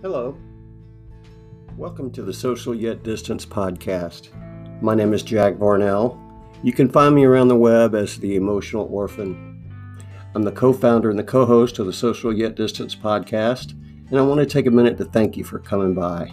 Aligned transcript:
Hello. 0.00 0.38
Welcome 1.76 2.12
to 2.12 2.22
the 2.22 2.32
Social 2.32 2.72
Yet 2.72 3.02
Distanced 3.02 3.50
podcast. 3.50 4.28
My 4.80 4.94
name 4.94 5.12
is 5.12 5.24
Jack 5.24 5.54
Varnell. 5.54 6.16
You 6.62 6.72
can 6.72 6.88
find 6.88 7.16
me 7.16 7.24
around 7.24 7.48
the 7.48 7.56
web 7.56 7.96
as 7.96 8.16
the 8.16 8.36
Emotional 8.36 8.88
Orphan. 8.92 9.60
I'm 10.36 10.44
the 10.44 10.52
co 10.52 10.72
founder 10.72 11.10
and 11.10 11.18
the 11.18 11.24
co 11.24 11.44
host 11.44 11.80
of 11.80 11.86
the 11.86 11.92
Social 11.92 12.32
Yet 12.32 12.54
Distanced 12.54 13.02
podcast, 13.02 13.72
and 14.08 14.20
I 14.20 14.22
want 14.22 14.38
to 14.38 14.46
take 14.46 14.66
a 14.66 14.70
minute 14.70 14.98
to 14.98 15.04
thank 15.04 15.36
you 15.36 15.42
for 15.42 15.58
coming 15.58 15.94
by. 15.94 16.32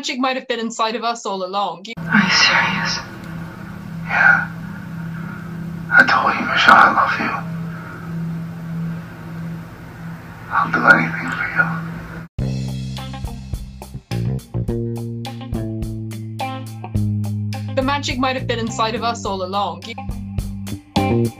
Magic 0.00 0.18
might 0.18 0.34
have 0.34 0.48
been 0.48 0.60
inside 0.60 0.94
of 0.96 1.04
us 1.04 1.26
all 1.26 1.44
along. 1.44 1.84
You- 1.84 1.92
Are 1.98 2.22
you 2.24 2.30
serious? 2.30 2.96
Yeah. 4.08 4.48
I 5.92 6.00
told 6.08 6.32
you, 6.36 6.44
Michelle, 6.46 6.74
I 6.74 6.90
love 6.96 7.20
you. 7.20 7.32
I'll 10.50 10.72
do 10.72 10.80
anything 10.96 11.30
for 11.36 11.46
you. 11.54 11.66
The 17.74 17.82
magic 17.84 18.18
might 18.18 18.36
have 18.36 18.46
been 18.46 18.58
inside 18.58 18.94
of 18.94 19.02
us 19.02 19.26
all 19.26 19.42
along. 19.42 19.84
You- 20.96 21.39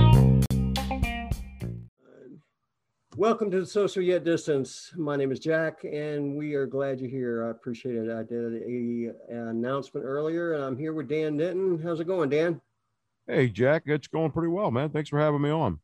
Welcome 3.31 3.53
to 3.53 3.61
the 3.61 3.67
Social 3.67 4.03
Yet 4.03 4.25
Distanced. 4.25 4.99
My 4.99 5.15
name 5.15 5.31
is 5.31 5.39
Jack, 5.39 5.85
and 5.85 6.35
we 6.35 6.55
are 6.55 6.67
glad 6.67 6.99
you're 6.99 7.09
here. 7.09 7.47
I 7.47 7.51
appreciate 7.51 7.95
it. 7.95 8.11
I 8.11 8.25
did 8.25 8.55
a, 8.55 9.13
an 9.33 9.49
announcement 9.51 10.05
earlier, 10.05 10.55
and 10.55 10.65
I'm 10.65 10.77
here 10.77 10.93
with 10.93 11.07
Dan 11.07 11.37
Denton. 11.37 11.81
How's 11.81 12.01
it 12.01 12.09
going, 12.09 12.29
Dan? 12.29 12.61
Hey, 13.29 13.49
Jack, 13.49 13.85
it's 13.87 14.09
going 14.09 14.33
pretty 14.33 14.49
well, 14.49 14.73
man. 14.73 14.91
Thanks 14.91 15.11
for 15.11 15.21
having 15.21 15.43
me 15.43 15.51
on. 15.51 15.79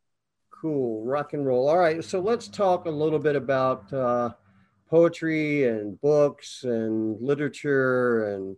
Cool, 0.50 1.04
rock 1.04 1.34
and 1.34 1.46
roll. 1.46 1.68
All 1.68 1.78
right, 1.78 2.02
so 2.02 2.18
let's 2.18 2.48
talk 2.48 2.86
a 2.86 2.90
little 2.90 3.20
bit 3.20 3.36
about 3.36 3.92
uh, 3.92 4.30
poetry 4.90 5.68
and 5.68 6.00
books 6.00 6.64
and 6.64 7.16
literature 7.22 8.34
and 8.34 8.56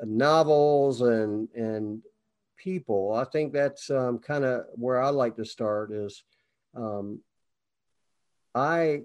uh, 0.00 0.04
novels 0.06 1.00
and 1.00 1.48
and 1.56 2.02
people. 2.56 3.14
I 3.14 3.24
think 3.24 3.52
that's 3.52 3.90
um, 3.90 4.20
kind 4.20 4.44
of 4.44 4.66
where 4.74 5.02
I 5.02 5.08
like 5.08 5.34
to 5.38 5.44
start. 5.44 5.90
Is 5.90 6.22
um, 6.76 7.18
I 8.56 9.02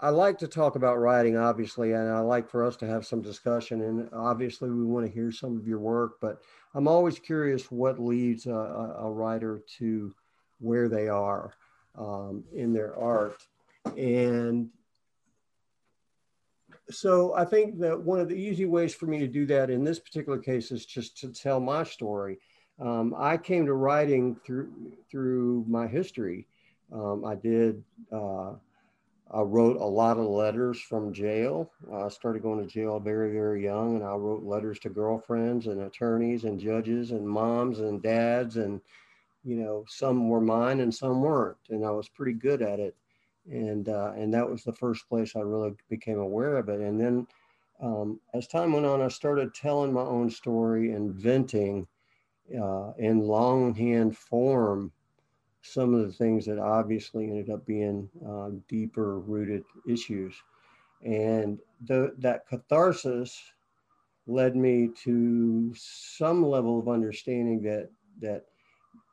I 0.00 0.10
like 0.10 0.38
to 0.38 0.48
talk 0.48 0.76
about 0.76 0.98
writing, 0.98 1.36
obviously, 1.36 1.92
and 1.92 2.08
I 2.08 2.20
like 2.20 2.48
for 2.48 2.64
us 2.64 2.76
to 2.76 2.86
have 2.86 3.06
some 3.06 3.20
discussion. 3.20 3.82
And 3.82 4.08
obviously, 4.12 4.70
we 4.70 4.84
want 4.84 5.06
to 5.06 5.12
hear 5.12 5.30
some 5.30 5.56
of 5.56 5.66
your 5.66 5.78
work, 5.78 6.14
but 6.20 6.40
I'm 6.74 6.88
always 6.88 7.18
curious 7.18 7.70
what 7.70 8.00
leads 8.00 8.46
a, 8.46 8.50
a, 8.50 9.10
writer 9.10 9.62
to 9.78 10.12
where 10.58 10.88
they 10.88 11.08
are 11.08 11.52
um, 11.96 12.42
in 12.52 12.72
their 12.72 12.98
art. 12.98 13.46
And 13.96 14.70
so 16.90 17.34
I 17.34 17.44
think 17.44 17.78
that 17.78 18.00
one 18.00 18.18
of 18.18 18.28
the 18.28 18.34
easy 18.34 18.64
ways 18.66 18.94
for 18.94 19.06
me 19.06 19.20
to 19.20 19.28
do 19.28 19.46
that 19.46 19.70
in 19.70 19.84
this 19.84 20.00
particular 20.00 20.38
case 20.38 20.72
is 20.72 20.84
just 20.84 21.16
to 21.18 21.32
tell 21.32 21.60
my 21.60 21.84
story. 21.84 22.38
Um, 22.80 23.14
I 23.16 23.36
came 23.36 23.66
to 23.66 23.74
writing 23.74 24.34
through 24.44 24.72
through 25.08 25.64
my 25.68 25.86
history. 25.86 26.48
Um, 26.92 27.24
I 27.24 27.36
did. 27.36 27.84
Uh, 28.10 28.54
I 29.32 29.40
wrote 29.40 29.76
a 29.76 29.84
lot 29.84 30.18
of 30.18 30.26
letters 30.26 30.78
from 30.80 31.12
jail. 31.12 31.72
I 31.92 32.08
started 32.08 32.42
going 32.42 32.60
to 32.60 32.66
jail 32.66 33.00
very, 33.00 33.32
very 33.32 33.64
young, 33.64 33.96
and 33.96 34.04
I 34.04 34.12
wrote 34.12 34.42
letters 34.42 34.78
to 34.80 34.90
girlfriends 34.90 35.68
and 35.68 35.80
attorneys 35.82 36.44
and 36.44 36.60
judges 36.60 37.12
and 37.12 37.26
moms 37.26 37.80
and 37.80 38.02
dads, 38.02 38.58
and 38.58 38.80
you 39.42 39.56
know, 39.56 39.84
some 39.88 40.28
were 40.28 40.40
mine 40.40 40.80
and 40.80 40.94
some 40.94 41.22
weren't, 41.22 41.56
and 41.70 41.84
I 41.84 41.90
was 41.90 42.08
pretty 42.08 42.34
good 42.34 42.62
at 42.62 42.78
it. 42.78 42.94
And 43.50 43.88
uh, 43.88 44.12
and 44.16 44.32
that 44.34 44.48
was 44.48 44.62
the 44.62 44.72
first 44.72 45.08
place 45.08 45.34
I 45.34 45.40
really 45.40 45.74
became 45.88 46.18
aware 46.18 46.58
of 46.58 46.68
it. 46.68 46.80
And 46.80 47.00
then, 47.00 47.26
um, 47.80 48.20
as 48.34 48.46
time 48.46 48.72
went 48.72 48.86
on, 48.86 49.00
I 49.00 49.08
started 49.08 49.54
telling 49.54 49.92
my 49.92 50.02
own 50.02 50.30
story 50.30 50.92
and 50.92 51.12
venting 51.12 51.88
uh, 52.56 52.92
in 52.98 53.20
longhand 53.20 54.16
form 54.16 54.92
some 55.62 55.94
of 55.94 56.06
the 56.06 56.12
things 56.12 56.44
that 56.46 56.58
obviously 56.58 57.24
ended 57.24 57.50
up 57.50 57.64
being 57.64 58.08
uh, 58.28 58.50
deeper 58.68 59.20
rooted 59.20 59.64
issues. 59.88 60.34
And 61.04 61.58
the, 61.86 62.14
that 62.18 62.46
catharsis 62.48 63.40
led 64.26 64.56
me 64.56 64.90
to 65.04 65.72
some 65.76 66.44
level 66.44 66.78
of 66.78 66.88
understanding 66.88 67.62
that, 67.62 67.90
that 68.20 68.44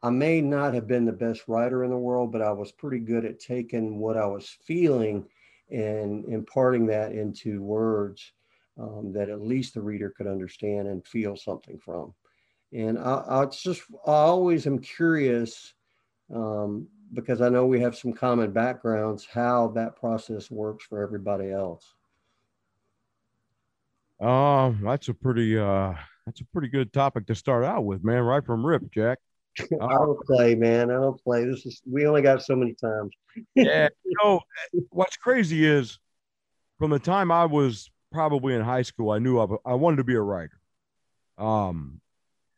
I 0.04 0.10
may 0.10 0.42
not 0.42 0.74
have 0.74 0.88
been 0.88 1.06
the 1.06 1.12
best 1.12 1.48
writer 1.48 1.84
in 1.84 1.90
the 1.90 1.98
world, 1.98 2.32
but 2.32 2.42
I 2.42 2.52
was 2.52 2.72
pretty 2.72 3.00
good 3.00 3.26
at 3.26 3.40
taking 3.40 4.00
what 4.00 4.18
I 4.18 4.26
was 4.26 4.58
feeling 4.64 5.26
and 5.72 6.26
imparting 6.26 6.86
that 6.88 7.12
into 7.12 7.62
words 7.62 8.32
um, 8.80 9.12
that 9.14 9.30
at 9.30 9.42
least 9.42 9.74
the 9.74 9.82
reader 9.82 10.14
could 10.16 10.28
understand 10.28 10.88
and 10.88 11.06
feel 11.06 11.36
something 11.36 11.78
from. 11.78 12.14
And 12.72 12.98
I, 12.98 13.24
I 13.28 13.46
just, 13.46 13.84
I 14.06 14.12
always 14.12 14.68
am 14.68 14.80
curious 14.80 15.74
um, 16.34 16.88
because 17.14 17.42
I 17.42 17.50
know 17.50 17.66
we 17.66 17.82
have 17.82 17.96
some 17.96 18.14
common 18.14 18.52
backgrounds, 18.52 19.28
how 19.32 19.70
that 19.70 19.96
process 19.96 20.52
works 20.52 20.86
for 20.86 21.02
everybody 21.02 21.52
else. 21.52 21.96
Um, 24.22 24.82
that's 24.84 25.08
a 25.08 25.14
pretty 25.14 25.58
uh 25.58 25.94
that's 26.26 26.42
a 26.42 26.46
pretty 26.46 26.68
good 26.68 26.92
topic 26.92 27.26
to 27.28 27.36
start 27.36 27.64
out 27.64 27.86
with, 27.86 28.04
man. 28.04 28.22
Right 28.22 28.46
from 28.46 28.66
rip, 28.66 28.92
Jack. 28.92 29.20
I 29.60 29.66
don't 29.94 30.20
play, 30.26 30.56
man. 30.56 30.92
I 30.92 30.96
don't 30.96 31.22
play. 31.24 31.46
This 31.46 31.66
is 31.66 31.82
we 31.90 32.06
only 32.06 32.22
got 32.22 32.44
so 32.44 32.56
many 32.56 32.74
times. 32.74 33.12
yeah, 33.56 33.88
you 34.04 34.14
know 34.22 34.42
what's 34.90 35.18
crazy 35.18 35.66
is 35.66 36.00
from 36.78 36.92
the 36.92 37.00
time 37.00 37.32
I 37.32 37.46
was 37.46 37.90
probably 38.12 38.56
in 38.56 38.62
high 38.62 38.82
school, 38.82 39.12
I 39.12 39.20
knew 39.20 39.40
I, 39.40 39.48
I 39.66 39.74
wanted 39.76 39.98
to 39.98 40.04
be 40.04 40.16
a 40.16 40.22
writer. 40.22 40.60
Um, 41.38 42.02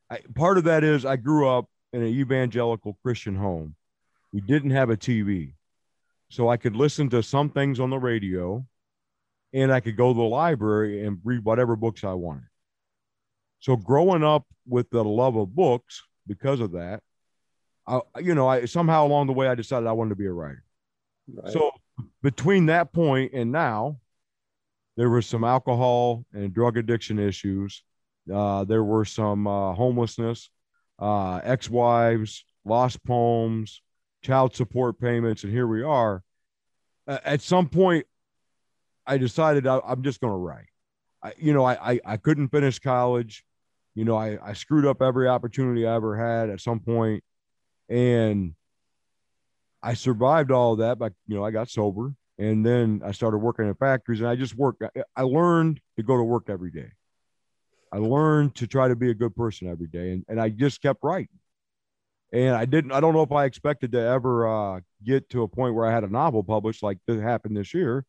I, 0.10 0.20
part 0.36 0.58
of 0.58 0.66
that 0.66 0.84
is 0.84 1.06
I 1.06 1.16
grew 1.16 1.48
up 1.48 1.70
in 1.94 2.02
an 2.02 2.08
evangelical 2.08 2.98
Christian 3.04 3.36
home. 3.36 3.76
We 4.34 4.42
didn't 4.42 4.72
have 4.72 4.90
a 4.90 4.98
TV. 4.98 5.54
So 6.30 6.48
I 6.48 6.58
could 6.58 6.76
listen 6.76 7.10
to 7.10 7.22
some 7.22 7.50
things 7.50 7.80
on 7.80 7.90
the 7.90 8.00
radio 8.00 8.66
and 9.54 9.72
I 9.72 9.82
could 9.82 9.98
go 9.98 10.14
to 10.14 10.18
the 10.18 10.24
library 10.24 11.06
and 11.06 11.20
read 11.24 11.44
whatever 11.44 11.76
books 11.76 12.04
I 12.04 12.14
wanted. 12.14 12.48
So 13.60 13.76
growing 13.76 14.24
up 14.24 14.46
with 14.66 14.90
the 14.90 15.04
love 15.04 15.36
of 15.36 15.54
books 15.54 16.02
because 16.26 16.62
of 16.62 16.72
that, 16.72 17.02
I, 17.86 18.00
you 18.20 18.34
know, 18.34 18.48
I 18.48 18.66
somehow 18.66 19.06
along 19.06 19.28
the 19.28 19.34
way 19.34 19.48
I 19.48 19.56
decided 19.56 19.88
I 19.88 19.92
wanted 19.92 20.12
to 20.12 20.16
be 20.16 20.26
a 20.26 20.32
writer. 20.32 20.64
Right? 21.28 21.52
So 21.52 21.72
between 22.24 22.68
that 22.68 22.94
point 22.94 23.34
and 23.34 23.52
now, 23.52 24.00
there 24.96 25.10
was 25.10 25.26
some 25.26 25.44
alcohol 25.44 26.26
and 26.34 26.54
drug 26.54 26.78
addiction 26.78 27.20
issues. 27.20 27.84
Uh, 28.32 28.64
there 28.64 28.84
were 28.84 29.04
some 29.04 29.48
uh, 29.48 29.74
homelessness 29.74 30.50
uh, 31.02 31.42
ex-wives, 31.44 32.46
lost 32.64 33.04
poems, 33.04 33.82
child 34.24 34.56
support 34.56 35.00
payments, 35.00 35.44
and 35.44 35.52
here 35.52 35.68
we 35.68 35.82
are. 35.82 36.24
Uh, 37.08 37.18
at 37.26 37.42
some 37.42 37.68
point, 37.68 38.06
I 39.08 39.18
decided 39.18 39.66
I, 39.66 39.80
am 39.88 40.04
just 40.04 40.22
going 40.22 40.32
to 40.32 40.38
write. 40.38 40.68
I, 41.24 41.34
you 41.38 41.54
know, 41.54 41.66
I, 41.66 41.94
I, 41.94 42.00
I 42.06 42.18
couldn't 42.18 42.50
finish 42.50 42.80
college. 42.80 43.44
You 43.96 44.06
know, 44.06 44.16
I, 44.16 44.38
I 44.42 44.54
screwed 44.54 44.86
up 44.86 45.02
every 45.02 45.28
opportunity 45.28 45.86
I 45.86 45.96
ever 45.96 46.16
had 46.16 46.50
at 46.50 46.62
some 46.62 46.80
point, 46.80 47.24
and 47.90 48.54
I 49.84 49.96
survived 49.96 50.52
all 50.52 50.78
that. 50.78 51.00
But 51.00 51.14
you 51.28 51.36
know, 51.36 51.44
I 51.44 51.52
got 51.52 51.70
sober, 51.70 52.14
and 52.38 52.66
then 52.66 53.02
I 53.04 53.12
started 53.12 53.40
working 53.40 53.68
in 53.68 53.74
factories, 53.74 54.22
and 54.22 54.30
I 54.30 54.36
just 54.36 54.56
worked. 54.56 54.84
I 55.16 55.22
learned 55.24 55.82
to 55.98 56.04
go 56.04 56.16
to 56.16 56.24
work 56.24 56.44
every 56.48 56.72
day. 56.72 56.92
I 57.92 57.98
learned 57.98 58.56
to 58.56 58.68
try 58.68 58.88
to 58.88 58.96
be 58.96 59.10
a 59.10 59.14
good 59.14 59.36
person 59.36 59.68
every 59.68 59.88
day, 59.88 60.12
and, 60.12 60.26
and 60.28 60.40
I 60.40 60.50
just 60.50 60.82
kept 60.82 61.04
writing. 61.04 61.40
And 62.34 62.56
I 62.56 62.64
didn't. 62.64 62.94
I 62.94 63.02
don't 63.02 63.14
know 63.14 63.24
if 63.24 63.32
I 63.34 63.44
expected 63.44 63.92
to 63.92 64.00
ever 64.00 64.48
uh, 64.48 64.80
get 65.04 65.30
to 65.32 65.44
a 65.44 65.48
point 65.48 65.76
where 65.76 65.86
I 65.86 65.94
had 65.94 66.06
a 66.06 66.08
novel 66.08 66.44
published 66.44 66.82
like 66.82 66.98
this 67.06 67.22
happened 67.22 67.58
this 67.58 67.74
year. 67.74 68.06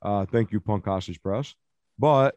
Uh, 0.00 0.26
thank 0.26 0.52
you, 0.52 0.60
Punk 0.60 0.84
Hostage 0.84 1.20
Press. 1.20 1.54
But 1.98 2.36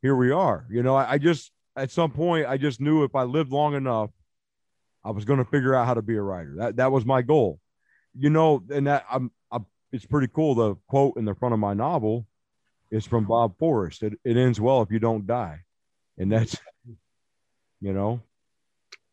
here 0.00 0.16
we 0.16 0.30
are. 0.30 0.66
You 0.70 0.82
know, 0.82 0.96
I, 0.96 1.12
I 1.12 1.18
just 1.18 1.52
at 1.76 1.90
some 1.90 2.10
point, 2.10 2.46
I 2.46 2.56
just 2.56 2.80
knew 2.80 3.04
if 3.04 3.14
I 3.14 3.24
lived 3.24 3.52
long 3.52 3.74
enough, 3.74 4.10
I 5.04 5.10
was 5.10 5.24
going 5.24 5.38
to 5.38 5.44
figure 5.44 5.74
out 5.74 5.86
how 5.86 5.94
to 5.94 6.02
be 6.02 6.16
a 6.16 6.22
writer. 6.22 6.54
That 6.56 6.76
that 6.76 6.92
was 6.92 7.04
my 7.04 7.22
goal, 7.22 7.60
you 8.18 8.30
know. 8.30 8.62
And 8.70 8.86
that 8.86 9.04
I'm, 9.10 9.30
I'm 9.50 9.66
it's 9.92 10.06
pretty 10.06 10.28
cool. 10.34 10.54
The 10.54 10.76
quote 10.88 11.16
in 11.16 11.24
the 11.24 11.34
front 11.34 11.52
of 11.52 11.58
my 11.58 11.74
novel 11.74 12.26
is 12.90 13.06
from 13.06 13.24
Bob 13.24 13.58
Forrest. 13.58 14.02
It, 14.02 14.14
it 14.24 14.36
ends 14.36 14.60
well 14.60 14.82
if 14.82 14.90
you 14.90 14.98
don't 14.98 15.26
die, 15.26 15.60
and 16.18 16.30
that's, 16.30 16.56
you 17.80 17.92
know, 17.92 18.20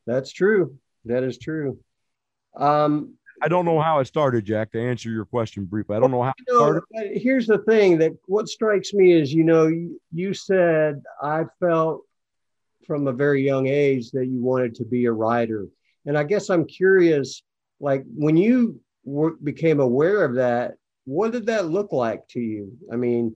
That's 0.05 0.31
true. 0.31 0.77
That 1.05 1.23
is 1.23 1.38
true. 1.38 1.79
Um, 2.55 3.13
I 3.41 3.47
don't 3.47 3.65
know 3.65 3.79
how 3.79 3.99
it 3.99 4.05
started, 4.05 4.45
Jack. 4.45 4.71
To 4.71 4.81
answer 4.81 5.09
your 5.09 5.25
question 5.25 5.65
briefly, 5.65 5.95
I 5.95 5.99
don't 5.99 6.11
know 6.11 6.23
how 6.23 6.33
it 6.38 6.51
know, 6.51 6.81
started. 6.91 7.21
here's 7.21 7.45
the 7.45 7.59
thing 7.59 7.99
that 7.99 8.13
what 8.25 8.47
strikes 8.47 8.94
me 8.94 9.11
is, 9.11 9.31
you 9.31 9.44
know, 9.44 9.67
you, 9.67 10.01
you 10.11 10.33
said 10.33 11.03
I 11.21 11.44
felt 11.59 12.01
from 12.88 13.07
a 13.07 13.13
very 13.13 13.45
young 13.45 13.67
age 13.67 14.11
that 14.11 14.25
you 14.25 14.41
wanted 14.41 14.73
to 14.75 14.85
be 14.85 15.05
a 15.05 15.11
writer. 15.11 15.67
And 16.05 16.17
I 16.17 16.23
guess 16.23 16.49
I'm 16.49 16.65
curious, 16.65 17.44
like 17.79 18.03
when 18.15 18.38
you 18.38 18.79
were, 19.03 19.35
became 19.35 19.81
aware 19.81 20.23
of 20.23 20.35
that, 20.35 20.75
what 21.05 21.31
did 21.31 21.45
that 21.47 21.69
look 21.69 21.91
like 21.91 22.27
to 22.29 22.39
you? 22.39 22.77
I 22.91 22.95
mean, 22.95 23.35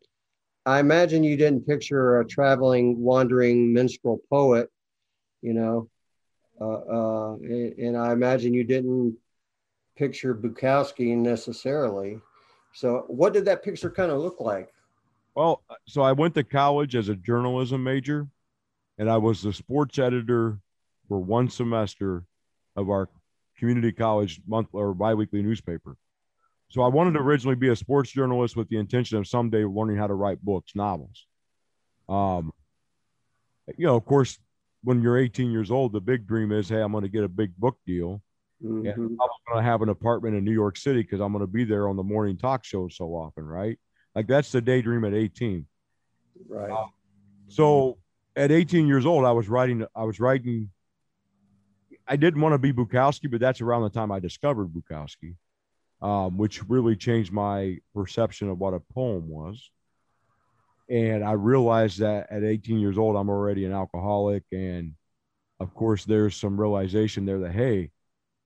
I 0.65 0.79
imagine 0.79 1.23
you 1.23 1.37
didn't 1.37 1.65
picture 1.65 2.19
a 2.19 2.25
traveling, 2.25 2.99
wandering 2.99 3.73
minstrel 3.73 4.19
poet, 4.29 4.69
you 5.41 5.53
know, 5.53 5.89
uh, 6.59 6.65
uh, 6.65 7.33
and, 7.33 7.73
and 7.79 7.97
I 7.97 8.11
imagine 8.11 8.53
you 8.53 8.63
didn't 8.63 9.17
picture 9.97 10.35
Bukowski 10.35 11.15
necessarily. 11.17 12.19
So, 12.73 13.05
what 13.07 13.33
did 13.33 13.45
that 13.45 13.63
picture 13.63 13.89
kind 13.89 14.11
of 14.11 14.19
look 14.19 14.39
like? 14.39 14.71
Well, 15.35 15.63
so 15.87 16.01
I 16.01 16.11
went 16.11 16.35
to 16.35 16.43
college 16.43 16.95
as 16.95 17.09
a 17.09 17.15
journalism 17.15 17.83
major, 17.83 18.27
and 18.97 19.09
I 19.09 19.17
was 19.17 19.41
the 19.41 19.53
sports 19.53 19.97
editor 19.97 20.59
for 21.07 21.19
one 21.19 21.49
semester 21.49 22.23
of 22.75 22.89
our 22.89 23.09
community 23.57 23.91
college 23.91 24.41
month 24.47 24.69
or 24.73 24.93
biweekly 24.93 25.41
newspaper. 25.41 25.97
So 26.71 26.81
I 26.81 26.87
wanted 26.87 27.13
to 27.13 27.19
originally 27.19 27.57
be 27.57 27.67
a 27.67 27.75
sports 27.75 28.11
journalist 28.11 28.55
with 28.55 28.69
the 28.69 28.77
intention 28.77 29.17
of 29.17 29.27
someday 29.27 29.65
learning 29.65 29.97
how 29.97 30.07
to 30.07 30.13
write 30.13 30.41
books, 30.41 30.73
novels. 30.73 31.27
Um, 32.07 32.53
you 33.77 33.85
know, 33.85 33.97
of 33.97 34.05
course, 34.05 34.39
when 34.81 35.01
you're 35.01 35.17
18 35.17 35.51
years 35.51 35.69
old, 35.69 35.91
the 35.91 35.99
big 35.99 36.25
dream 36.25 36.53
is, 36.53 36.69
hey, 36.69 36.81
I'm 36.81 36.93
going 36.93 37.03
to 37.03 37.09
get 37.09 37.25
a 37.25 37.27
big 37.27 37.55
book 37.57 37.77
deal. 37.85 38.21
Mhm. 38.63 38.89
And 38.89 39.19
I'm 39.21 39.29
going 39.47 39.57
to 39.57 39.61
have 39.61 39.81
an 39.81 39.89
apartment 39.89 40.35
in 40.37 40.45
New 40.45 40.53
York 40.53 40.77
City 40.77 41.01
because 41.01 41.19
I'm 41.19 41.33
going 41.33 41.43
to 41.43 41.51
be 41.51 41.65
there 41.65 41.89
on 41.89 41.97
the 41.97 42.03
morning 42.03 42.37
talk 42.37 42.63
show 42.63 42.87
so 42.87 43.15
often, 43.15 43.45
right? 43.45 43.77
Like 44.15 44.27
that's 44.27 44.49
the 44.51 44.61
daydream 44.61 45.03
at 45.03 45.13
18. 45.13 45.65
Right. 46.47 46.87
So 47.49 47.97
at 48.37 48.49
18 48.49 48.87
years 48.87 49.05
old, 49.05 49.25
I 49.25 49.31
was 49.33 49.49
writing. 49.49 49.85
I 49.93 50.03
was 50.03 50.21
writing. 50.21 50.69
I 52.07 52.15
didn't 52.15 52.39
want 52.39 52.53
to 52.53 52.59
be 52.59 52.71
Bukowski, 52.71 53.29
but 53.29 53.41
that's 53.41 53.59
around 53.59 53.83
the 53.83 53.89
time 53.89 54.09
I 54.11 54.19
discovered 54.19 54.69
Bukowski, 54.69 55.35
um, 56.01 56.37
which 56.37 56.67
really 56.69 56.95
changed 56.95 57.31
my 57.31 57.77
perception 57.93 58.49
of 58.49 58.59
what 58.59 58.73
a 58.73 58.79
poem 58.79 59.27
was. 59.27 59.69
And 60.89 61.23
I 61.23 61.33
realized 61.33 61.99
that 61.99 62.27
at 62.31 62.43
18 62.43 62.79
years 62.79 62.97
old, 62.97 63.15
I'm 63.15 63.29
already 63.29 63.65
an 63.65 63.71
alcoholic, 63.71 64.43
and 64.51 64.93
of 65.59 65.73
course, 65.73 66.05
there's 66.05 66.35
some 66.35 66.59
realization 66.59 67.25
there 67.25 67.39
that 67.39 67.51
hey, 67.51 67.91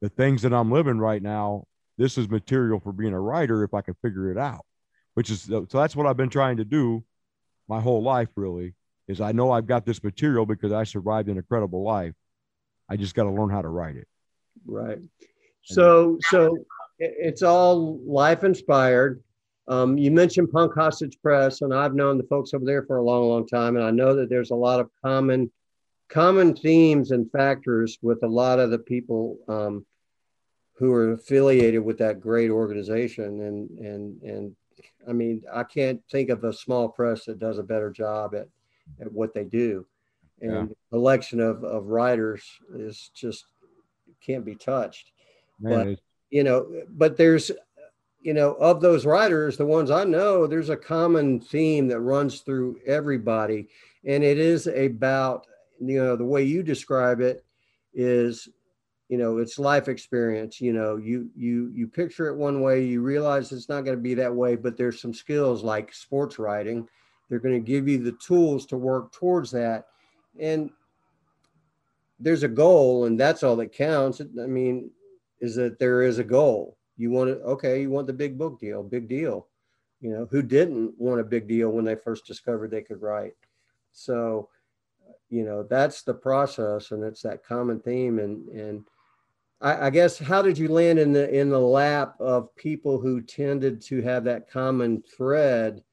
the 0.02 0.10
things 0.10 0.42
that 0.44 0.54
I'm 0.54 0.72
living 0.72 1.00
right 1.00 1.22
now, 1.22 1.66
this 1.98 2.18
is 2.18 2.30
material 2.30 2.80
for 2.80 2.92
being 2.92 3.14
a 3.14 3.20
writer 3.20 3.64
if 3.64 3.74
I 3.74 3.82
can 3.82 3.96
figure 4.02 4.32
it 4.32 4.38
out. 4.38 4.66
Which 5.14 5.30
is 5.30 5.44
so 5.44 5.66
that's 5.72 5.96
what 5.96 6.06
I've 6.06 6.18
been 6.18 6.30
trying 6.30 6.58
to 6.58 6.66
do 6.66 7.04
my 7.68 7.80
whole 7.80 8.04
life, 8.04 8.30
really 8.36 8.76
is 9.08 9.22
I 9.22 9.32
know 9.32 9.52
I've 9.52 9.68
got 9.68 9.86
this 9.86 10.04
material 10.04 10.46
because 10.46 10.72
I 10.72 10.84
survived 10.84 11.30
an 11.30 11.38
incredible 11.38 11.84
life. 11.84 12.14
I 12.90 12.98
just 12.98 13.16
got 13.16 13.24
to 13.24 13.32
learn 13.32 13.50
how 13.50 13.62
to 13.62 13.68
write 13.68 13.96
it. 13.96 14.08
Right. 14.66 15.00
So, 15.64 16.18
so 16.30 16.58
it's 17.00 17.42
all 17.42 18.00
life 18.00 18.44
inspired. 18.44 19.22
Um, 19.68 19.98
you 19.98 20.12
mentioned 20.12 20.52
Punk 20.52 20.74
Hostage 20.74 21.18
Press, 21.22 21.62
and 21.62 21.74
I've 21.74 21.96
known 21.96 22.18
the 22.18 22.24
folks 22.26 22.54
over 22.54 22.66
there 22.66 22.84
for 22.84 22.98
a 22.98 23.04
long, 23.04 23.28
long 23.28 23.48
time, 23.48 23.76
and 23.76 23.86
I 23.86 23.92
know 23.92 24.16
that 24.16 24.30
there's 24.30 24.52
a 24.52 24.56
lot 24.56 24.80
of 24.80 24.90
common, 25.04 25.52
common 26.08 26.56
themes 26.56 27.12
and 27.12 27.32
factors 27.32 27.98
with 28.02 28.22
a 28.24 28.28
lot 28.28 28.60
of 28.60 28.70
the 28.70 28.78
people 28.78 29.40
um, 29.48 29.86
who 30.74 30.94
are 30.94 31.14
affiliated 31.14 31.84
with 31.84 31.98
that 31.98 32.20
great 32.20 32.52
organization. 32.52 33.42
And 33.42 33.70
and 33.80 34.22
and 34.22 34.56
I 35.08 35.14
mean, 35.14 35.42
I 35.52 35.64
can't 35.64 36.02
think 36.12 36.30
of 36.30 36.44
a 36.44 36.54
small 36.54 36.90
press 36.90 37.26
that 37.26 37.40
does 37.40 37.58
a 37.58 37.64
better 37.64 37.90
job 37.90 38.36
at 38.36 38.48
at 39.02 39.12
what 39.12 39.34
they 39.34 39.46
do. 39.46 39.86
And 40.42 40.70
the 40.70 40.76
collection 40.92 41.40
of 41.40 41.64
of 41.64 41.88
writers 41.88 42.44
is 42.76 43.10
just 43.16 43.46
can't 44.22 44.46
be 44.46 44.56
touched 44.56 45.12
Man, 45.60 45.96
But- 45.96 46.00
you 46.36 46.44
know 46.44 46.68
but 46.90 47.16
there's 47.16 47.50
you 48.22 48.34
know 48.34 48.56
of 48.56 48.82
those 48.82 49.06
writers 49.06 49.56
the 49.56 49.66
ones 49.66 49.90
i 49.90 50.04
know 50.04 50.46
there's 50.46 50.70
a 50.70 50.76
common 50.76 51.40
theme 51.40 51.88
that 51.88 52.00
runs 52.02 52.42
through 52.42 52.78
everybody. 52.86 53.70
And 54.06 54.24
it 54.24 54.38
is 54.38 54.68
about 54.68 55.48
you 55.80 55.98
know 56.04 56.16
the 56.16 56.26
way 56.26 56.44
you 56.44 56.62
describe 56.62 57.22
it 57.22 57.46
is 57.94 58.50
you 59.10 59.18
know 59.18 59.38
it's 59.38 59.58
life 59.58 59.88
experience. 59.88 60.60
You 60.60 60.74
know 60.74 60.98
you 60.98 61.30
you 61.36 61.72
you 61.74 61.88
picture 61.88 62.28
it 62.28 62.36
one 62.36 62.62
way 62.62 62.84
you 62.84 63.02
realize 63.02 63.52
it's 63.52 63.70
not 63.70 63.86
going 63.86 63.98
to 63.98 64.04
be 64.04 64.16
that 64.16 64.34
way 64.34 64.56
but 64.58 64.76
there's 64.76 65.02
some 65.02 65.14
skills 65.14 65.64
like 65.64 65.94
sports 65.94 66.38
writing. 66.38 66.88
They're 67.30 67.40
going 67.40 67.56
to 67.64 67.72
give 67.72 67.88
you 67.88 67.98
the 67.98 68.18
tools 68.28 68.66
to 68.68 68.78
work 68.78 69.12
towards 69.12 69.52
that. 69.52 69.86
And 70.40 70.70
there's 72.20 72.44
a 72.44 72.48
goal 72.48 73.06
and 73.06 73.20
that's 73.20 73.42
all 73.42 73.56
that 73.56 73.74
counts. 73.74 74.22
I 74.22 74.46
mean 74.46 74.92
is 75.46 75.56
that 75.56 75.78
there 75.78 76.02
is 76.02 76.18
a 76.18 76.24
goal. 76.24 76.78
You 76.98 77.12
want 77.12 77.30
to 77.30 77.36
okay 77.54 77.82
you 77.82 77.92
want 77.92 78.08
the 78.08 78.14
big 78.14 78.38
book 78.38 78.60
deal 78.60 78.84
big 78.84 79.08
deal. 79.08 79.48
You 80.02 80.12
know 80.12 80.28
who 80.30 80.42
didn't 80.42 80.96
want 80.98 81.22
a 81.22 81.32
big 81.36 81.48
deal 81.48 81.70
when 81.70 81.86
they 81.86 81.96
first 81.96 82.26
discovered 82.26 82.72
they 82.72 82.82
could 82.82 83.02
write? 83.02 83.36
So 83.92 84.50
you 85.30 85.46
know 85.46 85.64
that's 85.64 86.02
the 86.02 86.14
process 86.14 86.92
and 86.92 87.04
it's 87.04 87.22
that 87.22 87.46
common 87.46 87.80
theme 87.80 88.20
and 88.20 88.50
and 88.50 88.86
I, 89.62 89.88
I 89.88 89.90
guess 89.90 90.18
how 90.18 90.42
did 90.42 90.58
you 90.58 90.68
land 90.68 91.00
in 91.00 91.14
the 91.14 91.30
in 91.30 91.50
the 91.50 91.60
lap 91.60 92.16
of 92.20 92.54
people 92.56 93.00
who 93.00 93.22
tended 93.22 93.82
to 93.84 94.02
have 94.02 94.24
that 94.24 94.50
common 94.50 95.04
thread? 95.16 95.84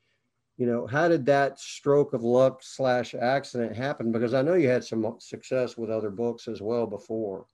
You 0.56 0.66
know 0.66 0.86
how 0.86 1.08
did 1.08 1.26
that 1.26 1.58
stroke 1.58 2.14
of 2.14 2.22
luck 2.22 2.60
slash 2.62 3.14
accident 3.14 3.76
happen? 3.76 4.12
Because 4.12 4.32
i 4.34 4.42
know 4.42 4.54
you 4.54 4.68
had 4.68 4.84
some 4.84 5.16
success 5.18 5.76
with 5.76 5.90
other 5.90 6.10
books 6.10 6.48
as 6.48 6.62
well 6.62 6.86
before 6.86 7.46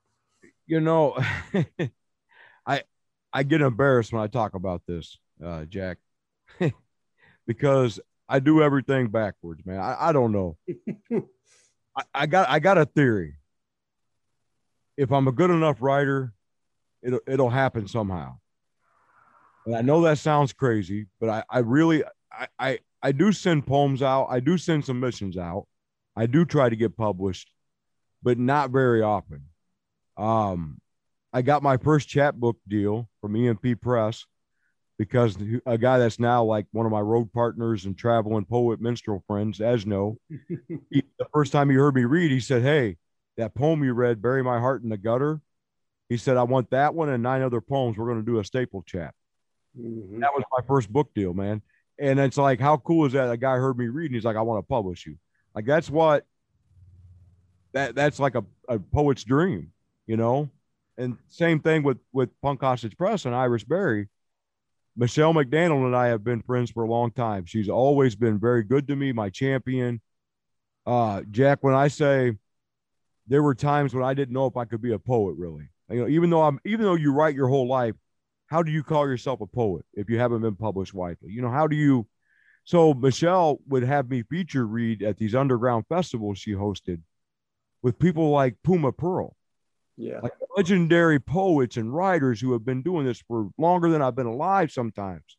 you 0.68 0.80
know, 0.80 1.16
I 2.66 2.82
I 3.32 3.42
get 3.42 3.62
embarrassed 3.62 4.12
when 4.12 4.22
I 4.22 4.28
talk 4.28 4.54
about 4.54 4.82
this, 4.86 5.18
uh, 5.44 5.64
Jack, 5.64 5.98
because 7.46 7.98
I 8.28 8.38
do 8.38 8.62
everything 8.62 9.08
backwards, 9.08 9.64
man. 9.64 9.80
I, 9.80 9.96
I 10.08 10.12
don't 10.12 10.30
know. 10.30 10.56
I, 11.96 12.02
I 12.14 12.26
got 12.26 12.48
I 12.48 12.58
got 12.60 12.78
a 12.78 12.84
theory. 12.84 13.36
If 14.96 15.10
I'm 15.10 15.26
a 15.26 15.32
good 15.32 15.50
enough 15.50 15.80
writer, 15.80 16.34
it'll 17.02 17.20
it'll 17.26 17.50
happen 17.50 17.88
somehow. 17.88 18.38
And 19.66 19.74
I 19.74 19.80
know 19.80 20.02
that 20.02 20.18
sounds 20.18 20.52
crazy, 20.52 21.06
but 21.18 21.30
I, 21.30 21.44
I 21.50 21.58
really 21.60 22.04
I, 22.30 22.48
I 22.58 22.78
I 23.02 23.12
do 23.12 23.32
send 23.32 23.66
poems 23.66 24.02
out. 24.02 24.26
I 24.26 24.40
do 24.40 24.58
send 24.58 24.84
submissions 24.84 25.38
out. 25.38 25.66
I 26.14 26.26
do 26.26 26.44
try 26.44 26.68
to 26.68 26.76
get 26.76 26.96
published, 26.96 27.50
but 28.22 28.38
not 28.38 28.70
very 28.70 29.00
often. 29.00 29.44
Um, 30.18 30.80
I 31.32 31.42
got 31.42 31.62
my 31.62 31.76
first 31.76 32.08
chapbook 32.08 32.58
deal 32.66 33.08
from 33.20 33.36
EMP 33.36 33.80
Press 33.80 34.26
because 34.98 35.36
a 35.64 35.78
guy 35.78 35.98
that's 35.98 36.18
now 36.18 36.42
like 36.42 36.66
one 36.72 36.86
of 36.86 36.92
my 36.92 37.00
road 37.00 37.32
partners 37.32 37.84
and 37.84 37.96
traveling 37.96 38.44
poet 38.44 38.80
minstrel 38.80 39.22
friends, 39.26 39.58
Esno, 39.58 40.16
he, 40.90 41.04
the 41.18 41.26
first 41.32 41.52
time 41.52 41.70
he 41.70 41.76
heard 41.76 41.94
me 41.94 42.04
read, 42.04 42.30
he 42.30 42.40
said, 42.40 42.62
Hey, 42.62 42.96
that 43.36 43.54
poem 43.54 43.84
you 43.84 43.92
read, 43.92 44.20
Bury 44.20 44.42
My 44.42 44.58
Heart 44.58 44.82
in 44.82 44.88
the 44.88 44.96
Gutter. 44.96 45.40
He 46.08 46.16
said, 46.16 46.36
I 46.36 46.42
want 46.42 46.70
that 46.70 46.94
one 46.94 47.10
and 47.10 47.22
nine 47.22 47.42
other 47.42 47.60
poems. 47.60 47.96
We're 47.96 48.06
going 48.06 48.24
to 48.24 48.26
do 48.26 48.40
a 48.40 48.44
staple 48.44 48.82
chap. 48.82 49.14
Mhm. 49.78 50.20
That 50.20 50.32
was 50.34 50.42
my 50.50 50.66
first 50.66 50.92
book 50.92 51.10
deal, 51.14 51.34
man. 51.34 51.62
And 51.98 52.18
it's 52.18 52.38
like, 52.38 52.58
how 52.58 52.78
cool 52.78 53.06
is 53.06 53.12
that? 53.12 53.30
A 53.30 53.36
guy 53.36 53.56
heard 53.56 53.78
me 53.78 53.86
read 53.88 54.06
and 54.06 54.14
he's 54.14 54.24
like, 54.24 54.36
I 54.36 54.42
want 54.42 54.64
to 54.64 54.68
publish 54.68 55.06
you. 55.06 55.16
Like, 55.54 55.66
that's 55.66 55.90
what 55.90 56.24
that 57.72 57.94
that's 57.94 58.18
like 58.18 58.34
a, 58.34 58.44
a 58.68 58.78
poet's 58.78 59.24
dream, 59.24 59.72
you 60.08 60.16
know? 60.16 60.50
And 60.96 61.16
same 61.28 61.60
thing 61.60 61.84
with 61.84 61.98
with 62.12 62.30
Punk 62.42 62.60
Hostage 62.60 62.96
Press 62.96 63.24
and 63.24 63.34
Iris 63.34 63.62
Berry. 63.62 64.08
Michelle 64.96 65.32
McDannold 65.32 65.86
and 65.86 65.94
I 65.94 66.08
have 66.08 66.24
been 66.24 66.42
friends 66.42 66.72
for 66.72 66.82
a 66.82 66.90
long 66.90 67.12
time. 67.12 67.44
She's 67.46 67.68
always 67.68 68.16
been 68.16 68.40
very 68.40 68.64
good 68.64 68.88
to 68.88 68.96
me, 68.96 69.12
my 69.12 69.30
champion. 69.30 70.00
Uh, 70.84 71.22
Jack, 71.30 71.58
when 71.60 71.74
I 71.74 71.86
say 71.86 72.32
there 73.28 73.44
were 73.44 73.54
times 73.54 73.94
when 73.94 74.02
I 74.02 74.14
didn't 74.14 74.34
know 74.34 74.46
if 74.46 74.56
I 74.56 74.64
could 74.64 74.82
be 74.82 74.92
a 74.92 74.98
poet, 74.98 75.36
really. 75.38 75.68
You 75.88 76.00
know, 76.00 76.08
even 76.08 76.30
though 76.30 76.42
I'm 76.42 76.58
even 76.64 76.84
though 76.84 76.96
you 76.96 77.12
write 77.12 77.36
your 77.36 77.46
whole 77.46 77.68
life, 77.68 77.94
how 78.46 78.64
do 78.64 78.72
you 78.72 78.82
call 78.82 79.06
yourself 79.06 79.40
a 79.40 79.46
poet 79.46 79.84
if 79.94 80.10
you 80.10 80.18
haven't 80.18 80.40
been 80.40 80.56
published 80.56 80.94
widely? 80.94 81.30
You 81.30 81.42
know, 81.42 81.50
how 81.50 81.68
do 81.68 81.76
you? 81.76 82.08
So 82.64 82.92
Michelle 82.92 83.60
would 83.68 83.84
have 83.84 84.10
me 84.10 84.24
feature 84.24 84.66
read 84.66 85.02
at 85.02 85.16
these 85.16 85.34
underground 85.34 85.84
festivals 85.88 86.38
she 86.38 86.52
hosted 86.52 87.02
with 87.82 87.98
people 87.98 88.30
like 88.30 88.56
Puma 88.64 88.92
Perl, 88.92 89.36
Yeah. 90.00 90.20
like 90.22 90.32
legendary 90.56 91.18
poets 91.18 91.76
and 91.76 91.92
writers 91.92 92.40
who 92.40 92.52
have 92.52 92.64
been 92.64 92.82
doing 92.82 93.04
this 93.04 93.20
for 93.26 93.50
longer 93.58 93.90
than 93.90 94.00
I've 94.00 94.14
been 94.14 94.26
alive 94.26 94.70
sometimes. 94.70 95.36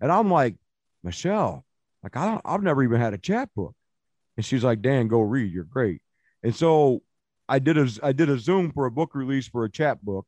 And 0.00 0.10
I'm 0.10 0.30
like, 0.30 0.56
Michelle, 1.04 1.64
like 2.02 2.16
I 2.16 2.26
don't, 2.26 2.42
I've 2.44 2.62
never 2.62 2.82
even 2.82 3.00
had 3.00 3.14
a 3.14 3.18
chapbook. 3.18 3.74
And 4.36 4.44
she's 4.44 4.64
like, 4.64 4.82
Dan, 4.82 5.06
go 5.06 5.20
read. 5.20 5.52
You're 5.52 5.64
great. 5.64 6.02
And 6.42 6.54
so 6.54 7.02
I 7.48 7.60
did 7.60 7.78
a 7.78 7.88
I 8.02 8.12
did 8.12 8.30
a 8.30 8.38
Zoom 8.38 8.72
for 8.72 8.86
a 8.86 8.90
book 8.90 9.14
release 9.14 9.46
for 9.46 9.64
a 9.64 9.70
chapbook. 9.70 10.26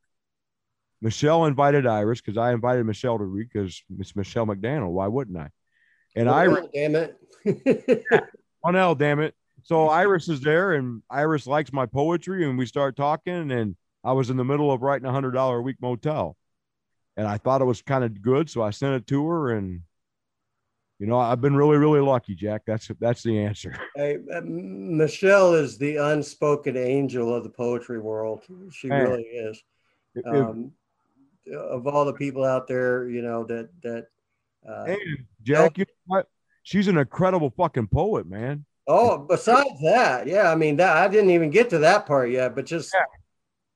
Michelle 1.01 1.47
invited 1.47 1.87
Iris 1.87 2.21
because 2.21 2.37
I 2.37 2.53
invited 2.53 2.87
Michelle 2.87 3.19
to 3.19 3.25
read 3.25 3.49
because 3.53 3.83
it's 3.99 4.15
Michelle 4.15 4.47
McDannold. 4.47 4.93
Why 4.93 5.09
wouldn't 5.09 5.37
I? 5.37 5.49
And 6.15 6.31
Iris, 6.31 6.67
damn 6.73 6.95
it. 6.95 7.19
one 8.61 8.77
L, 8.77 8.95
damn 8.95 9.19
it. 9.19 9.35
So 9.65 9.89
Iris 9.89 10.29
is 10.29 10.41
there, 10.41 10.73
and 10.73 11.03
Iris 11.11 11.47
likes 11.47 11.73
my 11.73 11.87
poetry, 11.87 12.49
and 12.49 12.59
we 12.59 12.67
start 12.67 12.97
talking. 12.97 13.51
And 13.53 13.77
I 14.05 14.13
was 14.13 14.31
in 14.31 14.37
the 14.37 14.45
middle 14.45 14.73
of 14.73 14.83
writing 14.83 15.07
a 15.07 15.13
hundred 15.13 15.33
dollar 15.33 15.59
a 15.59 15.63
week 15.63 15.77
motel, 15.81 16.37
and 17.17 17.27
I 17.27 17.39
thought 17.39 17.63
it 17.63 17.67
was 17.67 17.83
kind 17.83 18.05
of 18.05 18.21
good, 18.21 18.51
so 18.51 18.63
I 18.63 18.71
sent 18.71 18.95
it 18.95 19.07
to 19.09 19.27
her. 19.29 19.53
And 19.53 19.83
you 20.99 21.07
know, 21.07 21.19
I've 21.19 21.41
been 21.41 21.57
really, 21.57 21.77
really 21.77 22.01
lucky, 22.01 22.35
Jack. 22.35 22.63
That's 22.67 22.91
that's 23.01 23.23
the 23.23 23.39
answer. 23.39 23.77
Hey, 23.97 24.17
uh, 24.35 24.41
Michelle 24.43 25.53
is 25.53 25.77
the 25.77 25.97
unspoken 25.97 26.79
angel 26.79 27.35
of 27.35 27.45
the 27.45 27.51
poetry 27.51 28.01
world. 28.01 28.43
She 28.71 28.89
Man. 28.89 29.03
really 29.03 29.23
is. 29.25 29.63
If- 30.15 30.27
Um, 30.27 30.73
of 31.53 31.87
all 31.87 32.05
the 32.05 32.13
people 32.13 32.45
out 32.45 32.69
there, 32.69 33.09
you 33.09 33.21
know 33.21 33.45
that 33.45 33.69
that. 33.83 34.07
Uh, 34.67 34.85
and 34.87 35.27
Jack, 35.43 35.77
you 35.77 35.85
know 35.85 35.95
what? 36.07 36.29
She's 36.63 36.89
an 36.89 36.97
incredible 36.97 37.51
fucking 37.51 37.89
poet, 37.89 38.27
man. 38.27 38.65
Oh, 38.87 39.19
besides 39.19 39.81
that, 39.83 40.27
yeah, 40.27 40.51
I 40.51 40.55
mean 40.55 40.77
that 40.77 40.97
I 40.97 41.09
didn't 41.09 41.31
even 41.31 41.51
get 41.51 41.71
to 41.71 41.79
that 41.79 42.07
part 42.07 42.31
yet, 42.31 42.55
but 42.55 42.67
just 42.67 42.95
Yeah. 42.95 43.05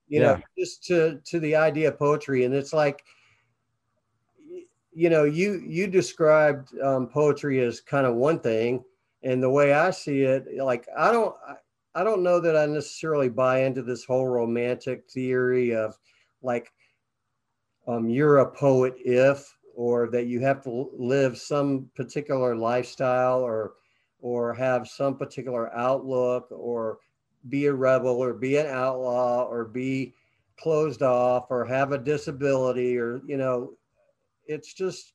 you 0.09 0.21
know, 0.21 0.43
just 0.59 0.85
to 0.85 1.21
to 1.25 1.41
the 1.41 1.57
idea 1.57 1.89
of 1.89 1.99
poetry, 1.99 2.45
and 2.45 2.55
it's 2.55 2.73
like, 2.73 3.05
you 4.93 5.11
know, 5.11 5.25
you 5.25 5.63
you 5.67 5.87
described 5.87 6.79
um, 6.81 7.09
poetry 7.09 7.61
as 7.61 7.81
kind 7.81 8.07
of 8.07 8.15
one 8.15 8.41
thing, 8.41 8.85
and 9.23 9.43
the 9.43 9.51
way 9.51 9.73
I 9.73 9.91
see 9.91 10.23
it, 10.23 10.47
like 10.59 10.89
I 10.97 11.13
don't. 11.13 11.35
I, 11.47 11.55
I 11.99 12.05
don't 12.05 12.23
know 12.23 12.41
that 12.41 12.55
I 12.55 12.67
necessarily 12.67 13.31
buy 13.31 13.63
into 13.63 13.83
this 13.83 14.05
whole 14.05 14.27
romantic 14.27 15.09
theory 15.09 15.75
of 15.75 15.99
like 16.43 16.71
um, 17.89 18.11
you're 18.11 18.39
a 18.41 18.51
poet 18.51 18.97
if, 18.99 19.57
or 19.75 20.11
that 20.11 20.27
you 20.27 20.41
have 20.41 20.63
to 20.65 20.91
live 20.93 21.39
some 21.39 21.89
particular 21.95 22.55
lifestyle 22.55 23.41
or 23.41 23.77
or 24.27 24.53
have 24.53 24.89
some 24.89 25.17
particular 25.17 25.73
outlook 25.77 26.49
or 26.51 26.99
be 27.49 27.67
a 27.67 27.73
rebel 27.73 28.19
or 28.21 28.35
be 28.35 28.57
an 28.57 28.67
outlaw 28.67 29.45
or 29.45 29.65
be 29.65 30.13
closed 30.59 31.01
off 31.01 31.47
or 31.49 31.65
have 31.65 31.93
a 31.93 31.99
disability 31.99 32.99
or 32.99 33.21
you 33.25 33.37
know 33.37 33.75
it's 34.47 34.75
just 34.75 35.13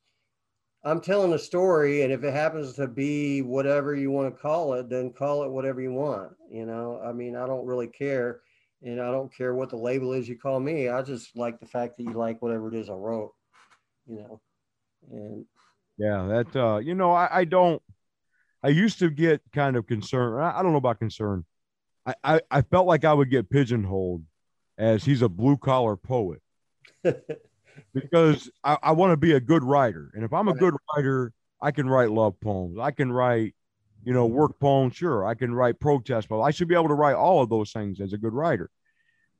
i'm 0.86 1.01
telling 1.01 1.34
a 1.34 1.38
story 1.38 2.03
and 2.03 2.13
if 2.13 2.24
it 2.24 2.32
happens 2.32 2.72
to 2.72 2.88
be 2.88 3.41
whatever 3.41 3.94
you 3.94 4.10
want 4.12 4.34
to 4.34 4.41
call 4.41 4.75
it 4.75 4.89
then 4.89 5.12
call 5.12 5.44
it 5.44 5.51
whatever 5.51 5.82
you 5.82 5.91
want 5.91 6.32
you 6.50 6.65
know? 6.65 7.01
I 7.03 7.12
mean 7.12 7.36
i 7.36 7.46
don't 7.46 7.65
really 7.65 7.88
care 7.88 8.39
and 8.82 9.01
i 9.01 9.12
don't 9.12 9.36
care 9.36 9.56
what 9.56 9.70
the 9.70 9.75
label 9.75 10.13
is 10.13 10.30
you 10.30 10.38
call 10.38 10.62
me. 10.62 10.88
I 10.88 11.01
just 11.01 11.36
like 11.36 11.60
the 11.60 11.68
fact 11.68 11.98
that 11.98 12.03
you 12.03 12.13
like 12.13 12.41
whatever 12.41 12.70
it 12.70 12.75
is 12.75 12.89
i 12.89 12.94
wrote 12.94 13.34
you 14.08 14.20
know? 14.20 14.41
And 15.12 15.46
Yeah, 15.98 16.27
that 16.27 16.56
uh, 16.56 16.77
you 16.77 16.96
know, 16.96 17.12
I, 17.12 17.39
I 17.39 17.44
don't 17.44 17.82
I 18.63 18.70
used 18.70 19.00
to 19.00 19.10
get 19.10 19.41
kind 19.53 19.75
of 19.75 19.88
concerned. 19.88 20.44
I, 20.44 20.60
I 20.60 20.63
don't 20.63 20.72
know 20.72 20.77
about 20.77 21.00
concern. 21.00 21.46
I, 22.06 22.15
I, 22.24 22.41
I 22.50 22.62
felt 22.62 22.88
like 22.88 23.06
I 23.06 23.13
would 23.13 23.30
get 23.30 23.50
pigeonholed 23.50 24.24
as 24.77 25.03
he's 25.03 25.22
a 25.22 25.30
blue 25.30 25.58
collar 25.58 25.96
poet 25.96 26.41
because 27.94 28.50
I, 28.63 28.77
I 28.82 28.91
want 28.94 29.12
to 29.12 29.18
be 29.18 29.34
a 29.34 29.39
good 29.39 29.63
writer. 29.63 30.12
And 30.13 30.24
if 30.24 30.34
I'm 30.34 30.48
a 30.48 30.53
good 30.53 30.75
writer, 30.96 31.34
I 31.62 31.72
can 31.72 31.88
write 31.88 32.12
love 32.12 32.39
poems. 32.39 32.77
I 32.80 32.91
can 32.91 33.12
write, 33.12 33.53
you 34.03 34.13
know, 34.13 34.25
work 34.25 34.60
poems. 34.60 34.96
Sure. 34.96 35.25
I 35.25 35.36
can 35.36 35.53
write 35.53 35.80
protest 35.80 36.30
poems. 36.30 36.46
I 36.46 36.51
should 36.51 36.68
be 36.68 36.75
able 36.75 36.88
to 36.88 36.96
write 36.96 37.15
all 37.15 37.44
of 37.44 37.50
those 37.50 37.72
things 37.72 38.01
as 38.01 38.13
a 38.13 38.18
good 38.18 38.34
writer. 38.34 38.70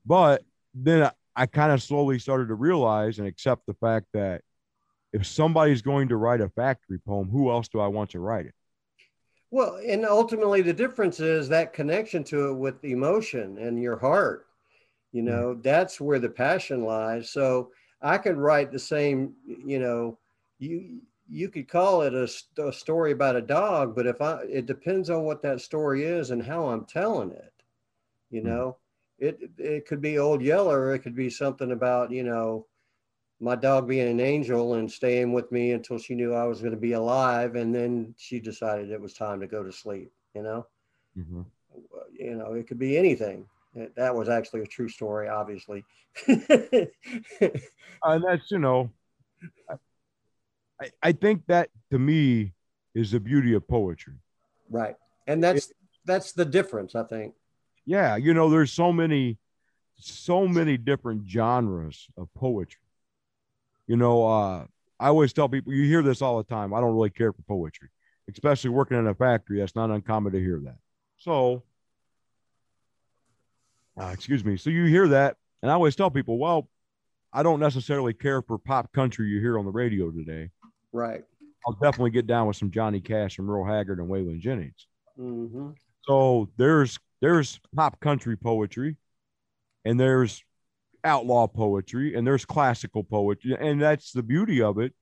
But 0.06 0.42
then 0.74 1.04
I, 1.04 1.12
I 1.34 1.46
kind 1.46 1.72
of 1.72 1.82
slowly 1.82 2.18
started 2.18 2.48
to 2.48 2.54
realize 2.54 3.18
and 3.18 3.26
accept 3.26 3.66
the 3.66 3.74
fact 3.74 4.06
that 4.14 4.42
if 5.12 5.26
somebody's 5.26 5.82
going 5.82 6.08
to 6.08 6.16
write 6.16 6.40
a 6.40 6.48
factory 6.48 6.98
poem, 6.98 7.28
who 7.28 7.50
else 7.50 7.68
do 7.68 7.80
I 7.80 7.88
want 7.88 8.10
to 8.10 8.20
write 8.20 8.46
it? 8.46 8.54
Well, 9.52 9.76
and 9.86 10.04
ultimately 10.06 10.62
the 10.62 10.72
difference 10.72 11.20
is 11.20 11.48
that 11.50 11.72
connection 11.74 12.24
to 12.24 12.48
it 12.50 12.54
with 12.54 12.84
emotion 12.84 13.58
and 13.58 13.80
your 13.80 13.98
heart. 13.98 14.48
You 15.12 15.22
know, 15.22 15.54
that's 15.54 16.00
where 16.00 16.18
the 16.20 16.30
passion 16.30 16.84
lies. 16.84 17.30
So 17.30 17.72
I 18.02 18.18
could 18.18 18.38
write 18.38 18.72
the 18.72 18.78
same, 18.80 19.34
you 19.46 19.80
know, 19.80 20.18
you 20.58 21.02
you 21.28 21.48
could 21.50 21.68
call 21.68 22.02
it 22.02 22.14
a, 22.14 22.28
a 22.68 22.72
story 22.72 23.12
about 23.12 23.36
a 23.36 23.42
dog, 23.42 23.96
but 23.96 24.06
if 24.06 24.20
I 24.22 24.42
it 24.44 24.66
depends 24.66 25.10
on 25.10 25.24
what 25.24 25.42
that 25.42 25.60
story 25.62 26.04
is 26.04 26.30
and 26.30 26.42
how 26.44 26.68
I'm 26.68 26.86
telling 26.86 27.32
it. 27.32 27.52
You 28.30 28.42
Hmm. 28.42 28.42
know, 28.42 28.78
it 29.18 29.38
it 29.58 29.86
could 29.86 30.00
be 30.02 30.18
old 30.18 30.42
Yeller, 30.42 30.94
it 30.94 31.00
could 31.00 31.14
be 31.16 31.30
something 31.30 31.72
about, 31.72 32.10
you 32.12 32.24
know, 32.24 32.66
my 33.42 33.56
dog 33.56 33.88
being 33.88 34.08
an 34.08 34.20
angel 34.20 34.74
and 34.74 34.90
staying 34.90 35.32
with 35.32 35.50
me 35.50 35.72
until 35.72 35.98
she 35.98 36.14
knew 36.14 36.32
I 36.32 36.44
was 36.44 36.60
going 36.60 36.70
to 36.74 36.80
be 36.80 36.92
alive, 36.92 37.56
and 37.56 37.74
then 37.74 38.14
she 38.16 38.38
decided 38.38 38.90
it 38.90 39.00
was 39.00 39.14
time 39.14 39.40
to 39.40 39.46
go 39.48 39.62
to 39.64 39.72
sleep. 39.72 40.12
You 40.34 40.42
know, 40.42 40.66
Mhm. 41.18 41.44
you 42.12 42.34
know, 42.36 42.52
it 42.54 42.66
could 42.68 42.78
be 42.78 42.96
anything. 42.96 43.48
That- 43.74 43.94
That 43.96 44.14
was 44.14 44.28
actually 44.28 44.62
a 44.62 44.66
true 44.66 44.88
story, 44.88 45.28
obviously. 45.28 45.84
And 48.04 48.24
that's, 48.24 48.50
you 48.50 48.58
know, 48.58 48.90
I, 50.80 50.90
I 51.02 51.12
think 51.12 51.46
that 51.46 51.68
to 51.90 51.98
me 51.98 52.52
is 52.94 53.12
the 53.12 53.20
beauty 53.20 53.54
of 53.54 53.66
poetry. 53.68 54.14
right, 54.70 54.96
and 55.26 55.42
that's 55.42 55.72
that's 56.04 56.32
the 56.32 56.44
difference, 56.44 56.94
I 56.96 57.04
think. 57.04 57.34
Yeah. 57.86 58.16
You 58.16 58.34
know, 58.34 58.50
there's 58.50 58.72
so 58.72 58.92
many, 58.92 59.38
so 59.96 60.48
many 60.48 60.76
different 60.76 61.28
genres 61.28 62.08
of 62.16 62.28
poetry. 62.34 62.81
You 63.86 63.96
know, 63.96 64.26
uh, 64.26 64.64
I 65.00 65.08
always 65.08 65.32
tell 65.32 65.48
people, 65.48 65.72
you 65.72 65.84
hear 65.84 66.02
this 66.02 66.22
all 66.22 66.38
the 66.38 66.44
time. 66.44 66.72
I 66.72 66.80
don't 66.80 66.94
really 66.94 67.10
care 67.10 67.32
for 67.32 67.42
poetry, 67.42 67.88
especially 68.30 68.70
working 68.70 68.98
in 68.98 69.06
a 69.06 69.14
factory. 69.14 69.58
That's 69.58 69.74
not 69.74 69.90
uncommon 69.90 70.32
to 70.32 70.38
hear 70.38 70.60
that. 70.64 70.76
So, 71.18 71.62
uh, 74.00 74.10
excuse 74.12 74.44
me. 74.44 74.56
So 74.56 74.70
you 74.70 74.84
hear 74.84 75.08
that, 75.08 75.36
and 75.62 75.70
I 75.70 75.74
always 75.74 75.96
tell 75.96 76.10
people, 76.10 76.38
well, 76.38 76.68
I 77.32 77.42
don't 77.42 77.60
necessarily 77.60 78.12
care 78.12 78.42
for 78.42 78.58
pop 78.58 78.92
country 78.92 79.28
you 79.28 79.40
hear 79.40 79.58
on 79.58 79.64
the 79.64 79.70
radio 79.70 80.10
today. 80.10 80.50
Right. 80.92 81.24
I'll 81.66 81.74
definitely 81.74 82.10
get 82.10 82.26
down 82.26 82.46
with 82.46 82.56
some 82.56 82.70
Johnny 82.70 83.00
Cash 83.00 83.38
and 83.38 83.46
Merle 83.46 83.64
Haggard 83.64 83.98
and 83.98 84.08
Waylon 84.08 84.40
Jennings. 84.40 84.86
hmm 85.16 85.70
So 86.06 86.48
there's 86.56 86.98
there's 87.20 87.60
pop 87.74 88.00
country 88.00 88.36
poetry, 88.36 88.96
and 89.84 89.98
there's 89.98 90.42
outlaw 91.04 91.46
poetry, 91.46 92.14
and 92.14 92.26
there's 92.26 92.44
classical 92.44 93.04
poetry, 93.04 93.56
and 93.58 93.80
that's 93.80 94.12
the 94.12 94.22
beauty 94.22 94.62
of 94.62 94.78
it. 94.78 94.92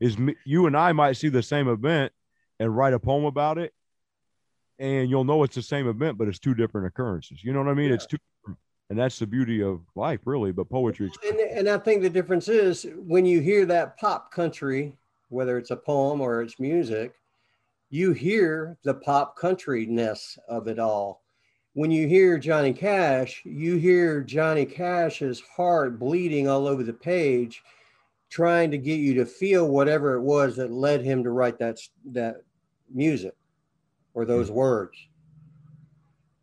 Is 0.00 0.18
me, 0.18 0.34
you 0.44 0.66
and 0.66 0.76
I 0.76 0.92
might 0.92 1.16
see 1.16 1.28
the 1.28 1.42
same 1.42 1.68
event 1.68 2.12
and 2.58 2.76
write 2.76 2.94
a 2.94 2.98
poem 2.98 3.24
about 3.24 3.58
it, 3.58 3.72
and 4.78 5.08
you'll 5.08 5.24
know 5.24 5.42
it's 5.44 5.54
the 5.54 5.62
same 5.62 5.88
event, 5.88 6.18
but 6.18 6.28
it's 6.28 6.38
two 6.38 6.54
different 6.54 6.88
occurrences. 6.88 7.42
You 7.42 7.52
know 7.52 7.60
what 7.60 7.68
I 7.68 7.74
mean? 7.74 7.92
It's 7.92 8.06
two, 8.06 8.18
and 8.90 8.98
that's 8.98 9.18
the 9.18 9.26
beauty 9.26 9.62
of 9.62 9.80
life, 9.94 10.20
really. 10.24 10.52
But 10.52 10.68
poetry, 10.68 11.10
And, 11.26 11.40
and 11.40 11.68
I 11.68 11.78
think 11.78 12.02
the 12.02 12.10
difference 12.10 12.48
is 12.48 12.86
when 12.96 13.24
you 13.24 13.40
hear 13.40 13.64
that 13.66 13.96
pop 13.98 14.32
country, 14.32 14.96
whether 15.28 15.58
it's 15.58 15.70
a 15.70 15.76
poem 15.76 16.20
or 16.20 16.42
it's 16.42 16.58
music, 16.58 17.14
you 17.90 18.12
hear 18.12 18.76
the 18.82 18.94
pop 18.94 19.38
countryness 19.38 20.38
of 20.48 20.68
it 20.68 20.78
all. 20.78 21.23
When 21.74 21.90
you 21.90 22.06
hear 22.06 22.38
Johnny 22.38 22.72
Cash, 22.72 23.42
you 23.44 23.76
hear 23.76 24.22
Johnny 24.22 24.64
Cash's 24.64 25.40
heart 25.40 25.98
bleeding 25.98 26.48
all 26.48 26.68
over 26.68 26.84
the 26.84 26.92
page, 26.92 27.62
trying 28.30 28.70
to 28.70 28.78
get 28.78 29.00
you 29.00 29.14
to 29.14 29.26
feel 29.26 29.68
whatever 29.68 30.14
it 30.14 30.22
was 30.22 30.54
that 30.56 30.70
led 30.70 31.02
him 31.02 31.24
to 31.24 31.30
write 31.30 31.58
that 31.58 31.78
that 32.12 32.36
music 32.92 33.34
or 34.14 34.22
hmm. 34.22 34.30
those 34.30 34.52
words. 34.52 34.96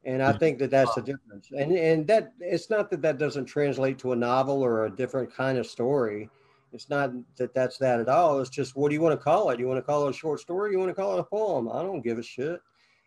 And 0.03 0.21
I 0.21 0.33
hmm. 0.33 0.38
think 0.38 0.59
that 0.59 0.69
that's 0.69 0.93
the 0.95 1.01
difference. 1.01 1.50
And 1.57 1.71
and 1.71 2.05
that 2.07 2.33
it's 2.41 2.69
not 2.69 2.89
that 2.91 3.01
that 3.01 3.17
doesn't 3.17 3.45
translate 3.45 4.00
to 4.00 4.11
a 4.11 4.15
novel 4.15 4.61
or 4.61 4.85
a 4.85 4.95
different 4.95 5.33
kind 5.33 5.57
of 5.57 5.65
story. 5.65 6.29
It's 6.73 6.89
not 6.89 7.11
that 7.38 7.53
that's 7.53 7.77
that 7.77 8.01
at 8.01 8.09
all. 8.09 8.41
It's 8.41 8.50
just 8.50 8.75
what 8.75 8.89
do 8.89 8.95
you 8.95 9.01
want 9.01 9.17
to 9.17 9.23
call 9.23 9.50
it? 9.51 9.59
You 9.59 9.67
want 9.67 9.77
to 9.77 9.81
call 9.81 10.07
it 10.07 10.09
a 10.09 10.13
short 10.13 10.41
story? 10.41 10.73
You 10.73 10.79
want 10.79 10.89
to 10.89 10.95
call 10.95 11.15
it 11.15 11.21
a 11.21 11.23
poem? 11.23 11.69
I 11.69 11.81
don't 11.83 12.01
give 12.01 12.17
a 12.17 12.23
shit. 12.23 12.59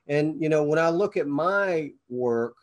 And 0.06 0.40
you 0.40 0.48
know, 0.48 0.62
when 0.64 0.78
I 0.78 0.90
look 0.90 1.16
at 1.16 1.26
my 1.26 1.90
work, 2.08 2.56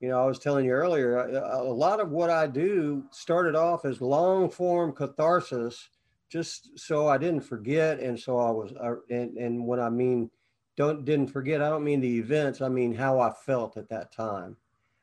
you 0.00 0.08
know, 0.08 0.22
I 0.22 0.26
was 0.26 0.38
telling 0.38 0.66
you 0.66 0.72
earlier, 0.72 1.16
a, 1.16 1.62
a 1.62 1.72
lot 1.72 2.00
of 2.00 2.10
what 2.10 2.30
I 2.30 2.46
do 2.46 3.04
started 3.10 3.54
off 3.54 3.84
as 3.84 4.00
long 4.00 4.50
form 4.50 4.92
catharsis, 4.92 5.88
just 6.28 6.78
so 6.78 7.08
I 7.08 7.16
didn't 7.16 7.42
forget, 7.42 8.00
and 8.00 8.18
so 8.18 8.38
I 8.38 8.50
was. 8.50 8.72
I, 8.82 9.14
and 9.14 9.36
and 9.36 9.66
when 9.66 9.80
I 9.80 9.90
mean 9.90 10.30
don't 10.76 11.04
didn't 11.04 11.28
forget. 11.28 11.62
I 11.62 11.68
don't 11.68 11.84
mean 11.84 12.00
the 12.00 12.18
events. 12.18 12.60
I 12.60 12.68
mean 12.68 12.92
how 12.94 13.20
I 13.20 13.30
felt 13.30 13.76
at 13.76 13.88
that 13.90 14.12
time. 14.12 14.56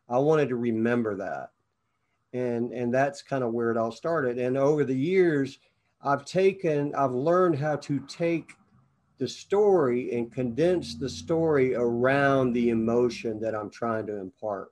I 0.09 0.17
wanted 0.17 0.49
to 0.49 0.57
remember 0.57 1.15
that, 1.15 1.51
and 2.33 2.73
and 2.73 2.93
that's 2.93 3.21
kind 3.21 3.43
of 3.43 3.53
where 3.53 3.71
it 3.71 3.77
all 3.77 3.91
started. 3.91 4.37
And 4.37 4.57
over 4.57 4.83
the 4.83 4.93
years, 4.93 5.59
I've 6.03 6.25
taken, 6.25 6.93
I've 6.95 7.13
learned 7.13 7.57
how 7.57 7.77
to 7.77 7.99
take 8.01 8.51
the 9.21 9.27
story 9.27 10.17
and 10.17 10.33
condense 10.33 10.95
the 10.95 11.07
story 11.07 11.75
around 11.75 12.53
the 12.53 12.71
emotion 12.71 13.39
that 13.39 13.53
I'm 13.53 13.69
trying 13.69 14.07
to 14.07 14.17
impart. 14.17 14.71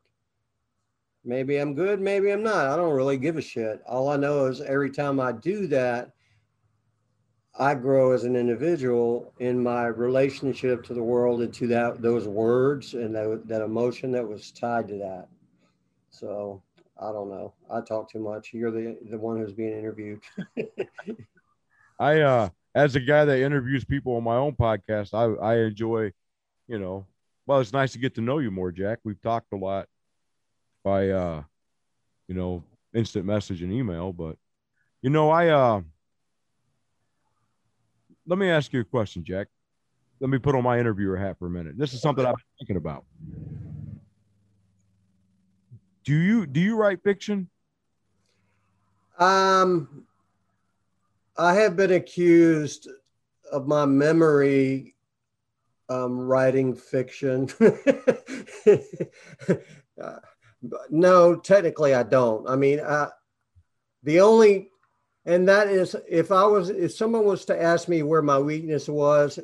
Maybe 1.24 1.58
I'm 1.58 1.76
good, 1.76 2.02
maybe 2.02 2.32
I'm 2.32 2.42
not. 2.42 2.66
I 2.66 2.76
don't 2.76 2.96
really 2.96 3.18
give 3.18 3.38
a 3.38 3.44
shit. 3.44 3.80
All 3.86 4.10
I 4.10 4.18
know 4.18 4.46
is 4.46 4.60
every 4.60 4.90
time 4.90 5.20
I 5.20 5.34
do 5.34 5.68
that, 5.68 6.14
I 7.60 7.76
grow 7.76 8.12
as 8.12 8.24
an 8.24 8.36
individual 8.36 9.32
in 9.38 9.62
my 9.62 9.86
relationship 9.86 10.84
to 10.86 10.96
the 10.96 11.04
world 11.04 11.44
and 11.44 11.54
to 11.54 11.68
that 11.68 12.02
those 12.02 12.28
words 12.28 12.96
and 12.96 13.14
that, 13.14 13.44
that 13.46 13.62
emotion 13.62 14.12
that 14.14 14.28
was 14.28 14.50
tied 14.50 14.88
to 14.88 14.98
that. 14.98 15.28
So 16.10 16.64
I 17.00 17.12
don't 17.12 17.30
know. 17.30 17.54
I 17.70 17.82
talk 17.82 18.12
too 18.12 18.18
much. 18.20 18.52
You're 18.52 18.72
the 18.72 18.98
the 19.12 19.20
one 19.20 19.38
who's 19.38 19.54
being 19.54 19.78
interviewed. 19.78 20.22
I 22.00 22.22
uh 22.22 22.50
as 22.80 22.96
a 22.96 23.00
guy 23.00 23.26
that 23.26 23.42
interviews 23.42 23.84
people 23.84 24.16
on 24.16 24.24
my 24.24 24.36
own 24.36 24.54
podcast, 24.54 25.14
I 25.14 25.26
I 25.46 25.58
enjoy, 25.60 26.12
you 26.68 26.80
know, 26.80 27.06
well, 27.46 27.60
it's 27.60 27.74
nice 27.74 27.92
to 27.92 28.00
get 28.00 28.16
to 28.16 28.22
know 28.22 28.40
you 28.40 28.52
more, 28.52 28.72
Jack. 28.72 29.00
We've 29.04 29.22
talked 29.22 29.52
a 29.52 29.58
lot 29.58 29.88
by 30.84 31.10
uh, 31.10 31.44
you 32.28 32.36
know, 32.36 32.64
instant 32.94 33.26
message 33.26 33.62
and 33.62 33.74
email, 33.74 34.14
but 34.14 34.38
you 35.02 35.10
know, 35.10 35.30
I 35.30 35.50
uh 35.50 35.82
let 38.26 38.40
me 38.40 38.50
ask 38.50 38.72
you 38.72 38.80
a 38.80 38.86
question, 38.86 39.24
Jack. 39.24 39.48
Let 40.22 40.30
me 40.30 40.38
put 40.38 40.56
on 40.56 40.64
my 40.64 40.80
interviewer 40.80 41.18
hat 41.18 41.38
for 41.40 41.48
a 41.48 41.50
minute. 41.50 41.78
This 41.78 41.94
is 41.94 42.02
something 42.02 42.26
I've 42.26 42.36
been 42.36 42.44
thinking 42.60 42.78
about. 42.78 43.06
Do 46.06 46.16
you 46.16 46.46
do 46.46 46.60
you 46.60 46.76
write 46.78 47.04
fiction? 47.04 47.50
Um, 49.18 50.06
I 51.40 51.54
have 51.54 51.78
been 51.78 51.94
accused 51.94 52.90
of 53.50 53.66
my 53.66 53.86
memory 53.86 54.96
um, 55.88 56.20
writing 56.20 56.76
fiction. 56.76 57.48
uh, 60.02 60.18
no, 60.90 61.36
technically 61.38 61.94
I 61.94 62.04
don't. 62.04 62.48
I 62.50 62.58
mean, 62.58 62.82
I, 62.82 63.08
the 64.04 64.20
only, 64.20 64.70
and 65.26 65.48
that 65.48 65.70
is 65.70 65.96
if 66.10 66.30
I 66.34 66.44
was, 66.44 66.72
if 66.72 66.92
someone 66.92 67.24
was 67.24 67.46
to 67.46 67.60
ask 67.60 67.88
me 67.88 68.04
where 68.04 68.22
my 68.22 68.38
weakness 68.38 68.90
was, 68.90 69.40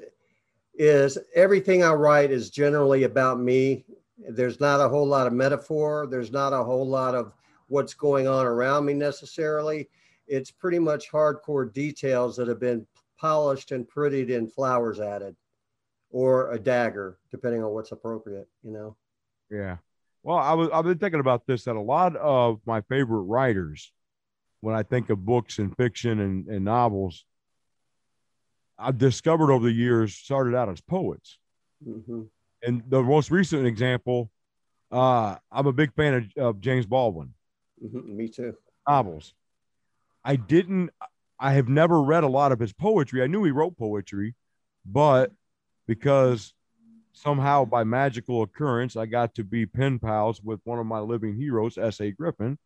is 0.73 1.17
everything 1.33 1.81
I 1.81 1.93
write 1.93 2.29
is 2.29 2.49
generally 2.49 3.03
about 3.03 3.39
me. 3.39 3.85
There's 4.17 4.59
not 4.59 4.81
a 4.81 4.89
whole 4.89 5.07
lot 5.07 5.27
of 5.27 5.33
metaphor. 5.33 6.07
There's 6.11 6.33
not 6.33 6.51
a 6.51 6.61
whole 6.61 6.85
lot 6.85 7.15
of 7.15 7.31
what's 7.67 7.93
going 7.93 8.27
on 8.27 8.45
around 8.45 8.83
me 8.83 8.93
necessarily. 8.93 9.87
It's 10.27 10.51
pretty 10.51 10.79
much 10.79 11.11
hardcore 11.11 11.71
details 11.71 12.35
that 12.37 12.47
have 12.47 12.59
been 12.59 12.85
polished 13.19 13.71
and 13.71 13.87
prettied 13.87 14.35
and 14.35 14.51
flowers 14.51 14.99
added 14.99 15.35
or 16.09 16.51
a 16.51 16.59
dagger, 16.59 17.17
depending 17.31 17.63
on 17.63 17.71
what's 17.71 17.91
appropriate, 17.91 18.47
you 18.63 18.71
know? 18.71 18.95
Yeah. 19.49 19.77
Well, 20.23 20.37
I 20.37 20.53
was 20.53 20.69
I've 20.73 20.85
been 20.85 20.97
thinking 20.97 21.19
about 21.19 21.45
this 21.45 21.65
that 21.65 21.75
a 21.75 21.81
lot 21.81 22.15
of 22.15 22.59
my 22.65 22.81
favorite 22.81 23.21
writers, 23.21 23.91
when 24.61 24.75
I 24.75 24.81
think 24.81 25.09
of 25.09 25.25
books 25.25 25.59
and 25.59 25.75
fiction 25.77 26.19
and, 26.19 26.47
and 26.47 26.65
novels, 26.65 27.25
I've 28.77 28.97
discovered 28.97 29.51
over 29.51 29.65
the 29.65 29.71
years 29.71 30.15
started 30.15 30.55
out 30.55 30.69
as 30.69 30.81
poets. 30.81 31.37
Mm-hmm. 31.87 32.23
And 32.63 32.83
the 32.87 33.03
most 33.03 33.29
recent 33.29 33.67
example, 33.67 34.31
uh, 34.91 35.35
I'm 35.51 35.67
a 35.67 35.73
big 35.73 35.93
fan 35.93 36.13
of, 36.13 36.43
of 36.43 36.61
James 36.61 36.85
Baldwin. 36.85 37.33
Mm-hmm. 37.83 38.17
Me 38.17 38.27
too. 38.27 38.55
Novels. 38.87 39.33
I 40.25 40.35
didn't. 40.35 40.89
I 41.39 41.53
have 41.53 41.69
never 41.69 42.01
read 42.01 42.23
a 42.23 42.27
lot 42.27 42.51
of 42.51 42.59
his 42.59 42.73
poetry. 42.73 43.21
I 43.21 43.27
knew 43.27 43.43
he 43.43 43.51
wrote 43.51 43.77
poetry, 43.77 44.35
but 44.85 45.31
because 45.87 46.53
somehow 47.13 47.65
by 47.65 47.83
magical 47.83 48.41
occurrence, 48.41 48.95
I 48.95 49.05
got 49.05 49.35
to 49.35 49.43
be 49.43 49.65
pen 49.65 49.99
pals 49.99 50.41
with 50.41 50.59
one 50.63 50.79
of 50.79 50.85
my 50.85 50.99
living 50.99 51.35
heroes, 51.35 51.77
S.A. 51.77 52.11
Griffin. 52.11 52.57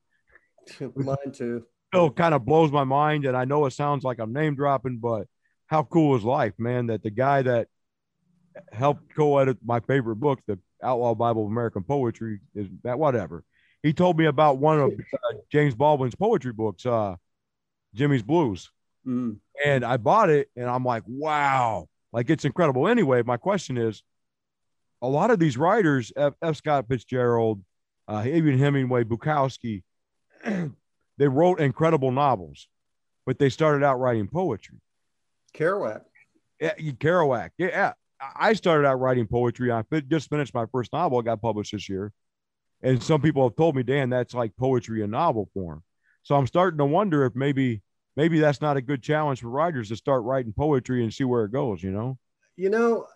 Mine 0.95 1.17
too. 1.33 1.65
Still 1.93 2.11
kind 2.11 2.33
of 2.33 2.45
blows 2.45 2.71
my 2.71 2.83
mind. 2.83 3.25
And 3.25 3.35
I 3.35 3.45
know 3.45 3.65
it 3.65 3.71
sounds 3.71 4.03
like 4.03 4.19
I'm 4.19 4.31
name 4.31 4.55
dropping, 4.55 4.99
but 4.99 5.27
how 5.67 5.83
cool 5.83 6.15
is 6.15 6.23
life, 6.23 6.53
man? 6.57 6.87
That 6.87 7.03
the 7.03 7.09
guy 7.09 7.41
that 7.41 7.67
helped 8.71 9.15
co-edit 9.15 9.57
my 9.63 9.79
favorite 9.81 10.17
book, 10.17 10.39
the 10.47 10.59
Outlaw 10.83 11.15
Bible 11.15 11.45
of 11.45 11.51
American 11.51 11.83
Poetry, 11.83 12.39
is 12.55 12.67
that 12.83 12.99
whatever. 12.99 13.43
He 13.81 13.93
told 13.93 14.17
me 14.17 14.25
about 14.25 14.57
one 14.57 14.79
of 14.79 14.91
uh, 15.13 15.37
James 15.51 15.75
Baldwin's 15.75 16.15
poetry 16.15 16.53
books, 16.53 16.85
uh, 16.85 17.15
Jimmy's 17.93 18.23
Blues, 18.23 18.71
Mm. 19.07 19.39
and 19.65 19.83
I 19.83 19.97
bought 19.97 20.29
it, 20.29 20.49
and 20.55 20.69
I'm 20.69 20.83
like, 20.83 21.03
wow, 21.07 21.87
like 22.11 22.29
it's 22.29 22.45
incredible. 22.45 22.87
Anyway, 22.87 23.23
my 23.23 23.37
question 23.37 23.77
is, 23.77 24.03
a 25.01 25.07
lot 25.07 25.31
of 25.31 25.39
these 25.39 25.57
writers, 25.57 26.11
F. 26.15 26.33
F. 26.41 26.57
Scott 26.57 26.87
Fitzgerald, 26.87 27.63
uh, 28.07 28.23
even 28.27 28.57
Hemingway, 28.57 29.03
Bukowski, 29.05 29.83
they 31.17 31.27
wrote 31.27 31.59
incredible 31.61 32.11
novels, 32.11 32.67
but 33.25 33.39
they 33.39 33.49
started 33.49 33.83
out 33.85 33.99
writing 33.99 34.27
poetry. 34.27 34.77
Kerouac. 35.53 36.03
Yeah, 36.59 36.75
Kerouac. 36.75 37.51
Yeah, 37.57 37.93
I 38.35 38.53
started 38.53 38.85
out 38.85 38.99
writing 38.99 39.27
poetry. 39.27 39.71
I 39.71 39.83
just 40.09 40.29
finished 40.29 40.53
my 40.53 40.65
first 40.71 40.91
novel. 40.91 41.19
It 41.21 41.23
got 41.23 41.41
published 41.41 41.71
this 41.71 41.87
year. 41.87 42.11
And 42.81 43.01
some 43.01 43.21
people 43.21 43.43
have 43.47 43.55
told 43.55 43.75
me, 43.75 43.83
Dan, 43.83 44.09
that's 44.09 44.33
like 44.33 44.55
poetry 44.57 45.01
in 45.01 45.11
novel 45.11 45.49
form. 45.53 45.83
So 46.29 46.35
I'm 46.35 46.45
starting 46.45 46.77
to 46.77 46.85
wonder 46.85 47.25
if 47.25 47.35
maybe 47.35 47.81
maybe 48.15 48.39
that's 48.39 48.61
not 48.61 48.77
a 48.77 48.81
good 48.81 49.01
challenge 49.01 49.41
for 49.41 49.49
writers 49.49 49.89
to 49.89 49.95
start 49.95 50.23
writing 50.23 50.53
poetry 50.53 51.01
and 51.01 51.11
see 51.11 51.23
where 51.23 51.43
it 51.43 51.51
goes, 51.51 51.81
you 51.81 51.89
know? 51.89 52.19
You 52.55 52.69
know, 52.69 53.07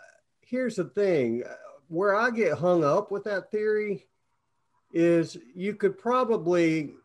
here's 0.41 0.78
the 0.78 0.86
thing 0.86 1.43
where 1.89 2.15
I 2.15 2.32
get 2.32 2.58
hung 2.58 2.84
up 2.84 3.12
with 3.12 3.26
that 3.26 3.52
theory 3.52 4.08
is 4.91 5.38
you 5.54 5.76
could 5.76 5.99
probably 5.99 6.95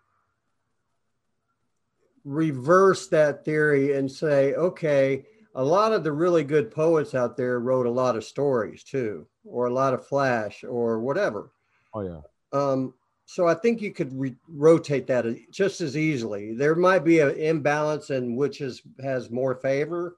reverse 2.25 3.09
that 3.09 3.44
theory 3.44 3.94
and 3.94 4.11
say, 4.11 4.55
okay, 4.55 5.27
a 5.57 5.62
lot 5.62 5.92
of 5.92 6.05
the 6.05 6.12
really 6.12 6.42
good 6.42 6.71
poets 6.71 7.14
out 7.14 7.37
there 7.37 7.61
wrote 7.61 7.85
a 7.85 7.90
lot 7.90 8.16
of 8.16 8.25
stories 8.25 8.83
too, 8.83 9.27
or 9.44 9.66
a 9.66 9.75
lot 9.75 9.92
of 9.92 10.07
flash 10.07 10.64
or 10.64 11.01
whatever. 11.01 11.51
Oh, 11.92 12.01
yeah. 12.01 12.21
Um, 12.55 12.94
so 13.31 13.47
I 13.47 13.53
think 13.53 13.83
you 13.83 13.93
could 13.93 14.19
re- 14.19 14.35
rotate 14.49 15.07
that 15.09 15.27
just 15.51 15.83
as 15.83 15.99
easily. 15.99 16.55
There 16.55 16.75
might 16.75 17.05
be 17.05 17.21
an 17.21 17.37
imbalance 17.37 18.09
in 18.09 18.37
which 18.37 18.62
is 18.62 18.81
has 19.03 19.31
more 19.31 19.55
favor, 19.55 20.17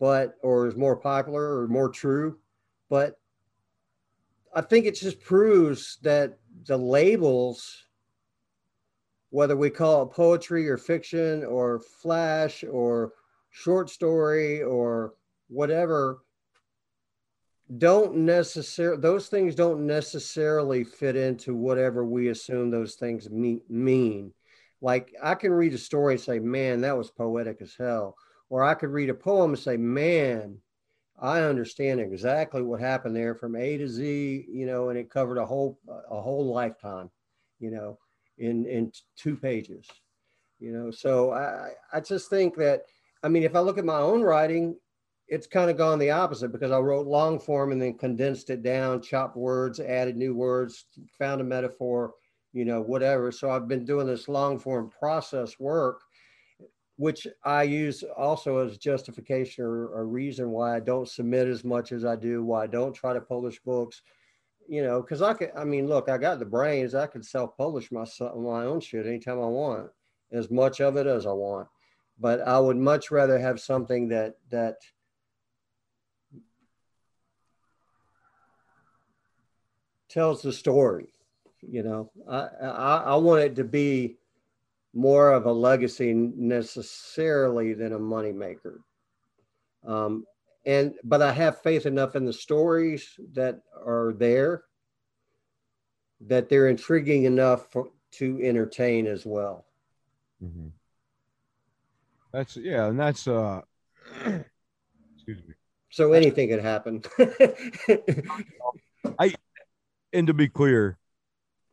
but 0.00 0.36
or 0.42 0.66
is 0.66 0.74
more 0.74 0.96
popular 0.96 1.60
or 1.60 1.68
more 1.68 1.88
true, 1.88 2.36
but 2.90 3.20
I 4.52 4.60
think 4.60 4.86
it 4.86 4.96
just 4.96 5.20
proves 5.20 5.98
that 6.02 6.40
the 6.64 6.76
labels, 6.76 7.84
whether 9.30 9.56
we 9.56 9.70
call 9.70 10.02
it 10.02 10.10
poetry 10.10 10.68
or 10.68 10.78
fiction 10.78 11.44
or 11.44 11.78
flash 11.78 12.64
or 12.64 13.12
short 13.50 13.88
story 13.88 14.64
or 14.64 15.14
whatever, 15.46 16.24
don't 17.78 18.16
necessarily 18.16 19.00
those 19.00 19.28
things 19.28 19.54
don't 19.54 19.86
necessarily 19.86 20.84
fit 20.84 21.16
into 21.16 21.54
whatever 21.54 22.04
we 22.04 22.28
assume 22.28 22.70
those 22.70 22.94
things 22.94 23.28
mean. 23.30 24.32
Like 24.80 25.12
i 25.22 25.34
can 25.34 25.52
read 25.52 25.74
a 25.74 25.78
story 25.78 26.14
and 26.14 26.20
say 26.20 26.38
man 26.38 26.82
that 26.82 26.96
was 26.96 27.10
poetic 27.10 27.58
as 27.60 27.74
hell. 27.76 28.16
Or 28.50 28.62
i 28.62 28.74
could 28.74 28.90
read 28.90 29.10
a 29.10 29.14
poem 29.14 29.50
and 29.50 29.58
say 29.58 29.76
man 29.76 30.58
i 31.18 31.40
understand 31.40 31.98
exactly 31.98 32.62
what 32.62 32.78
happened 32.78 33.16
there 33.16 33.34
from 33.34 33.56
a 33.56 33.78
to 33.78 33.88
z 33.88 34.46
you 34.48 34.66
know 34.66 34.90
and 34.90 34.98
it 34.98 35.10
covered 35.10 35.38
a 35.38 35.46
whole 35.46 35.78
a 35.88 36.20
whole 36.20 36.52
lifetime 36.52 37.10
you 37.58 37.70
know 37.70 37.98
in 38.38 38.64
in 38.66 38.92
two 39.16 39.36
pages 39.36 39.88
you 40.58 40.72
know. 40.72 40.90
So 40.90 41.32
i 41.32 41.70
i 41.92 42.00
just 42.00 42.30
think 42.30 42.54
that 42.56 42.82
i 43.22 43.28
mean 43.28 43.42
if 43.42 43.56
i 43.56 43.60
look 43.60 43.78
at 43.78 43.84
my 43.84 43.98
own 43.98 44.22
writing 44.22 44.76
it's 45.28 45.46
kind 45.46 45.70
of 45.70 45.76
gone 45.76 45.98
the 45.98 46.10
opposite 46.10 46.52
because 46.52 46.70
I 46.70 46.78
wrote 46.78 47.06
long 47.06 47.38
form 47.38 47.72
and 47.72 47.82
then 47.82 47.98
condensed 47.98 48.50
it 48.50 48.62
down, 48.62 49.02
chopped 49.02 49.36
words, 49.36 49.80
added 49.80 50.16
new 50.16 50.34
words, 50.34 50.86
found 51.18 51.40
a 51.40 51.44
metaphor, 51.44 52.14
you 52.52 52.64
know, 52.64 52.80
whatever. 52.80 53.32
So 53.32 53.50
I've 53.50 53.68
been 53.68 53.84
doing 53.84 54.06
this 54.06 54.28
long 54.28 54.58
form 54.58 54.88
process 54.88 55.58
work, 55.58 56.00
which 56.96 57.26
I 57.44 57.64
use 57.64 58.04
also 58.16 58.58
as 58.58 58.78
justification 58.78 59.64
or 59.64 60.00
a 60.00 60.04
reason 60.04 60.50
why 60.50 60.76
I 60.76 60.80
don't 60.80 61.08
submit 61.08 61.48
as 61.48 61.64
much 61.64 61.90
as 61.90 62.04
I 62.04 62.14
do, 62.14 62.44
why 62.44 62.64
I 62.64 62.66
don't 62.68 62.94
try 62.94 63.12
to 63.12 63.20
publish 63.20 63.58
books, 63.60 64.02
you 64.68 64.82
know, 64.82 65.02
because 65.02 65.22
I 65.22 65.34
could, 65.34 65.50
I 65.56 65.64
mean, 65.64 65.88
look, 65.88 66.08
I 66.08 66.18
got 66.18 66.38
the 66.38 66.44
brains, 66.44 66.94
I 66.94 67.06
could 67.08 67.24
self 67.24 67.56
publish 67.56 67.90
my, 67.90 68.04
my 68.20 68.64
own 68.64 68.80
shit 68.80 69.06
anytime 69.06 69.40
I 69.40 69.46
want, 69.46 69.90
as 70.30 70.52
much 70.52 70.80
of 70.80 70.96
it 70.96 71.08
as 71.08 71.26
I 71.26 71.32
want. 71.32 71.66
But 72.18 72.40
I 72.42 72.58
would 72.60 72.76
much 72.78 73.10
rather 73.10 73.38
have 73.38 73.60
something 73.60 74.08
that, 74.08 74.36
that, 74.50 74.76
tells 80.16 80.40
the 80.40 80.52
story. 80.52 81.08
You 81.60 81.82
know, 81.82 82.10
I, 82.28 82.48
I, 82.62 82.96
I 83.08 83.14
want 83.16 83.42
it 83.42 83.56
to 83.56 83.64
be 83.64 84.16
more 84.94 85.30
of 85.32 85.44
a 85.44 85.52
legacy 85.52 86.14
necessarily 86.14 87.74
than 87.74 87.92
a 87.92 87.98
moneymaker. 87.98 88.78
Um, 89.86 90.24
and 90.64 90.94
but 91.04 91.20
I 91.20 91.32
have 91.32 91.60
faith 91.60 91.84
enough 91.84 92.16
in 92.16 92.24
the 92.24 92.32
stories 92.32 93.20
that 93.34 93.60
are 93.84 94.14
there 94.16 94.64
that 96.22 96.48
they're 96.48 96.68
intriguing 96.68 97.24
enough 97.24 97.70
for, 97.70 97.90
to 98.12 98.40
entertain 98.42 99.06
as 99.06 99.26
well. 99.26 99.66
Mhm. 100.42 100.70
That's 102.32 102.56
yeah, 102.56 102.86
and 102.86 102.98
that's 102.98 103.28
uh 103.28 103.60
excuse 104.24 105.42
me. 105.46 105.54
So 105.90 106.14
anything 106.14 106.48
could 106.48 106.62
happen. 106.62 107.02
And 110.16 110.26
to 110.28 110.32
be 110.32 110.48
clear, 110.48 110.96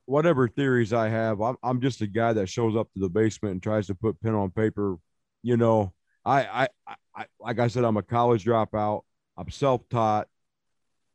whatever 0.04 0.50
theories 0.50 0.92
I 0.92 1.08
have, 1.08 1.40
I'm 1.40 1.56
I'm 1.64 1.80
just 1.80 2.02
a 2.02 2.08
guy 2.08 2.34
that 2.34 2.50
shows 2.50 2.76
up 2.76 2.92
to 2.92 3.00
the 3.00 3.08
basement 3.08 3.54
and 3.54 3.64
tries 3.64 3.88
to 3.88 3.96
put 3.96 4.20
pen 4.20 4.36
on 4.36 4.52
paper. 4.52 4.98
You 5.44 5.56
know, 5.56 5.94
I 6.26 6.68
I, 6.86 6.96
I, 7.16 7.26
like 7.40 7.60
I 7.60 7.68
said, 7.68 7.86
I'm 7.86 7.96
a 7.96 8.04
college 8.04 8.44
dropout. 8.44 9.04
I'm 9.38 9.50
self-taught. 9.50 10.28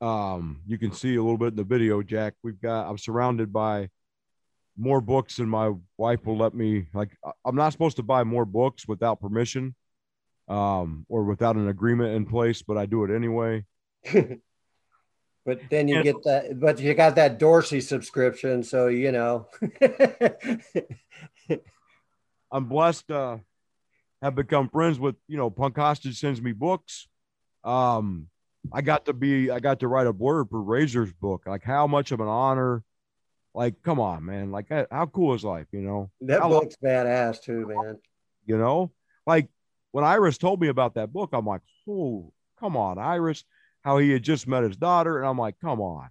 Um, 0.01 0.63
you 0.67 0.79
can 0.79 0.91
see 0.91 1.17
a 1.17 1.23
little 1.23 1.37
bit 1.37 1.49
in 1.49 1.57
the 1.57 1.65
video, 1.65 2.03
Jack. 2.03 2.33
We've 2.43 2.59
got 2.63 2.89
I'm 2.89 2.97
surrounded 2.97 3.53
by 3.53 3.91
more 4.79 5.03
books 5.03 5.37
than 5.37 5.51
my 5.51 5.75
wife 5.99 6.25
will 6.25 6.39
let 6.39 6.55
me 6.55 6.87
like 6.95 7.11
I'm 7.45 7.57
not 7.57 7.73
supposed 7.73 7.99
to 7.99 8.03
buy 8.03 8.25
more 8.25 8.47
books 8.47 8.89
without 8.89 9.21
permission 9.21 9.75
um 10.47 11.05
or 11.11 11.25
without 11.25 11.57
an 11.57 11.69
agreement 11.69 12.15
in 12.15 12.25
place, 12.25 12.63
but 12.63 12.79
I 12.79 12.87
do 12.87 13.05
it 13.05 13.15
anyway. 13.15 13.67
but 15.49 15.61
then 15.71 15.89
you 15.89 15.97
Yeah. 15.97 16.03
get 16.03 16.23
that, 16.25 16.61
but 16.61 16.79
you 16.79 16.93
got 16.95 17.15
that 17.17 17.39
Dorsey 17.39 17.81
subscription. 17.81 18.63
So, 18.63 18.89
you 18.89 19.11
know, 19.13 19.47
I'm 22.53 22.67
blessed 22.67 23.11
uh 23.11 23.39
have 24.23 24.35
become 24.35 24.69
friends 24.69 24.99
with 24.99 25.17
you 25.29 25.37
know 25.37 25.51
Punk 25.51 25.77
Hostage 25.77 26.19
sends 26.19 26.41
me 26.41 26.53
books. 26.53 27.07
Um 27.65 28.29
I 28.73 28.83
got 28.83 29.07
to 29.07 29.13
be 29.13 29.51
I 29.51 29.61
got 29.61 29.81
to 29.81 29.89
write 29.89 30.07
a 30.07 30.13
blurb 30.13 30.51
for 30.51 30.61
Razor's 30.63 31.13
book. 31.13 31.45
Like 31.47 31.63
how 31.65 31.87
much 31.87 32.13
of 32.13 32.21
an 32.21 32.29
honor. 32.29 32.83
Like 33.55 33.83
come 33.83 34.01
on, 34.01 34.25
man. 34.25 34.51
Like 34.51 34.69
how- 34.91 35.07
cool 35.07 35.35
is 35.35 35.45
life, 35.45 35.67
you 35.73 35.81
know? 35.81 36.11
that 36.23 36.41
How- 36.41 36.49
book's 36.49 36.77
badass 36.83 37.41
too, 37.43 37.67
man. 37.67 37.99
you 38.47 38.57
know 38.59 38.91
like 39.27 39.49
when 39.93 40.05
iris 40.05 40.39
told 40.39 40.61
me 40.61 40.69
about 40.69 40.95
that 40.95 41.13
book 41.13 41.31
i'm 41.35 41.45
like 41.47 41.61
oh 41.89 42.33
come 42.61 42.77
on 42.79 42.99
iris 42.99 43.45
how 43.83 43.99
he 43.99 44.11
had 44.11 44.23
just 44.23 44.47
met 44.47 44.63
his 44.63 44.77
daughter 44.77 45.19
and 45.19 45.27
i'm 45.27 45.39
like 45.39 45.57
come 45.61 45.81
on 45.81 46.09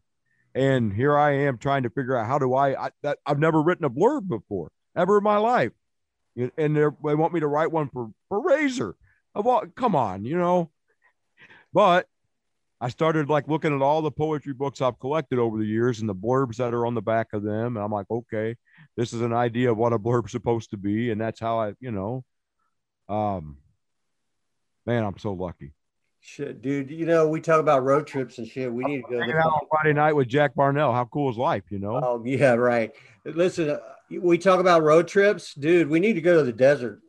and 0.56 0.94
here 0.94 1.18
i 1.18 1.32
am 1.32 1.58
trying 1.58 1.84
to 1.84 1.90
figure 1.90 2.16
out 2.16 2.28
how 2.28 2.40
do 2.40 2.54
i, 2.54 2.88
I 2.88 2.90
that 3.04 3.20
i've 3.26 3.40
never 3.40 3.62
written 3.62 3.86
a 3.86 3.90
blurb 3.90 4.28
before 4.28 4.72
ever 4.96 5.18
in 5.18 5.24
my 5.24 5.38
life 5.38 5.72
and 6.58 6.76
they're- 6.76 6.90
want 7.02 7.34
me 7.34 7.40
to 7.40 7.48
write 7.48 7.72
one 7.72 7.90
for 7.90 8.10
for 8.30 8.42
razor 8.42 8.96
all 9.36 9.64
come 9.76 9.96
on 9.96 10.26
you 10.26 10.38
know 10.38 10.72
but 11.74 12.08
I 12.80 12.90
started 12.90 13.30
like 13.30 13.48
looking 13.48 13.76
at 13.76 13.82
all 13.82 14.02
the 14.02 14.12
poetry 14.12 14.54
books 14.54 14.82
I've 14.82 15.00
collected 15.00 15.40
over 15.40 15.58
the 15.58 15.66
years 15.66 16.00
and 16.00 16.08
the 16.08 16.16
blurbs 16.16 16.58
that 16.58 16.74
are 16.74 16.86
on 16.86 16.94
the 16.94 17.02
back 17.02 17.34
of 17.34 17.42
them. 17.42 17.76
And 17.76 17.84
I'm 17.84 17.92
like, 17.92 18.06
okay, 18.10 18.56
this 18.96 19.14
is 19.14 19.22
an 19.22 19.34
idea 19.34 19.72
of 19.72 19.78
what 19.78 19.94
a 19.94 20.00
blurb's 20.00 20.32
supposed 20.32 20.72
to 20.72 20.78
be. 20.78 21.10
And 21.10 21.20
that's 21.20 21.40
how 21.40 21.60
I, 21.60 21.74
you 21.80 21.92
know, 21.92 22.24
um, 23.10 23.58
man, 24.86 25.04
I'm 25.04 25.18
so 25.18 25.34
lucky. 25.34 25.74
Shit, 26.28 26.62
dude. 26.62 26.92
You 26.92 27.06
know, 27.06 27.26
we 27.26 27.40
talk 27.40 27.62
about 27.62 27.86
road 27.86 28.06
trips 28.06 28.38
and 28.38 28.46
shit. 28.46 28.72
We 28.72 28.84
need 28.84 28.98
to 28.98 29.10
go. 29.10 29.26
To 29.26 29.38
out 29.38 29.46
on 29.46 29.62
Friday 29.72 29.94
night 29.94 30.12
with 30.12 30.28
Jack 30.28 30.54
Varnell. 30.56 30.92
How 30.92 31.06
cool 31.06 31.32
is 31.32 31.38
life, 31.38 31.64
you 31.70 31.80
know? 31.80 32.02
Oh 32.04 32.22
yeah, 32.26 32.52
right. 32.52 32.92
Listen, 33.24 33.70
uh, 33.70 33.80
we 34.10 34.38
talk 34.38 34.60
about 34.60 34.84
road 34.84 35.08
trips, 35.08 35.54
dude. 35.54 35.88
We 35.88 36.02
need 36.02 36.14
to 36.14 36.22
go 36.22 36.38
to 36.38 36.44
the 36.44 36.52
desert. 36.52 37.02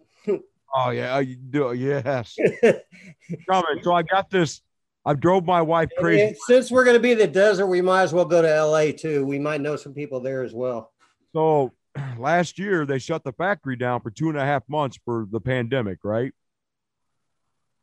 Oh, 0.76 0.90
yeah. 0.90 1.18
You 1.18 1.34
do. 1.34 1.72
Yes. 1.72 2.36
Coming. 2.62 3.82
So 3.82 3.92
I 3.92 4.02
got 4.02 4.30
this. 4.30 4.60
I 5.04 5.14
drove 5.14 5.44
my 5.46 5.62
wife 5.62 5.88
crazy. 5.98 6.22
And 6.22 6.36
since 6.46 6.70
we're 6.70 6.84
going 6.84 6.96
to 6.96 7.02
be 7.02 7.12
in 7.12 7.18
the 7.18 7.26
desert, 7.26 7.66
we 7.66 7.80
might 7.80 8.02
as 8.02 8.12
well 8.12 8.26
go 8.26 8.42
to 8.42 8.64
LA 8.64 8.92
too. 8.92 9.24
We 9.24 9.38
might 9.38 9.62
know 9.62 9.76
some 9.76 9.94
people 9.94 10.20
there 10.20 10.42
as 10.42 10.52
well. 10.52 10.92
So 11.32 11.72
last 12.18 12.58
year 12.58 12.84
they 12.84 12.98
shut 12.98 13.24
the 13.24 13.32
factory 13.32 13.76
down 13.76 14.02
for 14.02 14.10
two 14.10 14.28
and 14.28 14.38
a 14.38 14.44
half 14.44 14.62
months 14.68 14.98
for 15.04 15.26
the 15.30 15.40
pandemic, 15.40 16.00
right? 16.04 16.32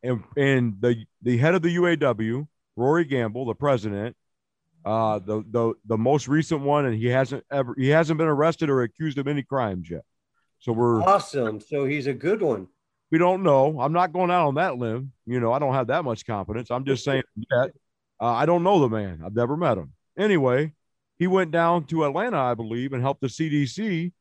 And 0.05 0.23
and 0.37 0.75
the 0.79 1.05
the 1.21 1.37
head 1.37 1.55
of 1.55 1.61
the 1.61 1.75
UAW, 1.75 2.47
Rory 2.75 3.05
Gamble, 3.05 3.45
the 3.45 3.55
president, 3.55 4.15
uh, 4.85 5.19
the 5.19 5.43
the 5.49 5.73
the 5.85 5.97
most 5.97 6.27
recent 6.27 6.61
one, 6.61 6.85
and 6.85 6.95
he 6.95 7.07
hasn't 7.07 7.43
ever 7.51 7.73
he 7.77 7.89
hasn't 7.89 8.17
been 8.17 8.27
arrested 8.27 8.69
or 8.69 8.83
accused 8.83 9.17
of 9.17 9.27
any 9.27 9.43
crimes 9.43 9.89
yet. 9.89 10.03
So 10.59 10.71
we're 10.71 11.01
Awesome. 11.01 11.59
So 11.59 11.85
he's 11.85 12.07
a 12.07 12.13
good 12.13 12.41
one. 12.41 12.67
we 13.11 13.17
don't 13.17 13.43
know. 13.43 13.79
I'm 13.79 13.93
not 13.93 14.13
going 14.13 14.31
out 14.31 14.47
on 14.47 14.55
that 14.55 14.77
limb. 14.77 15.11
You 15.25 15.39
know, 15.39 15.51
I 15.51 15.59
don't 15.59 15.73
have 15.73 15.87
that 15.87 16.03
much 16.03 16.25
confidence. 16.25 16.69
I'm 16.71 16.85
just 16.85 17.03
saying 17.03 17.23
that 17.49 17.71
uh, 18.21 18.25
I 18.31 18.45
don't 18.45 18.63
know 18.63 18.79
the 18.79 18.89
man. 18.89 19.21
I've 19.25 19.35
never 19.35 19.57
met 19.57 19.77
him. 19.77 19.93
Anyway, 20.17 20.73
he 21.17 21.27
went 21.27 21.51
down 21.51 21.85
to 21.85 22.05
Atlanta, 22.05 22.37
I 22.37 22.53
believe, 22.53 22.93
and 22.93 23.01
helped 23.01 23.21
the 23.21 23.27
CDC 23.27 24.11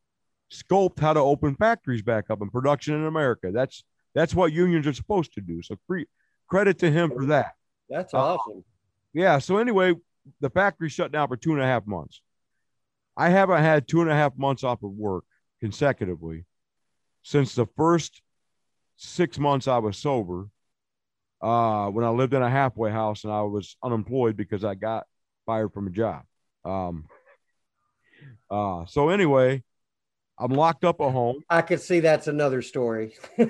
sculpt 0.53 1.01
how 1.01 1.13
to 1.13 1.21
open 1.21 1.57
factories 1.57 2.03
back 2.03 2.31
up 2.31 2.41
and 2.41 2.53
production 2.53 2.95
in 2.95 3.05
America. 3.07 3.51
That's 3.53 3.83
that's 4.15 4.35
what 4.35 4.53
unions 4.53 4.87
are 4.87 4.93
supposed 4.93 5.35
to 5.35 5.41
do. 5.41 5.63
So 5.63 5.77
free 5.87 6.07
credit 6.49 6.79
to 6.81 6.91
him 6.91 7.11
for 7.11 7.27
that. 7.27 7.55
That's 7.89 8.15
Uh, 8.15 8.19
awesome. 8.19 8.65
Yeah. 9.13 9.39
So 9.39 9.59
anyway, 9.59 9.95
the 10.41 10.51
factory 10.51 10.89
shut 10.89 11.13
down 11.13 11.29
for 11.29 11.37
two 11.37 11.53
and 11.53 11.61
a 11.61 11.67
half 11.67 11.87
months. 11.87 12.23
I 13.17 13.29
haven't 13.31 13.61
had 13.63 13.87
two 13.87 14.01
and 14.01 14.11
a 14.11 14.15
half 14.15 14.37
months 14.37 14.65
off 14.65 14.83
of 14.83 14.91
work 14.91 15.25
consecutively 15.61 16.45
since 17.23 17.55
the 17.55 17.67
first 17.77 18.23
six 18.97 19.39
months 19.39 19.69
I 19.69 19.79
was 19.79 19.97
sober. 19.97 20.49
Uh, 21.41 21.91
when 21.91 22.05
I 22.07 22.09
lived 22.09 22.33
in 22.33 22.43
a 22.43 22.49
halfway 22.49 22.91
house 22.91 23.25
and 23.25 23.33
I 23.33 23.43
was 23.43 23.77
unemployed 23.83 24.35
because 24.37 24.65
I 24.65 24.75
got 24.75 25.05
fired 25.45 25.73
from 25.75 25.87
a 25.87 25.91
job. 25.91 26.23
Um, 26.65 27.05
uh, 28.51 28.87
so 28.87 29.11
anyway, 29.11 29.63
I'm 30.39 30.53
locked 30.53 30.85
up 30.85 31.01
at 31.01 31.13
home. 31.13 31.43
I 31.49 31.63
could 31.63 31.81
see 31.81 32.01
that's 32.01 32.27
another 32.29 32.63
story. 32.63 33.15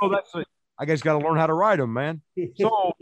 Oh, 0.00 0.08
that's 0.10 0.34
it. 0.34 0.46
I 0.78 0.84
guess 0.84 1.02
got 1.02 1.18
to 1.18 1.26
learn 1.26 1.36
how 1.36 1.46
to 1.46 1.54
ride 1.54 1.78
them, 1.78 1.92
man. 1.92 2.22
So 2.56 2.92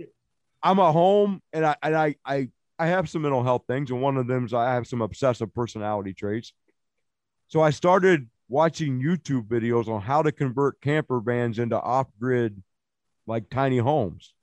I'm 0.62 0.78
at 0.78 0.92
home 0.92 1.40
and 1.52 1.64
I 1.64 1.76
and 1.82 1.96
I 1.96 2.16
I 2.24 2.48
I 2.78 2.86
have 2.86 3.08
some 3.08 3.22
mental 3.22 3.42
health 3.42 3.64
things, 3.68 3.90
and 3.90 4.00
one 4.00 4.16
of 4.16 4.26
them 4.26 4.46
is 4.46 4.54
I 4.54 4.72
have 4.72 4.86
some 4.86 5.02
obsessive 5.02 5.54
personality 5.54 6.14
traits. 6.14 6.52
So 7.48 7.60
I 7.60 7.70
started 7.70 8.28
watching 8.48 9.00
YouTube 9.00 9.46
videos 9.46 9.88
on 9.88 10.00
how 10.00 10.22
to 10.22 10.32
convert 10.32 10.80
camper 10.80 11.20
vans 11.20 11.58
into 11.58 11.80
off-grid, 11.80 12.62
like 13.26 13.50
tiny 13.50 13.78
homes. 13.78 14.34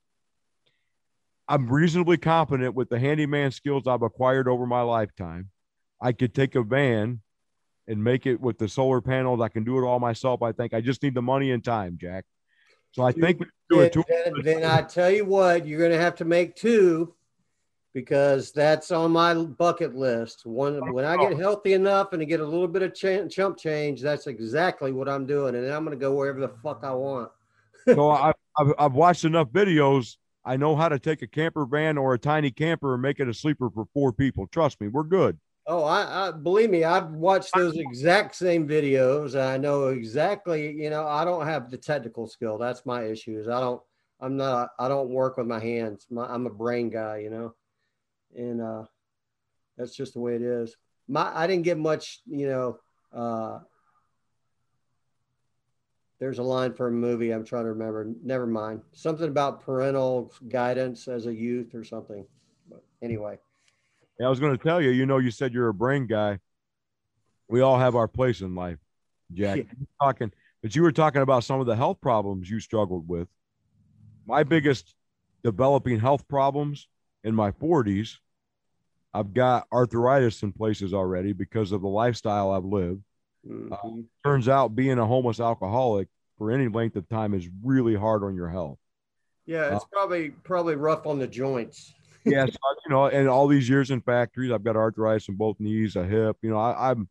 I'm 1.48 1.68
reasonably 1.68 2.16
confident 2.16 2.74
with 2.74 2.88
the 2.88 2.98
handyman 2.98 3.50
skills 3.50 3.86
I've 3.86 4.02
acquired 4.02 4.48
over 4.48 4.66
my 4.66 4.82
lifetime. 4.82 5.50
I 6.00 6.12
could 6.12 6.34
take 6.34 6.54
a 6.54 6.62
van 6.62 7.20
and 7.88 8.04
make 8.04 8.26
it 8.26 8.40
with 8.40 8.58
the 8.58 8.68
solar 8.68 9.00
panels. 9.00 9.40
I 9.40 9.48
can 9.48 9.64
do 9.64 9.78
it 9.78 9.86
all 9.86 9.98
myself. 9.98 10.42
I 10.42 10.52
think 10.52 10.74
I 10.74 10.80
just 10.80 11.02
need 11.02 11.14
the 11.14 11.22
money 11.22 11.50
and 11.50 11.64
time, 11.64 11.98
Jack. 12.00 12.24
So 12.92 13.02
I 13.02 13.12
think 13.12 13.40
we 13.40 13.46
can 13.46 13.90
do 13.92 14.04
then, 14.08 14.32
then, 14.42 14.60
then 14.60 14.64
I 14.70 14.82
tell 14.82 15.10
you 15.10 15.24
what, 15.24 15.66
you're 15.66 15.78
going 15.78 15.92
to 15.92 15.98
have 15.98 16.16
to 16.16 16.24
make 16.24 16.54
two 16.54 17.14
because 17.94 18.52
that's 18.52 18.90
on 18.90 19.10
my 19.12 19.34
bucket 19.34 19.94
list. 19.94 20.46
One 20.46 20.92
when 20.92 21.04
I 21.04 21.16
get 21.16 21.36
healthy 21.38 21.72
enough 21.72 22.12
and 22.12 22.20
to 22.20 22.26
get 22.26 22.40
a 22.40 22.44
little 22.44 22.68
bit 22.68 22.82
of 22.82 22.94
ch- 22.94 23.34
chump 23.34 23.58
change, 23.58 24.02
that's 24.02 24.26
exactly 24.26 24.92
what 24.92 25.08
I'm 25.08 25.26
doing, 25.26 25.54
and 25.54 25.64
then 25.64 25.72
I'm 25.72 25.84
going 25.84 25.98
to 25.98 26.00
go 26.00 26.14
wherever 26.14 26.40
the 26.40 26.52
fuck 26.62 26.80
I 26.84 26.92
want. 26.92 27.30
so 27.86 28.10
I, 28.10 28.32
I've, 28.58 28.72
I've 28.78 28.92
watched 28.92 29.24
enough 29.24 29.48
videos. 29.48 30.16
I 30.44 30.56
know 30.56 30.76
how 30.76 30.88
to 30.88 30.98
take 30.98 31.22
a 31.22 31.26
camper 31.26 31.66
van 31.66 31.98
or 31.98 32.14
a 32.14 32.18
tiny 32.18 32.50
camper 32.50 32.94
and 32.94 33.02
make 33.02 33.20
it 33.20 33.28
a 33.28 33.34
sleeper 33.34 33.68
for 33.70 33.86
four 33.92 34.12
people. 34.12 34.46
Trust 34.46 34.80
me, 34.80 34.88
we're 34.88 35.02
good. 35.02 35.38
Oh, 35.70 35.84
I, 35.84 36.28
I 36.28 36.30
believe 36.30 36.70
me, 36.70 36.84
I've 36.84 37.10
watched 37.10 37.52
those 37.52 37.76
exact 37.76 38.34
same 38.34 38.66
videos. 38.66 39.38
I 39.38 39.58
know 39.58 39.88
exactly, 39.88 40.72
you 40.72 40.88
know, 40.88 41.06
I 41.06 41.26
don't 41.26 41.46
have 41.46 41.70
the 41.70 41.76
technical 41.76 42.26
skill. 42.26 42.56
That's 42.56 42.86
my 42.86 43.04
issue 43.04 43.38
is 43.38 43.48
I 43.48 43.60
don't, 43.60 43.82
I'm 44.18 44.38
not, 44.38 44.70
I 44.78 44.88
don't 44.88 45.10
work 45.10 45.36
with 45.36 45.46
my 45.46 45.60
hands. 45.60 46.06
My, 46.10 46.24
I'm 46.24 46.46
a 46.46 46.50
brain 46.50 46.88
guy, 46.88 47.18
you 47.18 47.28
know, 47.28 47.54
and 48.34 48.62
uh, 48.62 48.84
that's 49.76 49.94
just 49.94 50.14
the 50.14 50.20
way 50.20 50.36
it 50.36 50.42
is. 50.42 50.74
My, 51.06 51.30
I 51.36 51.46
didn't 51.46 51.64
get 51.64 51.76
much, 51.76 52.22
you 52.26 52.48
know, 52.48 52.78
uh, 53.14 53.58
there's 56.18 56.38
a 56.38 56.42
line 56.42 56.72
for 56.72 56.88
a 56.88 56.92
movie 56.92 57.30
I'm 57.30 57.44
trying 57.44 57.64
to 57.64 57.72
remember. 57.72 58.10
Never 58.24 58.46
mind. 58.46 58.80
Something 58.92 59.28
about 59.28 59.60
parental 59.60 60.32
guidance 60.48 61.08
as 61.08 61.26
a 61.26 61.34
youth 61.34 61.74
or 61.74 61.84
something. 61.84 62.26
But 62.70 62.82
anyway. 63.02 63.38
Yeah, 64.18 64.26
I 64.26 64.30
was 64.30 64.40
going 64.40 64.56
to 64.56 64.62
tell 64.62 64.80
you, 64.80 64.90
you 64.90 65.06
know, 65.06 65.18
you 65.18 65.30
said 65.30 65.52
you're 65.52 65.68
a 65.68 65.74
brain 65.74 66.06
guy. 66.06 66.38
We 67.48 67.60
all 67.60 67.78
have 67.78 67.94
our 67.96 68.08
place 68.08 68.40
in 68.40 68.54
life, 68.54 68.78
Jack. 69.32 69.58
Yeah. 69.58 69.64
Talking, 70.02 70.32
but 70.62 70.74
you 70.74 70.82
were 70.82 70.92
talking 70.92 71.22
about 71.22 71.44
some 71.44 71.60
of 71.60 71.66
the 71.66 71.76
health 71.76 72.00
problems 72.00 72.50
you 72.50 72.60
struggled 72.60 73.08
with. 73.08 73.28
My 74.26 74.42
biggest 74.42 74.94
developing 75.42 75.98
health 76.00 76.26
problems 76.28 76.88
in 77.24 77.34
my 77.34 77.52
40s, 77.52 78.16
I've 79.14 79.32
got 79.32 79.66
arthritis 79.72 80.42
in 80.42 80.52
places 80.52 80.92
already 80.92 81.32
because 81.32 81.72
of 81.72 81.80
the 81.80 81.88
lifestyle 81.88 82.50
I've 82.50 82.64
lived. 82.64 83.02
Mhm. 83.48 84.04
Turns 84.24 84.48
out 84.48 84.74
being 84.74 84.98
a 84.98 85.06
homeless 85.06 85.40
alcoholic 85.40 86.08
for 86.36 86.50
any 86.50 86.68
length 86.68 86.96
of 86.96 87.08
time 87.08 87.34
is 87.34 87.48
really 87.64 87.94
hard 87.94 88.22
on 88.22 88.34
your 88.34 88.48
health. 88.48 88.78
yeah, 89.46 89.74
it's 89.74 89.86
probably 89.86 90.28
probably 90.28 90.74
rough 90.74 91.06
on 91.06 91.18
the 91.18 91.26
joints. 91.26 91.94
Yes, 92.26 92.56
I- 92.64 92.74
you 92.86 92.90
know, 92.92 93.06
and 93.06 93.28
all 93.28 93.48
these 93.48 93.68
years 93.68 93.90
in 93.90 94.00
factories, 94.00 94.50
I've 94.52 94.64
got 94.64 94.76
arthritis 94.76 95.28
in 95.28 95.36
both 95.36 95.58
knees, 95.60 95.96
a 95.96 96.04
hip. 96.04 96.36
You 96.42 96.50
know, 96.50 96.58
I, 96.58 96.90
I'm 96.90 97.08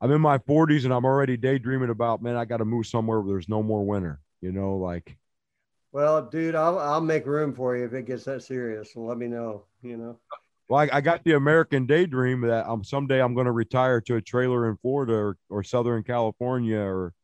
I'm 0.00 0.12
in 0.12 0.20
my 0.22 0.38
40s 0.38 0.84
and 0.84 0.94
I'm 0.94 1.04
already 1.06 1.36
daydreaming 1.36 1.90
about, 1.90 2.22
man, 2.22 2.36
I 2.36 2.44
got 2.46 2.58
to 2.58 2.66
move 2.66 2.86
somewhere 2.86 3.20
where 3.20 3.34
there's 3.34 3.48
no 3.48 3.62
more 3.62 3.84
winter. 3.86 4.20
You 4.42 4.52
know, 4.52 4.76
like 4.76 5.18
Well, 5.92 6.22
dude, 6.30 6.54
I'll 6.54 6.78
I'll 6.78 7.00
make 7.02 7.26
room 7.26 7.54
for 7.54 7.76
you 7.76 7.84
if 7.84 7.92
it 7.92 8.06
gets 8.06 8.24
that 8.24 8.42
serious. 8.42 8.92
So 8.94 9.00
let 9.02 9.18
me 9.18 9.26
know. 9.26 9.64
You 9.82 9.96
know. 9.98 10.20
Well, 10.68 10.80
I, 10.80 10.98
I 10.98 11.00
got 11.00 11.24
the 11.24 11.32
American 11.32 11.86
daydream 11.86 12.42
that 12.42 12.66
I'm 12.68 12.84
someday 12.84 13.20
I'm 13.22 13.34
going 13.34 13.46
to 13.46 13.52
retire 13.52 14.00
to 14.02 14.16
a 14.16 14.22
trailer 14.22 14.68
in 14.68 14.76
Florida 14.76 15.14
or, 15.14 15.36
or 15.48 15.62
Southern 15.62 16.02
California 16.02 16.78
or 16.78 17.14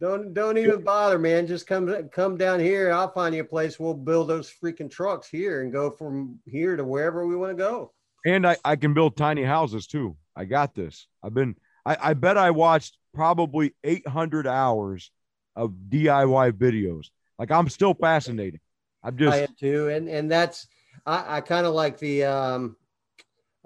Don't 0.00 0.34
don't 0.34 0.58
even 0.58 0.82
bother, 0.82 1.18
man. 1.18 1.46
Just 1.46 1.66
come 1.66 2.08
come 2.10 2.36
down 2.36 2.60
here. 2.60 2.92
I'll 2.92 3.12
find 3.12 3.34
you 3.34 3.42
a 3.42 3.44
place. 3.44 3.78
We'll 3.78 3.94
build 3.94 4.28
those 4.28 4.52
freaking 4.52 4.90
trucks 4.90 5.28
here 5.28 5.62
and 5.62 5.72
go 5.72 5.90
from 5.90 6.38
here 6.46 6.76
to 6.76 6.84
wherever 6.84 7.26
we 7.26 7.36
want 7.36 7.52
to 7.52 7.56
go. 7.56 7.92
and 8.26 8.46
I, 8.46 8.56
I 8.64 8.76
can 8.76 8.92
build 8.92 9.16
tiny 9.16 9.44
houses 9.44 9.86
too. 9.86 10.16
I 10.36 10.44
got 10.46 10.74
this. 10.74 11.06
I've 11.22 11.34
been 11.34 11.54
I, 11.86 11.96
I 12.00 12.14
bet 12.14 12.36
I 12.36 12.50
watched 12.50 12.98
probably 13.14 13.74
800 13.84 14.46
hours 14.46 15.10
of 15.54 15.72
DIY 15.88 16.52
videos. 16.52 17.06
Like 17.38 17.50
I'm 17.50 17.68
still 17.68 17.94
fascinated. 17.94 18.60
I'm 19.02 19.14
I 19.14 19.16
just 19.16 19.36
am 19.36 19.54
too, 19.58 19.88
and 19.88 20.08
and 20.08 20.30
that's 20.30 20.66
I, 21.06 21.36
I 21.36 21.40
kind 21.40 21.66
of 21.66 21.74
like 21.74 21.98
the 21.98 22.24
um 22.24 22.76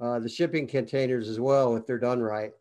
uh 0.00 0.18
the 0.18 0.28
shipping 0.28 0.66
containers 0.66 1.28
as 1.28 1.40
well 1.40 1.76
if 1.76 1.86
they're 1.86 1.98
done 1.98 2.20
right. 2.20 2.52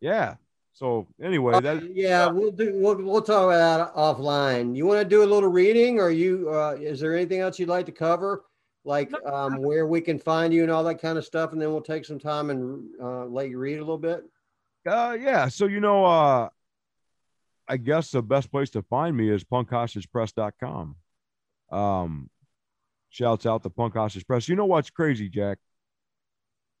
yeah. 0.00 0.34
So 0.72 1.06
anyway, 1.22 1.60
that 1.60 1.82
Uh, 1.82 1.86
yeah, 1.92 2.26
we'll 2.28 2.50
do. 2.50 2.72
We'll, 2.74 2.96
we'll 2.96 3.22
talk 3.22 3.44
about 3.44 3.94
that 3.94 3.94
offline. 3.94 4.74
You 4.74 4.86
want 4.86 5.00
to 5.00 5.08
do 5.08 5.22
a 5.22 5.26
little 5.26 5.50
reading, 5.50 6.00
or 6.00 6.10
you? 6.10 6.48
Uh, 6.50 6.76
is 6.80 6.98
there 7.00 7.14
anything 7.14 7.40
else 7.40 7.58
you'd 7.58 7.68
like 7.68 7.86
to 7.86 7.92
cover, 7.92 8.44
like 8.84 9.12
um, 9.26 9.62
where 9.62 9.86
we 9.86 10.00
can 10.00 10.18
find 10.18 10.52
you 10.52 10.62
and 10.62 10.72
all 10.72 10.82
that 10.84 11.00
kind 11.00 11.18
of 11.18 11.24
stuff, 11.24 11.52
and 11.52 11.60
then 11.60 11.70
we'll 11.70 11.82
take 11.82 12.04
some 12.04 12.18
time 12.18 12.50
and 12.50 12.88
uh, 13.00 13.26
let 13.26 13.48
you 13.50 13.58
read 13.58 13.76
a 13.76 13.80
little 13.80 13.98
bit. 13.98 14.24
uh 14.86 15.16
yeah. 15.20 15.48
So 15.48 15.66
you 15.66 15.80
know, 15.80 16.04
uh 16.04 16.48
I 17.68 17.76
guess 17.76 18.10
the 18.10 18.22
best 18.22 18.50
place 18.50 18.70
to 18.70 18.82
find 18.82 19.16
me 19.16 19.28
is 19.30 19.44
punkhostagepress.com. 19.44 20.96
Um 21.70 22.30
shouts 23.10 23.46
out 23.46 23.62
to 23.62 23.70
Punk 23.70 23.94
Hostage 23.94 24.26
Press. 24.26 24.48
You 24.48 24.56
know 24.56 24.64
what's 24.64 24.90
crazy, 24.90 25.28
Jack? 25.28 25.58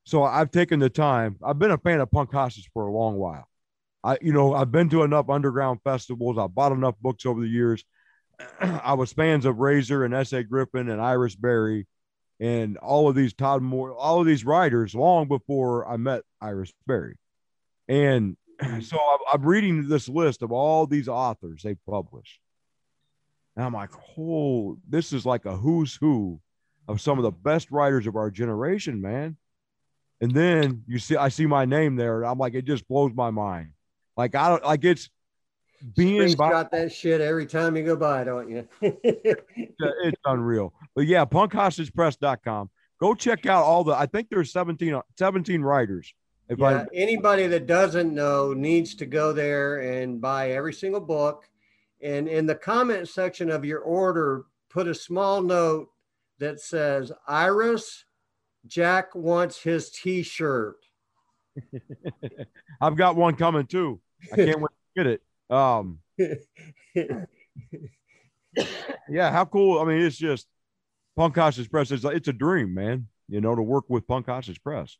So 0.04 0.24
I've 0.24 0.50
taken 0.50 0.80
the 0.80 0.90
time. 0.90 1.36
I've 1.44 1.58
been 1.58 1.70
a 1.70 1.78
fan 1.78 2.00
of 2.00 2.10
Punk 2.10 2.32
Hostage 2.32 2.68
for 2.72 2.86
a 2.86 2.90
long 2.90 3.16
while. 3.16 3.46
I, 4.04 4.18
you 4.20 4.32
know, 4.32 4.54
I've 4.54 4.72
been 4.72 4.88
to 4.90 5.02
enough 5.02 5.30
underground 5.30 5.80
festivals. 5.84 6.38
I've 6.38 6.54
bought 6.54 6.72
enough 6.72 6.96
books 7.00 7.24
over 7.24 7.40
the 7.40 7.48
years. 7.48 7.84
I 8.60 8.94
was 8.94 9.12
fans 9.12 9.44
of 9.44 9.58
Razor 9.58 10.04
and 10.04 10.14
S.A. 10.14 10.42
Griffin 10.42 10.88
and 10.88 11.00
Iris 11.00 11.34
Berry 11.36 11.86
and 12.40 12.76
all 12.78 13.08
of 13.08 13.14
these 13.14 13.32
Todd 13.34 13.62
Moore, 13.62 13.94
all 13.94 14.20
of 14.20 14.26
these 14.26 14.44
writers 14.44 14.94
long 14.94 15.28
before 15.28 15.86
I 15.86 15.96
met 15.96 16.22
Iris 16.40 16.72
Berry. 16.86 17.16
And 17.86 18.36
so 18.82 18.98
I'm, 19.32 19.42
reading 19.42 19.88
this 19.88 20.08
list 20.08 20.42
of 20.42 20.50
all 20.50 20.86
these 20.86 21.08
authors 21.08 21.62
they 21.62 21.76
published. 21.88 22.40
And 23.54 23.64
I'm 23.64 23.74
like, 23.74 23.90
oh, 24.18 24.78
this 24.88 25.12
is 25.12 25.24
like 25.24 25.44
a 25.44 25.56
who's 25.56 25.94
who 25.94 26.40
of 26.88 27.00
some 27.00 27.18
of 27.18 27.22
the 27.22 27.30
best 27.30 27.70
writers 27.70 28.06
of 28.06 28.16
our 28.16 28.30
generation, 28.30 29.00
man. 29.00 29.36
And 30.20 30.32
then 30.32 30.82
you 30.88 30.98
see, 30.98 31.16
I 31.16 31.28
see 31.28 31.46
my 31.46 31.64
name 31.64 31.96
there. 31.96 32.24
I'm 32.24 32.38
like, 32.38 32.54
it 32.54 32.64
just 32.64 32.88
blows 32.88 33.12
my 33.14 33.30
mind. 33.30 33.70
Like, 34.22 34.36
I 34.36 34.50
don't 34.50 34.64
like 34.64 34.84
it's 34.84 35.10
being 35.96 36.36
by, 36.36 36.50
Got 36.50 36.70
that 36.70 36.92
shit 36.92 37.20
every 37.20 37.44
time 37.44 37.76
you 37.76 37.82
go 37.82 37.96
by, 37.96 38.22
don't 38.22 38.48
you? 38.48 38.68
it's 38.80 40.20
unreal. 40.24 40.72
But 40.94 41.08
yeah, 41.08 41.24
punkhostagepress.com. 41.24 42.70
Go 43.00 43.14
check 43.16 43.46
out 43.46 43.64
all 43.64 43.82
the, 43.82 43.94
I 43.94 44.06
think 44.06 44.28
there's 44.30 44.52
17, 44.52 45.00
17 45.18 45.62
writers. 45.62 46.14
If 46.48 46.60
yeah, 46.60 46.84
I, 46.84 46.86
anybody 46.94 47.48
that 47.48 47.66
doesn't 47.66 48.14
know 48.14 48.52
needs 48.52 48.94
to 48.96 49.06
go 49.06 49.32
there 49.32 49.80
and 49.80 50.20
buy 50.20 50.52
every 50.52 50.72
single 50.72 51.00
book. 51.00 51.48
And 52.00 52.28
in 52.28 52.46
the 52.46 52.54
comment 52.54 53.08
section 53.08 53.50
of 53.50 53.64
your 53.64 53.80
order, 53.80 54.44
put 54.70 54.86
a 54.86 54.94
small 54.94 55.42
note 55.42 55.88
that 56.38 56.60
says, 56.60 57.10
Iris, 57.26 58.04
Jack 58.68 59.16
wants 59.16 59.60
his 59.60 59.90
t 59.90 60.22
shirt. 60.22 60.76
I've 62.80 62.96
got 62.96 63.16
one 63.16 63.34
coming 63.34 63.66
too. 63.66 64.00
I 64.32 64.36
can't 64.36 64.60
wait 64.60 64.70
to 64.70 65.04
get 65.04 65.06
it. 65.06 65.22
Um, 65.50 65.98
yeah, 69.08 69.30
how 69.30 69.44
cool. 69.44 69.80
I 69.80 69.84
mean, 69.84 70.02
it's 70.02 70.16
just 70.16 70.46
Punk 71.16 71.36
Hostage 71.36 71.70
Press. 71.70 71.90
It's, 71.90 72.04
it's 72.04 72.28
a 72.28 72.32
dream, 72.32 72.74
man, 72.74 73.08
you 73.28 73.40
know, 73.40 73.54
to 73.54 73.62
work 73.62 73.84
with 73.88 74.06
Punk 74.06 74.26
Hostage 74.26 74.62
Press. 74.62 74.96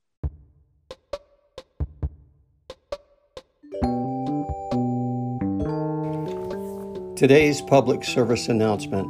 Today's 7.17 7.63
public 7.63 8.03
service 8.03 8.49
announcement 8.49 9.07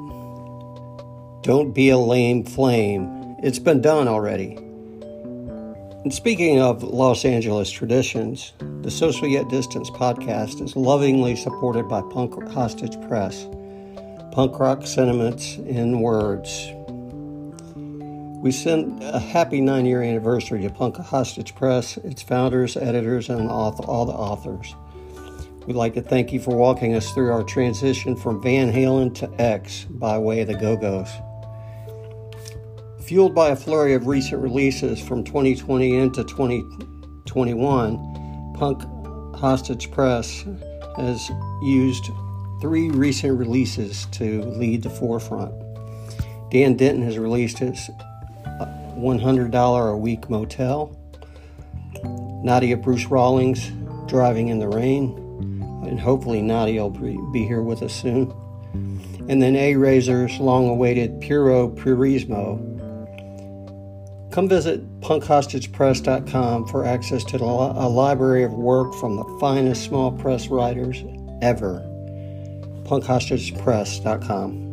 Don't 1.42 1.72
be 1.72 1.88
a 1.88 1.98
lame 1.98 2.44
flame. 2.44 3.37
It's 3.42 3.59
been 3.59 3.81
done 3.81 4.07
already. 4.07 4.59
And 6.02 6.12
speaking 6.12 6.60
of 6.60 6.82
Los 6.82 7.24
Angeles 7.24 7.70
traditions, 7.70 8.52
the 8.80 8.90
Social 8.90 9.28
Yet 9.28 9.48
Distanced 9.48 9.92
podcast 9.92 10.60
is 10.60 10.74
lovingly 10.74 11.36
supported 11.36 11.88
by 11.88 12.02
Punk 12.10 12.50
Hostage 12.50 13.00
Press. 13.06 13.46
Punk 14.32 14.58
rock 14.58 14.84
sentiments 14.84 15.58
in 15.58 16.00
words. 16.00 16.72
We 18.42 18.50
send 18.50 19.00
a 19.04 19.20
happy 19.20 19.60
nine 19.60 19.86
year 19.86 20.02
anniversary 20.02 20.62
to 20.62 20.70
Punk 20.70 20.96
Hostage 20.96 21.54
Press, 21.54 21.96
its 21.98 22.20
founders, 22.20 22.76
editors, 22.76 23.28
and 23.28 23.48
all 23.48 23.70
the 24.04 24.12
authors. 24.12 24.74
We'd 25.68 25.76
like 25.76 25.94
to 25.94 26.02
thank 26.02 26.32
you 26.32 26.40
for 26.40 26.56
walking 26.56 26.96
us 26.96 27.12
through 27.12 27.30
our 27.30 27.44
transition 27.44 28.16
from 28.16 28.42
Van 28.42 28.72
Halen 28.72 29.14
to 29.20 29.30
X 29.40 29.84
by 29.84 30.18
way 30.18 30.40
of 30.40 30.48
the 30.48 30.54
Go 30.54 30.76
Go's. 30.76 31.10
Fueled 33.06 33.34
by 33.34 33.48
a 33.48 33.56
flurry 33.56 33.94
of 33.94 34.06
recent 34.06 34.40
releases 34.40 35.00
from 35.00 35.24
2020 35.24 35.96
into 35.96 36.22
2021, 36.22 38.54
Punk 38.56 38.82
Hostage 39.36 39.90
Press 39.90 40.44
has 40.96 41.28
used 41.62 42.08
three 42.60 42.90
recent 42.90 43.36
releases 43.36 44.06
to 44.12 44.42
lead 44.42 44.84
the 44.84 44.90
forefront. 44.90 45.52
Dan 46.52 46.76
Denton 46.76 47.02
has 47.02 47.18
released 47.18 47.58
his 47.58 47.90
uh, 48.46 48.66
$100 48.96 49.92
a 49.92 49.96
week 49.96 50.30
motel. 50.30 50.96
Nadia 52.44 52.76
Bruce 52.76 53.06
Rawlings, 53.06 53.72
Driving 54.06 54.46
in 54.46 54.60
the 54.60 54.68
Rain, 54.68 55.08
and 55.84 55.98
hopefully 55.98 56.40
Nadia 56.40 56.82
will 56.82 56.90
be, 56.90 57.18
be 57.32 57.44
here 57.44 57.62
with 57.62 57.82
us 57.82 57.92
soon. 57.92 58.32
And 59.28 59.42
then 59.42 59.56
A 59.56 59.74
Razor's 59.74 60.38
long 60.38 60.68
awaited 60.68 61.20
Puro 61.20 61.68
Purismo. 61.68 62.71
Come 64.33 64.49
visit 64.49 65.01
punkhostagepress.com 65.01 66.66
for 66.68 66.87
access 66.87 67.23
to 67.25 67.37
a 67.37 67.87
library 67.87 68.45
of 68.45 68.55
work 68.55 68.95
from 68.95 69.16
the 69.16 69.25
finest 69.38 69.85
small 69.85 70.11
press 70.11 70.49
writers 70.49 71.05
ever. 71.42 71.81
punkhostagepress.com. 72.85 74.73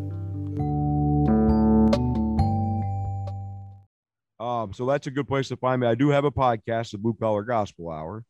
Um, 4.39 4.73
so 4.73 4.85
that's 4.85 5.07
a 5.07 5.11
good 5.11 5.27
place 5.27 5.49
to 5.49 5.57
find 5.57 5.81
me. 5.81 5.87
I 5.87 5.95
do 5.95 6.07
have 6.07 6.23
a 6.23 6.31
podcast, 6.31 6.91
the 6.91 6.97
Blue 6.97 7.13
Collar 7.13 7.43
Gospel 7.43 7.89
Hour. 7.89 8.23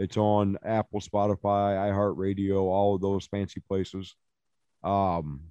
It's 0.00 0.16
on 0.16 0.58
Apple, 0.64 0.98
Spotify, 1.00 1.76
iHeartRadio, 1.92 2.62
all 2.62 2.96
of 2.96 3.00
those 3.00 3.26
fancy 3.26 3.60
places. 3.60 4.16
Um, 4.82 5.42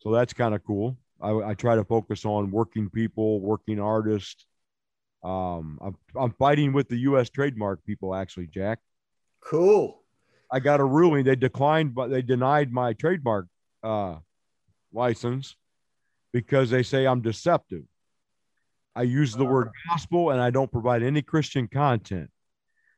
so 0.00 0.12
that's 0.12 0.32
kind 0.32 0.54
of 0.54 0.64
cool. 0.64 0.96
I, 1.22 1.50
I, 1.50 1.54
try 1.54 1.76
to 1.76 1.84
focus 1.84 2.24
on 2.24 2.50
working 2.50 2.90
people, 2.90 3.40
working 3.40 3.78
artists. 3.80 4.46
Um, 5.22 5.78
I'm, 5.80 5.96
I'm 6.16 6.32
fighting 6.32 6.72
with 6.72 6.88
the 6.88 6.96
U.S. 6.98 7.30
trademark 7.30 7.84
people, 7.84 8.14
actually, 8.14 8.48
Jack. 8.48 8.80
Cool. 9.40 10.02
I 10.50 10.60
got 10.60 10.80
a 10.80 10.84
ruling. 10.84 11.24
They 11.24 11.36
declined, 11.36 11.94
but 11.94 12.10
they 12.10 12.22
denied 12.22 12.72
my 12.72 12.92
trademark 12.92 13.46
uh, 13.82 14.16
license 14.92 15.56
because 16.32 16.70
they 16.70 16.82
say 16.82 17.06
I'm 17.06 17.22
deceptive. 17.22 17.84
I 18.94 19.02
use 19.02 19.32
the 19.32 19.44
word 19.44 19.70
gospel 19.88 20.30
and 20.30 20.40
I 20.40 20.50
don't 20.50 20.70
provide 20.70 21.02
any 21.02 21.22
Christian 21.22 21.66
content. 21.66 22.30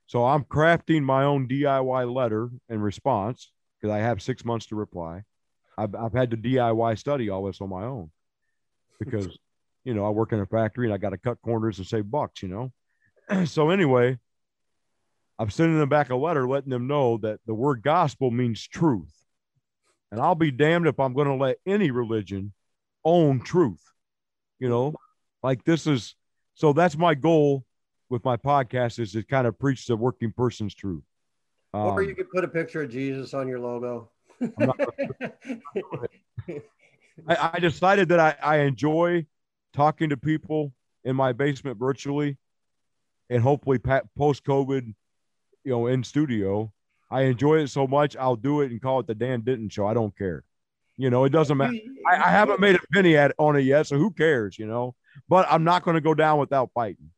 So 0.06 0.24
I'm 0.24 0.44
crafting 0.44 1.02
my 1.02 1.24
own 1.24 1.46
DIY 1.46 2.12
letter 2.12 2.50
in 2.68 2.80
response 2.80 3.52
because 3.80 3.94
I 3.94 3.98
have 3.98 4.20
six 4.20 4.44
months 4.44 4.66
to 4.66 4.76
reply. 4.76 5.22
I've, 5.76 5.94
I've 5.94 6.12
had 6.12 6.30
to 6.30 6.36
DIY 6.36 6.98
study 6.98 7.30
all 7.30 7.44
this 7.44 7.60
on 7.60 7.68
my 7.68 7.84
own 7.84 8.10
because 8.98 9.38
you 9.84 9.92
know, 9.92 10.06
I 10.06 10.10
work 10.10 10.32
in 10.32 10.40
a 10.40 10.46
factory 10.46 10.86
and 10.86 10.94
I 10.94 10.98
got 10.98 11.10
to 11.10 11.18
cut 11.18 11.40
corners 11.42 11.78
and 11.78 11.86
save 11.86 12.10
bucks, 12.10 12.42
you 12.42 12.48
know. 12.48 13.44
so 13.46 13.70
anyway, 13.70 14.18
I'm 15.38 15.50
sending 15.50 15.78
them 15.78 15.88
back 15.88 16.10
a 16.10 16.16
letter 16.16 16.48
letting 16.48 16.70
them 16.70 16.86
know 16.86 17.18
that 17.18 17.40
the 17.46 17.54
word 17.54 17.82
gospel 17.82 18.30
means 18.30 18.66
truth. 18.66 19.12
And 20.10 20.20
I'll 20.20 20.34
be 20.34 20.50
damned 20.50 20.86
if 20.86 20.98
I'm 20.98 21.12
going 21.12 21.28
to 21.28 21.34
let 21.34 21.56
any 21.66 21.90
religion 21.90 22.52
own 23.04 23.40
truth. 23.40 23.82
You 24.58 24.68
know, 24.68 24.94
like 25.42 25.64
this 25.64 25.86
is 25.86 26.14
so 26.54 26.72
that's 26.72 26.96
my 26.96 27.14
goal 27.14 27.64
with 28.08 28.24
my 28.24 28.36
podcast 28.36 29.00
is 29.00 29.12
to 29.12 29.24
kind 29.24 29.46
of 29.46 29.58
preach 29.58 29.86
the 29.86 29.96
working 29.96 30.32
person's 30.32 30.74
truth. 30.74 31.02
or 31.72 32.00
Um, 32.00 32.08
you 32.08 32.14
could 32.14 32.30
put 32.30 32.44
a 32.44 32.48
picture 32.48 32.82
of 32.82 32.90
Jesus 32.90 33.34
on 33.34 33.48
your 33.48 33.58
logo. 33.58 34.10
Not 34.40 34.80
I, 37.28 37.50
I 37.54 37.58
decided 37.60 38.08
that 38.08 38.20
I, 38.20 38.36
I 38.42 38.56
enjoy 38.58 39.26
talking 39.72 40.10
to 40.10 40.16
people 40.16 40.72
in 41.04 41.14
my 41.16 41.32
basement 41.32 41.78
virtually 41.78 42.36
and 43.30 43.42
hopefully 43.42 43.78
post 43.78 44.44
COVID, 44.44 44.94
you 45.64 45.70
know, 45.70 45.86
in 45.86 46.02
studio. 46.04 46.72
I 47.10 47.22
enjoy 47.22 47.58
it 47.58 47.68
so 47.68 47.86
much, 47.86 48.16
I'll 48.16 48.36
do 48.36 48.62
it 48.62 48.70
and 48.70 48.80
call 48.82 49.00
it 49.00 49.06
the 49.06 49.14
Dan 49.14 49.42
Denton 49.42 49.68
show. 49.68 49.86
I 49.86 49.94
don't 49.94 50.16
care. 50.16 50.44
You 50.96 51.10
know, 51.10 51.24
it 51.24 51.30
doesn't 51.30 51.56
matter. 51.56 51.76
I, 52.08 52.16
I 52.16 52.30
haven't 52.30 52.60
made 52.60 52.76
a 52.76 52.80
penny 52.92 53.16
at 53.16 53.34
on 53.38 53.56
it 53.56 53.62
yet, 53.62 53.86
so 53.86 53.98
who 53.98 54.10
cares, 54.10 54.58
you 54.58 54.66
know? 54.66 54.94
But 55.28 55.46
I'm 55.50 55.64
not 55.64 55.82
going 55.84 55.94
to 55.96 56.00
go 56.00 56.14
down 56.14 56.38
without 56.38 56.70
fighting. 56.72 57.10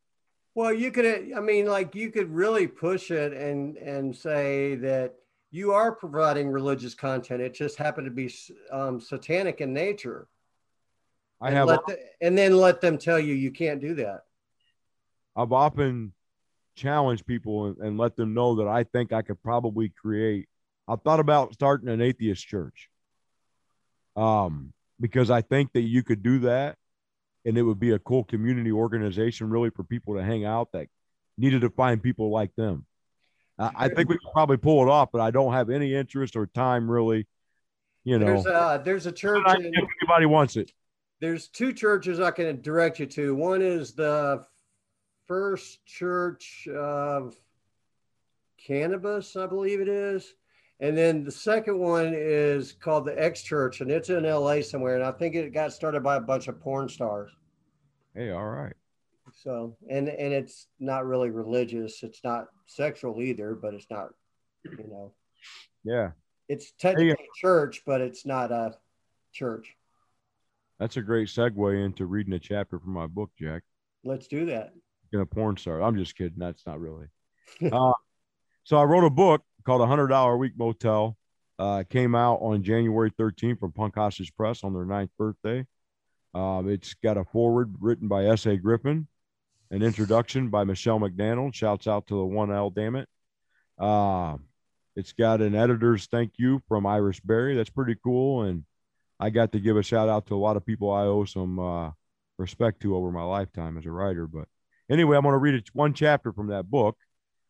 Well, 0.55 0.73
you 0.73 0.91
could, 0.91 1.33
I 1.37 1.41
mean, 1.41 1.67
like 1.67 1.95
you 1.95 2.11
could 2.11 2.35
really 2.35 2.67
push 2.67 3.11
it 3.11 3.35
and 3.35 3.77
and 3.77 4.17
say 4.17 4.77
that 4.77 5.15
you 5.57 5.73
are 5.73 5.91
providing 5.91 6.51
religious 6.51 6.95
content. 6.95 7.41
It 7.41 7.55
just 7.55 7.79
happened 7.79 8.05
to 8.05 8.11
be 8.11 8.33
um, 8.71 9.01
satanic 9.01 9.61
in 9.61 9.73
nature. 9.73 10.29
I 11.41 11.49
and 11.49 11.57
have, 11.57 11.69
the, 11.69 11.99
and 12.21 12.37
then 12.37 12.57
let 12.57 12.81
them 12.81 12.99
tell 12.99 13.19
you 13.19 13.35
you 13.35 13.51
can't 13.51 13.81
do 13.81 13.95
that. 13.95 14.25
I've 15.35 15.53
often 15.53 16.13
challenged 16.75 17.27
people 17.27 17.67
and, 17.67 17.79
and 17.79 17.99
let 17.99 18.17
them 18.17 18.35
know 18.35 18.57
that 18.57 18.69
I 18.69 18.85
think 18.85 19.13
I 19.13 19.23
could 19.23 19.43
probably 19.43 19.89
create. 19.89 20.49
I've 20.87 21.03
thought 21.03 21.21
about 21.21 21.55
starting 21.55 21.89
an 21.89 22.01
atheist 22.01 22.47
church, 22.47 22.89
um, 24.15 24.73
because 25.01 25.31
I 25.31 25.41
think 25.41 25.73
that 25.73 25.83
you 25.83 26.03
could 26.03 26.23
do 26.23 26.41
that, 26.41 26.77
and 27.45 27.57
it 27.57 27.63
would 27.63 27.81
be 27.81 27.93
a 27.93 27.99
cool 27.99 28.25
community 28.25 28.73
organization, 28.73 29.51
really, 29.51 29.71
for 29.71 29.85
people 29.85 30.17
to 30.17 30.23
hang 30.23 30.45
out 30.45 30.73
that 30.73 30.89
needed 31.39 31.63
to 31.63 31.71
find 31.71 32.03
people 32.03 32.31
like 32.31 32.55
them. 32.57 32.87
I, 33.59 33.71
I 33.77 33.89
think 33.89 34.09
we 34.09 34.19
could 34.19 34.33
probably 34.33 34.57
pull 34.59 34.83
it 34.83 34.91
off, 34.91 35.11
but 35.13 35.21
I 35.21 35.31
don't 35.31 35.53
have 35.53 35.71
any 35.71 35.95
interest 35.95 36.37
or 36.37 36.47
time 36.47 36.91
really. 36.91 37.27
You 38.05 38.19
know, 38.19 38.27
There's 38.27 38.47
a, 38.47 38.81
there's 38.85 39.07
a 39.07 39.13
church. 39.13 39.43
if 39.47 39.59
in- 39.59 39.73
anybody 40.03 40.27
wants 40.27 40.57
it. 40.57 40.73
there's 41.21 41.49
two 41.49 41.73
churches 41.73 42.21
I 42.21 42.31
can 42.31 42.61
direct 42.61 43.01
you 43.01 43.07
to. 43.07 43.35
One 43.35 43.63
is 43.63 43.95
the 43.95 44.45
First 45.27 45.85
Church 45.87 46.69
of 46.69 47.35
Cannabis, 48.65 49.35
I 49.37 49.47
believe 49.47 49.81
it 49.81 49.89
is. 49.89 50.35
And 50.79 50.97
then 50.97 51.25
the 51.25 51.33
second 51.33 51.79
one 51.79 52.13
is 52.15 52.73
called 52.75 53.07
the 53.07 53.21
X 53.21 53.43
Church, 53.43 53.81
and 53.81 53.91
it's 53.91 54.11
in 54.11 54.25
LA 54.25 54.61
somewhere. 54.61 54.95
And 54.97 55.05
I 55.05 55.11
think 55.11 55.35
it 55.35 55.53
got 55.55 55.73
started 55.73 56.03
by 56.03 56.17
a 56.17 56.21
bunch 56.21 56.49
of 56.49 56.61
porn 56.61 56.89
stars. 56.89 57.31
Hey, 58.15 58.31
all 58.31 58.45
right. 58.47 58.75
So, 59.33 59.77
and 59.91 60.09
and 60.09 60.33
it's 60.33 60.67
not 60.79 61.05
really 61.07 61.31
religious. 61.31 62.03
It's 62.03 62.21
not 62.25 62.47
sexual 62.67 63.21
either, 63.21 63.55
but 63.55 63.75
it's 63.75 63.87
not, 63.91 64.09
you 64.65 64.87
know, 64.89 65.13
Yeah, 65.85 66.11
it's 66.49 66.73
technically 66.79 67.11
a 67.13 67.41
church, 67.41 67.83
but 67.87 68.01
it's 68.01 68.25
not 68.25 68.53
a 68.53 68.75
church. 69.33 69.75
that's 70.79 70.97
a 70.97 71.03
great 71.03 71.29
segue 71.29 71.85
into 71.85 72.07
reading 72.07 72.33
a 72.35 72.39
chapter 72.39 72.79
from 72.79 72.93
my 72.93 73.07
book, 73.07 73.31
Jack. 73.39 73.63
Let's 74.05 74.27
do 74.29 74.47
that. 74.47 74.73
in 75.13 75.21
a 75.21 75.27
porn 75.27 75.57
star. 75.57 75.83
I'm 75.83 75.97
just 75.97 76.17
kidding. 76.17 76.39
That's 76.39 76.67
not 76.67 76.81
really. 76.81 77.07
Uh, 77.73 77.93
so 78.65 78.77
I 78.77 78.83
wrote 78.83 79.05
a 79.05 79.11
book 79.11 79.43
called 79.65 79.81
A 79.81 79.87
Hundred 79.87 80.09
Dollar 80.09 80.37
Week 80.37 80.53
Motel. 80.57 81.17
Uh, 81.59 81.85
came 81.89 82.15
out 82.17 82.37
on 82.43 82.63
January 82.65 83.11
13th 83.13 83.61
from 83.61 83.71
Punk 83.73 83.95
Hostage 83.95 84.35
Press 84.35 84.63
on 84.65 84.75
their 84.75 84.85
ninth 84.85 85.11
birthday. 85.17 85.65
Um, 86.35 86.69
it's 86.69 86.95
got 86.95 87.17
a 87.17 87.25
forward 87.25 87.75
written 87.81 88.09
by 88.09 88.27
S.A. 88.27 88.57
Griffin, 88.57 89.07
an 89.71 89.83
introduction 89.83 90.49
by 90.49 90.65
Michelle 90.65 91.01
McDannold. 91.01 91.55
Shouts 91.55 91.87
out 91.87 92.07
to 92.09 92.17
the 92.17 92.25
one 92.25 92.53
L, 92.53 92.71
damn 92.71 92.97
it. 92.97 93.09
Uh, 93.79 94.37
it's 94.95 95.13
got 95.13 95.43
an 95.43 95.55
editor's 95.55 96.07
thank 96.07 96.33
you 96.39 96.63
from 96.69 96.87
Iris 96.87 97.21
Berry. 97.21 97.55
That's 97.55 97.71
pretty 97.71 97.97
cool. 98.03 98.43
And 98.43 98.65
I 99.21 99.31
got 99.31 99.53
to 99.53 99.61
give 99.61 99.77
a 99.77 99.83
shout 99.83 100.09
out 100.09 100.27
to 100.27 100.35
a 100.35 100.39
lot 100.39 100.57
of 100.57 100.65
people 100.65 100.91
I 100.91 101.03
owe 101.03 101.25
some 101.25 101.59
uh, 101.59 101.91
respect 102.39 102.81
to 102.83 102.97
over 102.97 103.11
my 103.11 103.23
lifetime 103.23 103.77
as 103.79 103.87
a 103.87 103.91
writer. 103.91 104.27
But 104.27 104.49
anyway, 104.91 105.17
I'm 105.17 105.23
going 105.23 105.35
to 105.35 105.39
read 105.39 105.55
it, 105.55 105.71
one 105.73 105.95
chapter 105.95 106.33
from 106.33 106.49
that 106.49 106.71
book. 106.71 106.97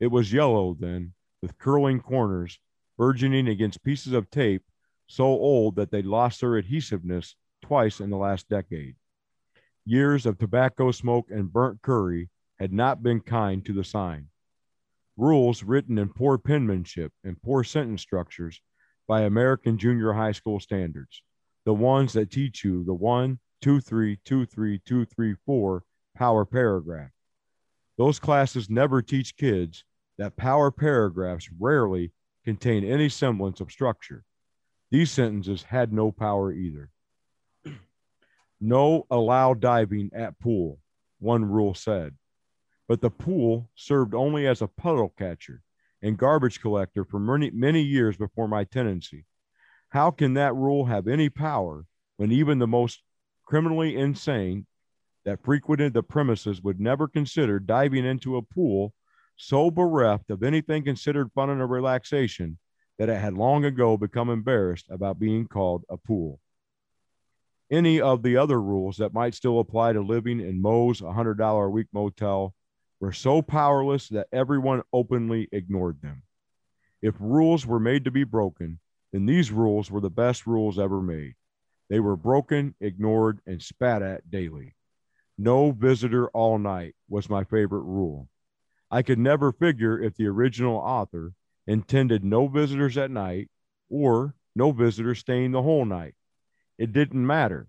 It 0.00 0.08
was 0.08 0.32
yellow 0.32 0.74
then, 0.74 1.12
with 1.40 1.58
curling 1.58 2.00
corners 2.00 2.58
burgeoning 2.98 3.46
against 3.46 3.84
pieces 3.84 4.14
of 4.14 4.32
tape 4.32 4.64
so 5.06 5.26
old 5.26 5.76
that 5.76 5.92
they 5.92 6.02
lost 6.02 6.40
their 6.40 6.58
adhesiveness 6.58 7.36
twice 7.60 8.00
in 8.00 8.10
the 8.10 8.16
last 8.16 8.48
decade. 8.48 8.96
Years 9.84 10.26
of 10.26 10.38
tobacco 10.38 10.90
smoke 10.90 11.30
and 11.30 11.52
burnt 11.52 11.82
curry 11.82 12.30
had 12.58 12.72
not 12.72 13.00
been 13.00 13.20
kind 13.20 13.64
to 13.64 13.72
the 13.72 13.84
sign. 13.84 14.26
Rules 15.16 15.62
written 15.62 15.98
in 15.98 16.08
poor 16.08 16.36
penmanship 16.36 17.12
and 17.22 17.40
poor 17.40 17.62
sentence 17.62 18.02
structures 18.02 18.60
by 19.06 19.22
American 19.22 19.78
junior 19.78 20.12
high 20.12 20.32
school 20.32 20.60
standards, 20.60 21.22
the 21.64 21.74
ones 21.74 22.12
that 22.12 22.30
teach 22.30 22.64
you 22.64 22.84
the 22.84 22.94
one, 22.94 23.38
two, 23.60 23.80
three, 23.80 24.18
two, 24.24 24.46
three, 24.46 24.80
two, 24.84 25.04
three, 25.04 25.34
four 25.46 25.84
power 26.16 26.44
paragraph. 26.44 27.10
Those 27.98 28.18
classes 28.18 28.70
never 28.70 29.02
teach 29.02 29.36
kids 29.36 29.84
that 30.18 30.36
power 30.36 30.70
paragraphs 30.70 31.48
rarely 31.58 32.12
contain 32.44 32.84
any 32.84 33.08
semblance 33.08 33.60
of 33.60 33.70
structure. 33.70 34.24
These 34.90 35.10
sentences 35.10 35.62
had 35.62 35.92
no 35.92 36.12
power 36.12 36.52
either. 36.52 36.90
No 38.64 39.06
allow 39.10 39.54
diving 39.54 40.10
at 40.14 40.38
pool, 40.38 40.78
one 41.18 41.44
rule 41.44 41.74
said. 41.74 42.14
But 42.86 43.00
the 43.00 43.10
pool 43.10 43.68
served 43.74 44.14
only 44.14 44.46
as 44.46 44.62
a 44.62 44.68
puddle 44.68 45.12
catcher 45.18 45.62
and 46.02 46.18
garbage 46.18 46.60
collector 46.60 47.04
for 47.04 47.20
many, 47.20 47.50
many 47.50 47.80
years 47.80 48.16
before 48.16 48.48
my 48.48 48.64
tenancy. 48.64 49.24
How 49.90 50.10
can 50.10 50.34
that 50.34 50.54
rule 50.54 50.86
have 50.86 51.06
any 51.06 51.28
power 51.28 51.84
when 52.16 52.32
even 52.32 52.58
the 52.58 52.66
most 52.66 53.02
criminally 53.44 53.96
insane 53.96 54.66
that 55.24 55.44
frequented 55.44 55.94
the 55.94 56.02
premises 56.02 56.60
would 56.62 56.80
never 56.80 57.06
consider 57.06 57.58
diving 57.58 58.04
into 58.04 58.36
a 58.36 58.42
pool 58.42 58.92
so 59.36 59.70
bereft 59.70 60.30
of 60.30 60.42
anything 60.42 60.84
considered 60.84 61.30
fun 61.32 61.50
and 61.50 61.60
a 61.60 61.66
relaxation 61.66 62.58
that 62.98 63.08
it 63.08 63.20
had 63.20 63.34
long 63.34 63.64
ago 63.64 63.96
become 63.96 64.30
embarrassed 64.30 64.86
about 64.90 65.18
being 65.18 65.46
called 65.46 65.84
a 65.88 65.96
pool. 65.96 66.40
Any 67.70 68.00
of 68.00 68.22
the 68.22 68.36
other 68.36 68.60
rules 68.60 68.98
that 68.98 69.14
might 69.14 69.34
still 69.34 69.60
apply 69.60 69.94
to 69.94 70.00
living 70.00 70.40
in 70.40 70.60
Moe's 70.60 71.00
$100 71.00 71.66
a 71.66 71.70
week 71.70 71.86
motel 71.92 72.54
were 73.02 73.12
so 73.12 73.42
powerless 73.42 74.08
that 74.10 74.28
everyone 74.32 74.80
openly 74.92 75.48
ignored 75.50 76.00
them. 76.02 76.22
If 77.02 77.16
rules 77.18 77.66
were 77.66 77.80
made 77.80 78.04
to 78.04 78.12
be 78.12 78.22
broken, 78.22 78.78
then 79.12 79.26
these 79.26 79.50
rules 79.50 79.90
were 79.90 80.00
the 80.00 80.08
best 80.08 80.46
rules 80.46 80.78
ever 80.78 81.02
made. 81.02 81.34
They 81.90 81.98
were 81.98 82.14
broken, 82.14 82.76
ignored, 82.80 83.40
and 83.44 83.60
spat 83.60 84.02
at 84.02 84.30
daily. 84.30 84.76
No 85.36 85.72
visitor 85.72 86.28
all 86.28 86.58
night 86.60 86.94
was 87.08 87.28
my 87.28 87.42
favorite 87.42 87.82
rule. 87.82 88.28
I 88.88 89.02
could 89.02 89.18
never 89.18 89.50
figure 89.50 90.00
if 90.00 90.14
the 90.14 90.28
original 90.28 90.76
author 90.76 91.34
intended 91.66 92.22
no 92.22 92.46
visitors 92.46 92.96
at 92.96 93.10
night 93.10 93.50
or 93.90 94.36
no 94.54 94.70
visitors 94.70 95.18
staying 95.18 95.50
the 95.50 95.62
whole 95.62 95.84
night. 95.84 96.14
It 96.78 96.92
didn't 96.92 97.26
matter. 97.26 97.66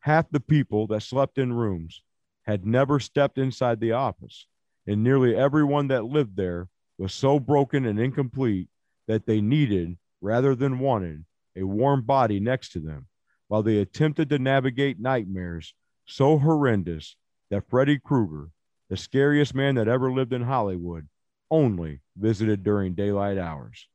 Half 0.00 0.28
the 0.28 0.40
people 0.40 0.86
that 0.88 1.02
slept 1.02 1.38
in 1.38 1.54
rooms 1.54 2.02
had 2.46 2.66
never 2.66 3.00
stepped 3.00 3.38
inside 3.38 3.80
the 3.80 3.92
office, 3.92 4.46
and 4.86 5.02
nearly 5.02 5.34
everyone 5.34 5.88
that 5.88 6.04
lived 6.04 6.36
there 6.36 6.68
was 6.98 7.12
so 7.12 7.40
broken 7.40 7.84
and 7.84 7.98
incomplete 7.98 8.68
that 9.08 9.26
they 9.26 9.40
needed, 9.40 9.96
rather 10.20 10.54
than 10.54 10.78
wanted, 10.78 11.24
a 11.56 11.62
warm 11.62 12.02
body 12.02 12.40
next 12.40 12.72
to 12.72 12.80
them 12.80 13.06
while 13.48 13.62
they 13.62 13.78
attempted 13.78 14.28
to 14.28 14.38
navigate 14.38 14.98
nightmares 14.98 15.74
so 16.06 16.38
horrendous 16.38 17.16
that 17.50 17.68
Freddy 17.68 17.98
Krueger, 17.98 18.50
the 18.88 18.96
scariest 18.96 19.54
man 19.54 19.74
that 19.76 19.88
ever 19.88 20.12
lived 20.12 20.32
in 20.32 20.42
Hollywood, 20.42 21.08
only 21.50 22.00
visited 22.16 22.62
during 22.62 22.94
daylight 22.94 23.38
hours. 23.38 23.88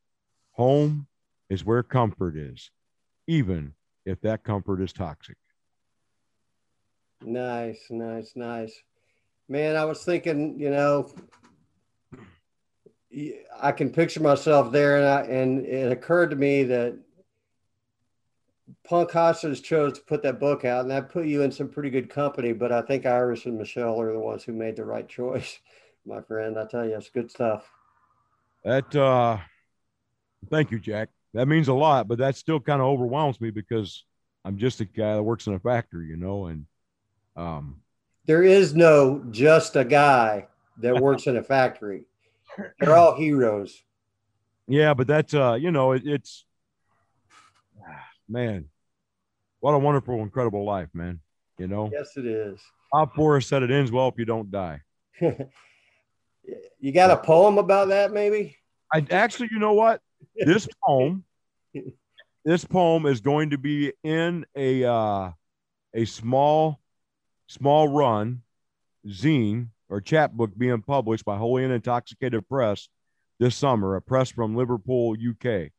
Home 0.54 1.08
is 1.50 1.66
where 1.66 1.84
comfort 1.84 2.38
is, 2.38 2.72
even 3.28 3.74
if 4.06 4.22
that 4.22 4.44
comfort 4.44 4.82
is 4.82 4.94
toxic. 4.94 5.38
Nice, 7.24 7.86
nice, 7.90 8.34
nice. 8.36 8.74
Man, 9.48 9.76
I 9.76 9.86
was 9.86 10.04
thinking, 10.04 10.60
you 10.60 10.70
know, 10.70 11.12
I 13.62 13.72
can 13.72 13.90
picture 13.90 14.22
myself 14.22 14.72
there, 14.72 14.98
and 14.98 15.06
I, 15.06 15.22
and 15.24 15.66
it 15.66 15.92
occurred 15.92 16.30
to 16.32 16.36
me 16.36 16.64
that 16.64 16.98
Punk 18.88 19.12
Hostage 19.12 19.62
chose 19.62 19.94
to 19.94 20.02
put 20.02 20.24
that 20.24 20.40
book 20.40 20.66
out, 20.66 20.82
and 20.82 20.92
that 20.92 21.10
put 21.10 21.26
you 21.26 21.42
in 21.42 21.52
some 21.52 21.70
pretty 21.70 21.90
good 21.90 22.10
company. 22.10 22.54
But 22.54 22.72
I 22.72 22.82
think 22.82 23.06
Iris 23.06 23.46
and 23.46 23.58
Michelle 23.58 24.00
are 24.00 24.14
the 24.14 24.20
ones 24.20 24.44
who 24.44 24.54
made 24.54 24.78
the 24.78 24.86
right 24.86 25.08
choice, 25.08 25.60
my 26.06 26.22
friend. 26.22 26.58
I 26.58 26.66
tell 26.66 26.86
you, 26.86 26.96
it's 26.96 27.10
good 27.10 27.30
stuff. 27.30 27.70
That, 28.64 28.96
uh, 28.96 29.38
thank 30.50 30.72
you, 30.72 30.80
Jack. 30.80 31.10
That 31.34 31.48
means 31.48 31.68
a 31.68 31.74
lot, 31.74 32.08
but 32.08 32.20
that 32.20 32.36
still 32.36 32.60
kind 32.60 32.82
of 32.82 32.88
overwhelms 32.88 33.40
me 33.42 33.52
because 33.52 34.06
I'm 34.44 34.58
just 34.58 34.82
a 34.82 34.86
guy 34.86 35.16
that 35.16 35.24
works 35.24 35.48
in 35.48 35.54
a 35.54 35.60
factory, 35.60 36.08
you 36.08 36.18
know, 36.18 36.48
and 36.48 36.66
um, 37.36 37.82
there 38.26 38.44
is 38.44 38.76
no 38.76 39.24
just 39.32 39.76
a 39.76 39.86
guy 39.86 40.48
that 40.78 41.00
works 41.00 41.28
in 41.28 41.38
a 41.38 41.44
factory. 41.44 42.04
They're 42.80 42.96
all 42.96 43.16
heroes. 43.16 43.82
Yeah, 44.68 44.94
but 44.94 45.08
that's 45.08 45.34
uh, 45.34 45.58
you 45.60 45.72
know, 45.72 45.94
it, 45.94 46.04
it's 46.06 46.46
man, 48.28 48.70
what 49.60 49.74
a 49.74 49.80
wonderful, 49.80 50.22
incredible 50.22 50.66
life, 50.66 50.90
man. 50.94 51.20
You 51.58 51.68
know. 51.68 51.90
Yes, 51.94 52.18
it 52.18 52.26
is. 52.26 52.60
Bob 52.92 53.14
Forrest 53.14 53.48
said 53.48 53.64
it 53.64 53.72
ends 53.72 53.92
well 53.92 54.08
if 54.10 54.16
you 54.18 54.26
don't 54.26 54.52
die. 54.52 54.82
you 55.22 56.92
got 56.92 57.12
a 57.12 57.18
poem 57.18 57.58
about 57.58 57.90
that, 57.90 58.12
maybe? 58.12 58.58
I 58.94 59.06
actually, 59.12 59.50
you 59.52 59.60
know 59.60 59.74
what? 59.74 60.02
This 60.36 60.68
poem, 60.86 61.24
this 62.46 62.66
poem 62.66 63.06
is 63.06 63.22
going 63.22 63.52
to 63.52 63.58
be 63.58 63.94
in 64.04 64.46
a 64.56 64.84
uh, 64.84 65.32
a 65.94 66.06
small, 66.06 66.81
small 67.52 67.88
run 67.90 68.42
zine 69.08 69.68
or 69.90 70.00
chapbook 70.00 70.58
being 70.58 70.82
published 70.82 71.26
by 71.26 71.38
Holy 71.38 71.64
and 71.64 71.74
Intoxicated 71.74 72.48
Press 72.48 72.88
this 73.40 73.56
summer, 73.56 73.96
a 73.96 74.02
press 74.02 74.32
from 74.32 74.56
Liverpool, 74.56 75.16
UK. 75.16 75.72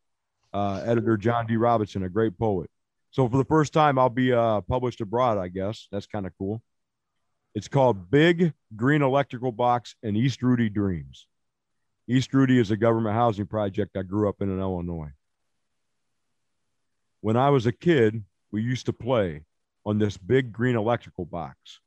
Uh, 0.53 0.83
editor 0.85 1.17
John 1.17 1.47
D. 1.47 1.57
Robinson, 1.57 2.03
a 2.03 2.11
great 2.11 2.39
poet. 2.39 2.69
So 3.11 3.27
for 3.27 3.39
the 3.39 3.45
first 3.45 3.73
time, 3.73 3.99
I'll 3.99 4.11
be 4.11 4.33
uh, 4.33 4.61
published 4.63 5.01
abroad. 5.01 5.39
I 5.39 5.49
guess 5.49 5.89
that's 5.91 6.07
kind 6.07 6.27
of 6.27 6.33
cool. 6.37 6.63
It's 7.55 7.69
called 7.69 8.11
Big 8.11 8.53
Green 8.77 9.01
Electrical 9.01 9.51
Box 9.51 9.95
and 10.03 10.15
East 10.15 10.43
Rudy 10.43 10.69
Dreams. 10.69 11.27
East 12.07 12.35
Rudy 12.35 12.59
is 12.59 12.71
a 12.71 12.77
government 12.77 13.15
housing 13.15 13.47
project 13.47 13.97
I 13.97 14.03
grew 14.03 14.29
up 14.29 14.43
in 14.43 14.51
in 14.51 14.61
Illinois. 14.61 15.13
When 17.23 17.37
I 17.39 17.49
was 17.49 17.65
a 17.65 17.73
kid, 17.73 18.23
we 18.51 18.63
used 18.63 18.87
to 18.87 18.93
play 18.93 19.45
on 19.85 19.99
this 19.99 20.17
big 20.17 20.53
green 20.53 20.77
electrical 20.77 21.25
box. 21.25 21.81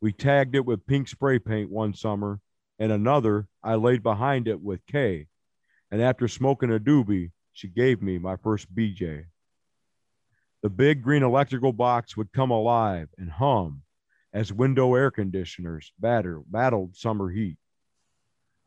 We 0.00 0.12
tagged 0.12 0.54
it 0.54 0.64
with 0.64 0.86
pink 0.86 1.08
spray 1.08 1.38
paint 1.38 1.70
one 1.70 1.94
summer, 1.94 2.40
and 2.78 2.90
another 2.90 3.46
I 3.62 3.76
laid 3.76 4.02
behind 4.02 4.48
it 4.48 4.60
with 4.60 4.84
K. 4.86 5.26
And 5.90 6.02
after 6.02 6.28
smoking 6.28 6.72
a 6.72 6.78
doobie, 6.78 7.30
she 7.52 7.68
gave 7.68 8.02
me 8.02 8.18
my 8.18 8.36
first 8.36 8.74
BJ. 8.74 9.26
The 10.62 10.70
big 10.70 11.02
green 11.02 11.22
electrical 11.22 11.72
box 11.72 12.16
would 12.16 12.32
come 12.32 12.50
alive 12.50 13.08
and 13.18 13.30
hum 13.30 13.82
as 14.32 14.52
window 14.52 14.94
air 14.94 15.10
conditioners 15.10 15.92
batter, 15.98 16.40
battled 16.46 16.96
summer 16.96 17.30
heat. 17.30 17.58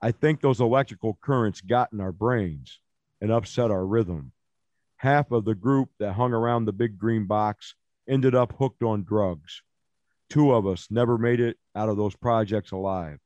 I 0.01 0.11
think 0.11 0.41
those 0.41 0.59
electrical 0.59 1.17
currents 1.21 1.61
got 1.61 1.91
in 1.93 1.99
our 1.99 2.11
brains 2.11 2.80
and 3.21 3.32
upset 3.32 3.71
our 3.71 3.86
rhythm. 3.86 4.34
Half 4.97 5.32
of 5.32 5.45
the 5.45 5.55
group 5.55 5.89
that 5.99 6.13
hung 6.13 6.34
around 6.34 6.65
the 6.65 6.73
big 6.73 6.97
green 6.97 7.26
box 7.26 7.76
ended 8.08 8.36
up 8.36 8.53
hooked 8.58 8.84
on 8.84 9.03
drugs. 9.03 9.62
Two 10.30 10.51
of 10.51 10.66
us 10.66 10.88
never 10.89 11.18
made 11.18 11.39
it 11.39 11.58
out 11.76 11.89
of 11.89 11.97
those 11.97 12.16
projects 12.16 12.72
alive. 12.72 13.20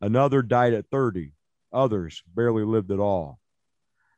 Another 0.00 0.42
died 0.42 0.72
at 0.74 0.90
30. 0.90 1.32
Others 1.72 2.22
barely 2.34 2.64
lived 2.64 2.90
at 2.90 2.98
all. 2.98 3.38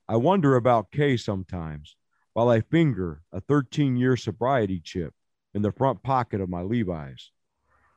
I 0.09 0.17
wonder 0.17 0.57
about 0.57 0.91
Kay 0.91 1.17
sometimes 1.17 1.97
while 2.33 2.49
I 2.49 2.61
finger 2.61 3.23
a 3.33 3.41
13 3.41 3.97
year 3.97 4.17
sobriety 4.17 4.81
chip 4.81 5.15
in 5.55 5.62
the 5.62 5.73
front 5.73 6.03
pocket 6.03 6.41
of 6.41 6.49
my 6.49 6.62
Levi's. 6.62 7.31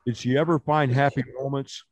Did 0.06 0.16
she 0.16 0.38
ever 0.38 0.58
find 0.58 0.92
happy 0.92 1.24
moments, 1.38 1.84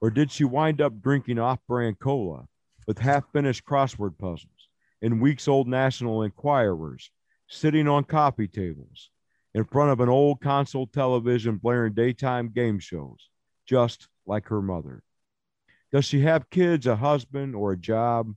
or 0.00 0.10
did 0.10 0.30
she 0.30 0.44
wind 0.44 0.80
up 0.80 1.00
drinking 1.00 1.38
off 1.38 1.58
brand 1.66 1.98
cola 1.98 2.48
with 2.86 2.98
half 2.98 3.24
finished 3.32 3.64
crossword 3.64 4.18
puzzles 4.18 4.68
and 5.00 5.20
weeks 5.20 5.48
old 5.48 5.68
National 5.68 6.22
Enquirers 6.22 7.10
sitting 7.48 7.88
on 7.88 8.04
coffee 8.04 8.48
tables 8.48 9.10
in 9.56 9.64
front 9.64 9.90
of 9.90 10.00
an 10.00 10.08
old 10.10 10.38
console 10.42 10.86
television 10.86 11.56
blaring 11.56 11.94
daytime 11.94 12.50
game 12.50 12.78
shows, 12.78 13.30
just 13.64 14.06
like 14.26 14.46
her 14.48 14.60
mother? 14.60 15.02
Does 15.90 16.04
she 16.04 16.20
have 16.20 16.50
kids, 16.50 16.86
a 16.86 16.94
husband, 16.94 17.56
or 17.56 17.72
a 17.72 17.76
job? 17.78 18.34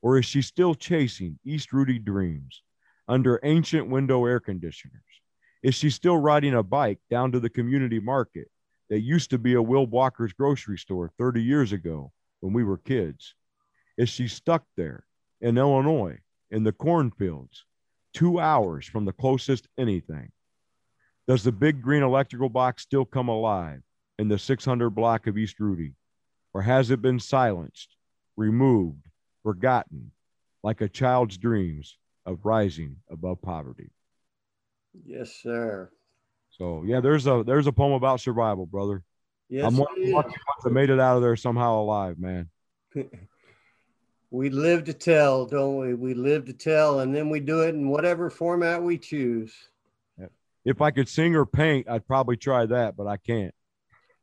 Or 0.00 0.16
is 0.16 0.24
she 0.24 0.40
still 0.40 0.74
chasing 0.74 1.38
East 1.44 1.74
Rudy 1.74 1.98
dreams 1.98 2.62
under 3.06 3.38
ancient 3.42 3.90
window 3.90 4.24
air 4.24 4.40
conditioners? 4.40 5.02
Is 5.62 5.74
she 5.74 5.90
still 5.90 6.16
riding 6.16 6.54
a 6.54 6.62
bike 6.62 7.00
down 7.10 7.30
to 7.32 7.40
the 7.40 7.50
community 7.50 8.00
market 8.00 8.48
that 8.88 9.00
used 9.00 9.28
to 9.30 9.38
be 9.38 9.52
a 9.52 9.62
Will 9.62 9.86
Walker's 9.86 10.32
grocery 10.32 10.78
store 10.78 11.12
30 11.18 11.42
years 11.42 11.72
ago 11.72 12.10
when 12.40 12.54
we 12.54 12.64
were 12.64 12.78
kids? 12.78 13.34
Is 13.98 14.08
she 14.08 14.28
stuck 14.28 14.64
there 14.78 15.04
in 15.42 15.58
Illinois 15.58 16.20
in 16.50 16.64
the 16.64 16.72
cornfields, 16.72 17.66
two 18.14 18.40
hours 18.40 18.86
from 18.86 19.04
the 19.04 19.12
closest 19.12 19.68
anything? 19.76 20.30
Does 21.26 21.42
the 21.42 21.52
big 21.52 21.80
green 21.80 22.02
electrical 22.02 22.48
box 22.48 22.82
still 22.82 23.04
come 23.04 23.28
alive 23.28 23.80
in 24.18 24.28
the 24.28 24.38
600 24.38 24.90
block 24.90 25.26
of 25.26 25.38
East 25.38 25.58
Rudy? 25.58 25.94
Or 26.52 26.62
has 26.62 26.90
it 26.90 27.02
been 27.02 27.18
silenced, 27.18 27.96
removed, 28.36 29.06
forgotten, 29.42 30.12
like 30.62 30.80
a 30.80 30.88
child's 30.88 31.38
dreams 31.38 31.96
of 32.26 32.44
rising 32.44 32.96
above 33.10 33.42
poverty? 33.42 33.90
Yes, 35.04 35.32
sir. 35.42 35.90
So 36.50 36.84
yeah, 36.86 37.00
there's 37.00 37.26
a 37.26 37.42
there's 37.44 37.66
a 37.66 37.72
poem 37.72 37.94
about 37.94 38.20
survival, 38.20 38.66
brother. 38.66 39.02
Yes, 39.48 39.64
I'm 39.64 39.74
it 39.74 39.80
lucky 39.80 40.00
is. 40.02 40.14
ones 40.14 40.32
that 40.62 40.70
made 40.70 40.90
it 40.90 41.00
out 41.00 41.16
of 41.16 41.22
there 41.22 41.36
somehow 41.36 41.80
alive, 41.80 42.18
man. 42.18 42.48
we 44.30 44.50
live 44.50 44.84
to 44.84 44.92
tell, 44.92 45.46
don't 45.46 45.78
we? 45.78 45.94
We 45.94 46.14
live 46.14 46.44
to 46.46 46.52
tell, 46.52 47.00
and 47.00 47.14
then 47.14 47.28
we 47.28 47.40
do 47.40 47.62
it 47.62 47.74
in 47.74 47.88
whatever 47.88 48.30
format 48.30 48.82
we 48.82 48.98
choose. 48.98 49.52
If 50.64 50.80
I 50.80 50.90
could 50.90 51.08
sing 51.08 51.34
or 51.36 51.44
paint, 51.44 51.88
I'd 51.88 52.06
probably 52.06 52.36
try 52.36 52.66
that, 52.66 52.96
but 52.96 53.06
I 53.06 53.16
can't. 53.18 53.54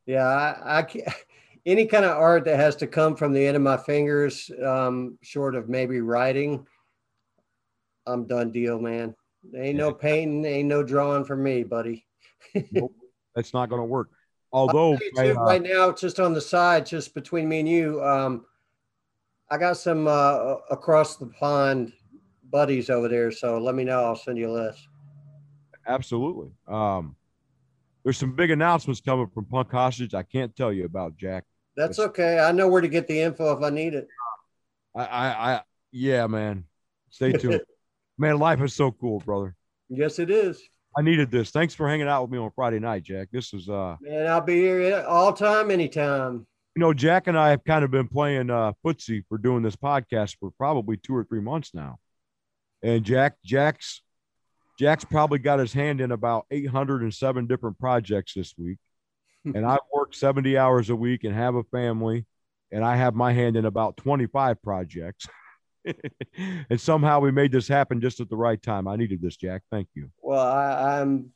Yeah, 0.06 0.26
I, 0.26 0.78
I 0.78 0.82
can't. 0.82 1.08
Any 1.64 1.86
kind 1.86 2.04
of 2.04 2.16
art 2.16 2.44
that 2.46 2.56
has 2.56 2.74
to 2.76 2.88
come 2.88 3.14
from 3.14 3.32
the 3.32 3.46
end 3.46 3.54
of 3.56 3.62
my 3.62 3.76
fingers, 3.76 4.50
um, 4.64 5.16
short 5.22 5.54
of 5.54 5.68
maybe 5.68 6.00
writing, 6.00 6.66
I'm 8.04 8.26
done 8.26 8.50
deal, 8.50 8.80
man. 8.80 9.14
Ain't 9.56 9.78
no 9.78 9.92
painting, 9.92 10.44
ain't 10.44 10.68
no 10.68 10.82
drawing 10.82 11.24
for 11.24 11.36
me, 11.36 11.62
buddy. 11.62 12.04
That's 13.36 13.54
not 13.54 13.68
going 13.68 13.80
to 13.80 13.86
work. 13.86 14.10
Although, 14.52 14.94
I, 14.94 14.98
too, 15.24 15.36
uh, 15.38 15.44
right 15.44 15.62
now, 15.62 15.92
just 15.92 16.18
on 16.18 16.34
the 16.34 16.40
side, 16.40 16.84
just 16.84 17.14
between 17.14 17.48
me 17.48 17.60
and 17.60 17.68
you, 17.68 18.02
um, 18.04 18.44
I 19.50 19.56
got 19.56 19.76
some 19.76 20.08
uh, 20.08 20.56
across 20.70 21.16
the 21.16 21.26
pond 21.26 21.92
buddies 22.50 22.90
over 22.90 23.08
there. 23.08 23.30
So 23.30 23.58
let 23.58 23.74
me 23.74 23.84
know. 23.84 24.04
I'll 24.04 24.16
send 24.16 24.36
you 24.36 24.50
a 24.50 24.52
list. 24.52 24.88
Absolutely. 25.86 26.50
Um, 26.68 27.16
there's 28.04 28.18
some 28.18 28.34
big 28.34 28.50
announcements 28.50 29.00
coming 29.00 29.28
from 29.28 29.44
Punk 29.44 29.70
Hostage. 29.70 30.14
I 30.14 30.22
can't 30.22 30.54
tell 30.56 30.72
you 30.72 30.84
about 30.84 31.16
Jack. 31.16 31.44
That's 31.76 31.98
okay. 31.98 32.38
I 32.40 32.52
know 32.52 32.68
where 32.68 32.80
to 32.80 32.88
get 32.88 33.06
the 33.06 33.20
info 33.20 33.56
if 33.56 33.62
I 33.62 33.70
need 33.70 33.94
it. 33.94 34.08
I, 34.94 35.04
I, 35.04 35.54
I 35.54 35.60
yeah, 35.92 36.26
man. 36.26 36.64
Stay 37.10 37.32
tuned. 37.32 37.60
man, 38.18 38.38
life 38.38 38.60
is 38.60 38.74
so 38.74 38.92
cool, 38.92 39.20
brother. 39.20 39.54
Yes, 39.88 40.18
it 40.18 40.30
is. 40.30 40.62
I 40.96 41.02
needed 41.02 41.30
this. 41.30 41.50
Thanks 41.50 41.74
for 41.74 41.88
hanging 41.88 42.08
out 42.08 42.22
with 42.22 42.30
me 42.30 42.38
on 42.38 42.50
Friday 42.54 42.78
night, 42.78 43.02
Jack. 43.04 43.28
This 43.32 43.54
is 43.54 43.68
uh 43.68 43.96
Man, 44.00 44.26
I'll 44.26 44.40
be 44.40 44.56
here 44.56 45.04
all 45.08 45.32
time, 45.32 45.70
anytime. 45.70 46.46
you 46.76 46.80
know, 46.80 46.92
Jack 46.92 47.28
and 47.28 47.38
I 47.38 47.50
have 47.50 47.64
kind 47.64 47.84
of 47.84 47.90
been 47.90 48.08
playing 48.08 48.50
uh 48.50 48.72
footsie 48.84 49.22
for 49.28 49.38
doing 49.38 49.62
this 49.62 49.76
podcast 49.76 50.36
for 50.38 50.50
probably 50.50 50.96
two 50.96 51.14
or 51.14 51.24
three 51.24 51.40
months 51.40 51.70
now. 51.72 51.98
And 52.82 53.04
Jack, 53.04 53.36
Jack's, 53.44 54.02
Jack's 54.78 55.04
probably 55.04 55.38
got 55.38 55.58
his 55.58 55.72
hand 55.72 56.00
in 56.00 56.12
about 56.12 56.46
807 56.50 57.46
different 57.46 57.78
projects 57.78 58.34
this 58.34 58.54
week. 58.56 58.78
and 59.44 59.66
I 59.66 59.78
work 59.92 60.14
70 60.14 60.56
hours 60.56 60.90
a 60.90 60.96
week 60.96 61.24
and 61.24 61.34
have 61.34 61.54
a 61.54 61.64
family, 61.64 62.26
and 62.70 62.84
I 62.84 62.96
have 62.96 63.14
my 63.14 63.32
hand 63.32 63.56
in 63.56 63.64
about 63.64 63.96
25 63.96 64.62
projects. 64.62 65.26
and 66.70 66.80
somehow 66.80 67.20
we 67.20 67.32
made 67.32 67.52
this 67.52 67.68
happen 67.68 68.00
just 68.00 68.20
at 68.20 68.28
the 68.28 68.36
right 68.36 68.62
time. 68.62 68.86
I 68.86 68.96
needed 68.96 69.20
this, 69.20 69.36
Jack. 69.36 69.62
Thank 69.70 69.88
you. 69.94 70.10
Well, 70.22 70.40
I, 70.40 71.00
I'm. 71.00 71.32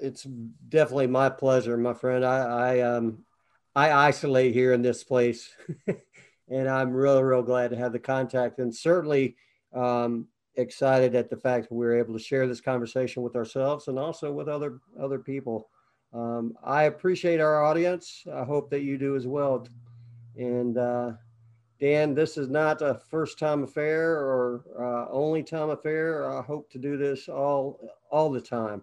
It's 0.00 0.24
definitely 0.24 1.06
my 1.06 1.28
pleasure, 1.28 1.76
my 1.76 1.94
friend. 1.94 2.24
I, 2.24 2.38
I 2.38 2.80
um, 2.80 3.24
I 3.76 3.92
isolate 3.92 4.54
here 4.54 4.72
in 4.72 4.82
this 4.82 5.04
place, 5.04 5.50
and 6.48 6.68
I'm 6.68 6.92
real, 6.92 7.22
real 7.22 7.42
glad 7.42 7.70
to 7.70 7.76
have 7.76 7.92
the 7.92 7.98
contact, 7.98 8.58
and 8.58 8.74
certainly 8.74 9.36
um, 9.74 10.28
excited 10.56 11.14
at 11.14 11.30
the 11.30 11.36
fact 11.36 11.68
that 11.68 11.74
we 11.74 11.86
are 11.86 11.98
able 11.98 12.14
to 12.14 12.22
share 12.22 12.46
this 12.46 12.60
conversation 12.60 13.22
with 13.22 13.36
ourselves 13.36 13.88
and 13.88 13.98
also 13.98 14.32
with 14.32 14.48
other 14.48 14.78
other 15.00 15.18
people. 15.18 15.68
Um, 16.12 16.54
I 16.62 16.84
appreciate 16.84 17.40
our 17.40 17.64
audience. 17.64 18.24
I 18.32 18.44
hope 18.44 18.70
that 18.70 18.82
you 18.82 18.96
do 18.96 19.16
as 19.16 19.26
well. 19.26 19.66
And 20.36 20.78
uh, 20.78 21.12
Dan, 21.80 22.14
this 22.14 22.36
is 22.38 22.48
not 22.48 22.82
a 22.82 22.94
first 23.10 23.38
time 23.38 23.64
affair 23.64 24.12
or 24.12 24.64
uh, 24.78 25.12
only 25.12 25.42
time 25.42 25.70
affair. 25.70 26.30
I 26.30 26.42
hope 26.42 26.70
to 26.70 26.78
do 26.78 26.96
this 26.96 27.28
all 27.28 27.80
all 28.10 28.30
the 28.30 28.40
time, 28.40 28.82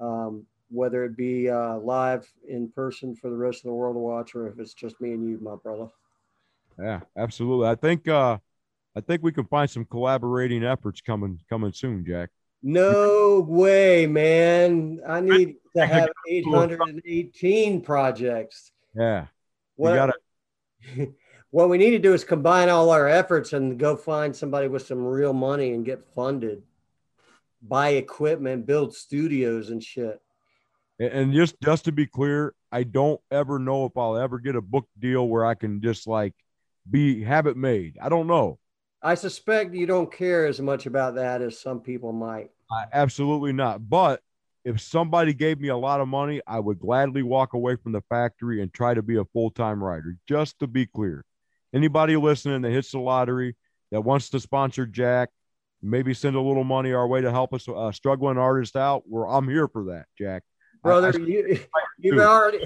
um, 0.00 0.46
whether 0.70 1.04
it 1.04 1.16
be 1.16 1.50
uh, 1.50 1.78
live 1.78 2.30
in 2.48 2.70
person 2.70 3.16
for 3.16 3.28
the 3.28 3.36
rest 3.36 3.58
of 3.58 3.64
the 3.64 3.74
world 3.74 3.96
to 3.96 4.00
watch, 4.00 4.34
or 4.34 4.46
if 4.46 4.58
it's 4.60 4.74
just 4.74 5.00
me 5.00 5.12
and 5.12 5.28
you, 5.28 5.38
my 5.42 5.56
brother. 5.56 5.88
Yeah, 6.78 7.00
absolutely. 7.16 7.68
I 7.68 7.74
think 7.74 8.06
uh, 8.08 8.38
I 8.94 9.00
think 9.00 9.22
we 9.22 9.32
can 9.32 9.46
find 9.46 9.68
some 9.70 9.84
collaborating 9.84 10.64
efforts 10.64 11.00
coming 11.00 11.40
coming 11.48 11.72
soon, 11.72 12.04
Jack. 12.04 12.30
No 12.62 13.44
way, 13.48 14.06
man! 14.06 15.00
I 15.06 15.20
need 15.20 15.56
to 15.74 15.86
have 15.86 16.10
818 16.28 17.80
projects. 17.80 18.72
Yeah, 18.94 19.26
what, 19.76 19.94
gotta... 19.94 20.14
what 21.50 21.68
we 21.68 21.78
need 21.78 21.90
to 21.90 21.98
do 21.98 22.12
is 22.12 22.22
combine 22.22 22.68
all 22.68 22.90
our 22.90 23.08
efforts 23.08 23.52
and 23.52 23.78
go 23.78 23.96
find 23.96 24.36
somebody 24.36 24.68
with 24.68 24.86
some 24.86 25.04
real 25.04 25.32
money 25.32 25.72
and 25.72 25.84
get 25.84 26.06
funded, 26.14 26.62
buy 27.62 27.90
equipment, 27.90 28.66
build 28.66 28.94
studios 28.94 29.70
and 29.70 29.82
shit. 29.82 30.20
And 30.98 31.32
just 31.32 31.60
just 31.60 31.86
to 31.86 31.92
be 31.92 32.06
clear, 32.06 32.54
I 32.70 32.84
don't 32.84 33.20
ever 33.30 33.58
know 33.58 33.86
if 33.86 33.96
I'll 33.96 34.16
ever 34.16 34.38
get 34.38 34.54
a 34.54 34.60
book 34.60 34.86
deal 34.98 35.26
where 35.26 35.44
I 35.44 35.54
can 35.54 35.80
just 35.80 36.06
like 36.06 36.34
be 36.88 37.24
have 37.24 37.46
it 37.46 37.56
made. 37.56 37.98
I 38.00 38.08
don't 38.08 38.26
know. 38.26 38.58
I 39.02 39.14
suspect 39.14 39.74
you 39.74 39.86
don't 39.86 40.12
care 40.12 40.46
as 40.46 40.60
much 40.60 40.86
about 40.86 41.16
that 41.16 41.42
as 41.42 41.58
some 41.58 41.80
people 41.80 42.12
might. 42.12 42.50
Uh, 42.70 42.84
absolutely 42.92 43.52
not. 43.52 43.88
But 43.88 44.20
if 44.64 44.80
somebody 44.80 45.34
gave 45.34 45.60
me 45.60 45.68
a 45.68 45.76
lot 45.76 46.00
of 46.00 46.06
money, 46.06 46.40
I 46.46 46.60
would 46.60 46.78
gladly 46.78 47.22
walk 47.22 47.54
away 47.54 47.76
from 47.76 47.92
the 47.92 48.02
factory 48.08 48.62
and 48.62 48.72
try 48.72 48.94
to 48.94 49.02
be 49.02 49.16
a 49.16 49.24
full 49.24 49.50
time 49.50 49.82
writer, 49.82 50.16
just 50.28 50.58
to 50.60 50.66
be 50.66 50.86
clear. 50.86 51.24
Anybody 51.74 52.16
listening 52.16 52.62
that 52.62 52.70
hits 52.70 52.92
the 52.92 53.00
lottery 53.00 53.56
that 53.90 54.02
wants 54.02 54.30
to 54.30 54.40
sponsor 54.40 54.86
Jack, 54.86 55.30
maybe 55.82 56.14
send 56.14 56.36
a 56.36 56.40
little 56.40 56.64
money 56.64 56.92
our 56.92 57.08
way 57.08 57.20
to 57.22 57.30
help 57.30 57.52
us 57.54 57.66
uh, 57.68 57.90
struggling 57.90 58.38
artist 58.38 58.76
out, 58.76 59.02
where 59.06 59.26
I'm 59.26 59.48
here 59.48 59.66
for 59.66 59.84
that, 59.86 60.06
Jack. 60.16 60.44
Brother, 60.82 61.12
I, 61.14 61.20
I, 61.20 61.26
you, 61.26 61.58
you've 61.98 62.18
already 62.18 62.64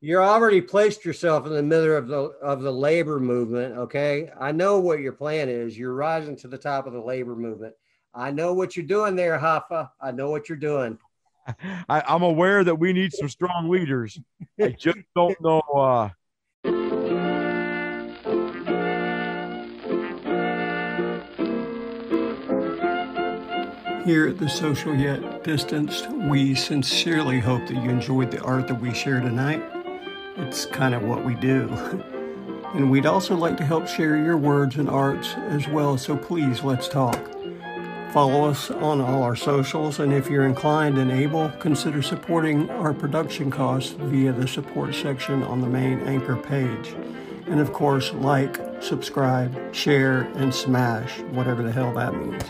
you're 0.00 0.22
already 0.22 0.60
placed 0.60 1.04
yourself 1.04 1.46
in 1.46 1.52
the 1.52 1.62
middle 1.62 1.96
of 1.96 2.06
the 2.06 2.20
of 2.40 2.62
the 2.62 2.72
labor 2.72 3.18
movement 3.18 3.76
okay? 3.76 4.30
I 4.38 4.52
know 4.52 4.78
what 4.78 5.00
your 5.00 5.12
plan 5.12 5.48
is. 5.48 5.76
You're 5.76 5.94
rising 5.94 6.36
to 6.36 6.48
the 6.48 6.58
top 6.58 6.86
of 6.86 6.92
the 6.92 7.00
labor 7.00 7.34
movement. 7.34 7.74
I 8.14 8.30
know 8.30 8.54
what 8.54 8.76
you're 8.76 8.86
doing 8.86 9.16
there 9.16 9.38
hoffa 9.38 9.90
i 10.00 10.10
know 10.10 10.30
what 10.30 10.48
you're 10.48 10.58
doing. 10.58 10.98
I, 11.88 12.02
am 12.14 12.22
aware 12.22 12.62
that 12.64 12.76
we 12.76 12.92
need 12.92 13.12
some 13.12 13.28
strong 13.28 13.68
leaders. 13.68 14.18
I 14.60 14.68
just 14.70 14.98
don't 15.14 15.40
know 15.40 15.60
uh 15.60 16.10
Here 24.04 24.26
at 24.26 24.38
the 24.38 24.48
Social 24.48 24.94
Yet 24.94 25.44
Distanced, 25.44 26.10
we 26.10 26.54
sincerely 26.54 27.40
hope 27.40 27.66
that 27.66 27.74
you 27.74 27.90
enjoyed 27.90 28.30
the 28.30 28.40
art 28.40 28.66
that 28.68 28.80
we 28.80 28.94
share 28.94 29.20
tonight. 29.20 29.77
It's 30.38 30.66
kind 30.66 30.94
of 30.94 31.02
what 31.02 31.24
we 31.24 31.34
do. 31.34 31.68
And 32.74 32.90
we'd 32.90 33.06
also 33.06 33.34
like 33.34 33.56
to 33.56 33.64
help 33.64 33.88
share 33.88 34.18
your 34.18 34.36
words 34.36 34.76
and 34.76 34.90
arts 34.90 35.32
as 35.48 35.66
well, 35.66 35.96
so 35.96 36.18
please 36.18 36.62
let's 36.62 36.86
talk. 36.86 37.18
Follow 38.12 38.44
us 38.44 38.70
on 38.70 39.00
all 39.00 39.22
our 39.22 39.36
socials, 39.36 40.00
and 40.00 40.12
if 40.12 40.28
you're 40.28 40.44
inclined 40.44 40.98
and 40.98 41.10
able, 41.10 41.48
consider 41.60 42.02
supporting 42.02 42.68
our 42.68 42.92
production 42.92 43.50
costs 43.50 43.92
via 43.92 44.32
the 44.32 44.46
support 44.46 44.94
section 44.94 45.42
on 45.44 45.62
the 45.62 45.66
main 45.66 46.00
Anchor 46.00 46.36
page. 46.36 46.94
And 47.46 47.58
of 47.58 47.72
course, 47.72 48.12
like, 48.12 48.60
subscribe, 48.82 49.74
share, 49.74 50.30
and 50.34 50.54
smash, 50.54 51.20
whatever 51.32 51.62
the 51.62 51.72
hell 51.72 51.94
that 51.94 52.14
means. 52.14 52.44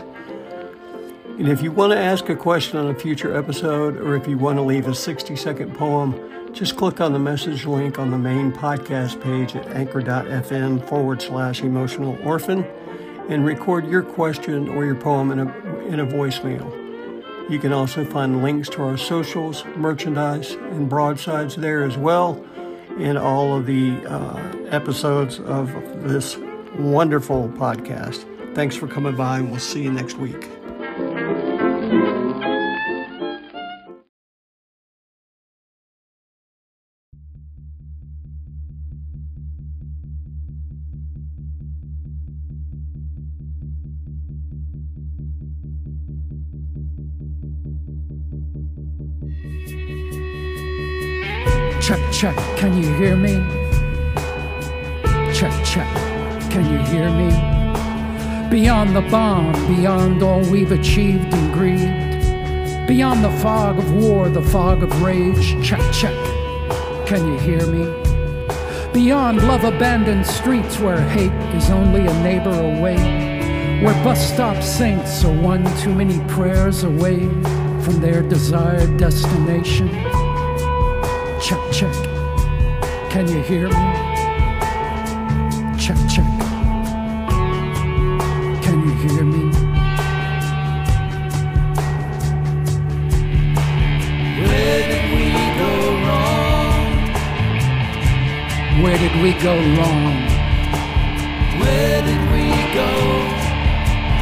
And 1.39 1.47
if 1.47 1.63
you 1.63 1.71
want 1.71 1.93
to 1.93 1.99
ask 1.99 2.29
a 2.29 2.35
question 2.35 2.79
on 2.79 2.89
a 2.89 2.95
future 2.97 3.37
episode, 3.37 3.97
or 3.99 4.17
if 4.17 4.27
you 4.27 4.37
want 4.37 4.59
to 4.59 4.63
leave 4.63 4.89
a 4.89 4.95
60 4.95 5.37
second 5.37 5.73
poem, 5.73 6.53
just 6.53 6.77
click 6.77 7.01
on 7.01 7.13
the 7.13 7.21
message 7.21 7.65
link 7.65 7.97
on 8.01 8.11
the 8.11 8.19
main 8.19 8.51
podcast 8.51 9.23
page 9.23 9.55
at 9.55 9.65
anchor.fm 9.69 10.89
forward 10.89 11.23
slash 11.23 11.63
emotional 11.63 12.19
orphan 12.25 12.65
and 13.29 13.47
record 13.47 13.87
your 13.87 14.03
question 14.03 14.69
or 14.69 14.85
your 14.85 14.97
poem 14.97 15.31
in 15.31 15.39
a, 15.39 15.77
in 15.87 16.01
a 16.01 16.07
voicemail. 16.07 16.69
You 17.49 17.61
can 17.61 17.73
also 17.73 18.05
find 18.05 18.43
links 18.43 18.69
to 18.71 18.83
our 18.83 18.97
socials, 18.97 19.65
merchandise, 19.77 20.55
and 20.55 20.89
broadsides 20.89 21.55
there 21.55 21.85
as 21.85 21.97
well, 21.97 22.45
and 22.99 23.17
all 23.17 23.57
of 23.57 23.65
the 23.65 24.05
uh, 24.07 24.57
episodes 24.71 25.39
of 25.39 25.73
this 26.03 26.37
wonderful 26.77 27.49
podcast. 27.51 28.25
Thanks 28.57 28.75
for 28.75 28.89
coming 28.89 29.15
by, 29.15 29.39
and 29.39 29.53
we'll 29.53 29.61
see 29.61 29.85
you 29.85 29.93
next 29.93 30.19
week. 30.19 30.49
Bomb, 59.11 59.53
beyond 59.75 60.23
all 60.23 60.43
we've 60.51 60.71
achieved 60.71 61.33
and 61.33 61.53
grieved, 61.55 62.87
beyond 62.87 63.25
the 63.25 63.31
fog 63.41 63.79
of 63.79 63.95
war, 63.95 64.29
the 64.29 64.43
fog 64.43 64.83
of 64.83 65.03
rage, 65.03 65.53
check, 65.67 65.81
check, 65.95 66.15
can 67.07 67.27
you 67.27 67.39
hear 67.39 67.67
me? 67.69 67.87
Beyond 68.93 69.39
love 69.49 69.65
abandoned 69.65 70.27
streets 70.27 70.79
where 70.79 71.01
hate 71.09 71.33
is 71.55 71.71
only 71.71 72.07
a 72.07 72.23
neighbor 72.23 72.51
away, 72.51 72.97
where 73.83 73.95
bus 74.05 74.35
stop 74.35 74.63
saints 74.63 75.25
are 75.25 75.33
one 75.33 75.65
too 75.79 75.95
many 75.95 76.19
prayers 76.29 76.85
away 76.85 77.21
from 77.81 78.01
their 78.01 78.21
desired 78.21 78.99
destination. 78.99 79.89
Check, 81.41 81.73
check. 81.73 81.95
Can 83.11 83.27
you 83.27 83.41
hear 83.41 83.69
me? 83.69 84.08
We 99.23 99.33
go 99.33 99.57
wrong? 99.57 100.15
Where 101.61 102.03
did 102.03 102.21
we 102.31 102.51
go 102.75 102.91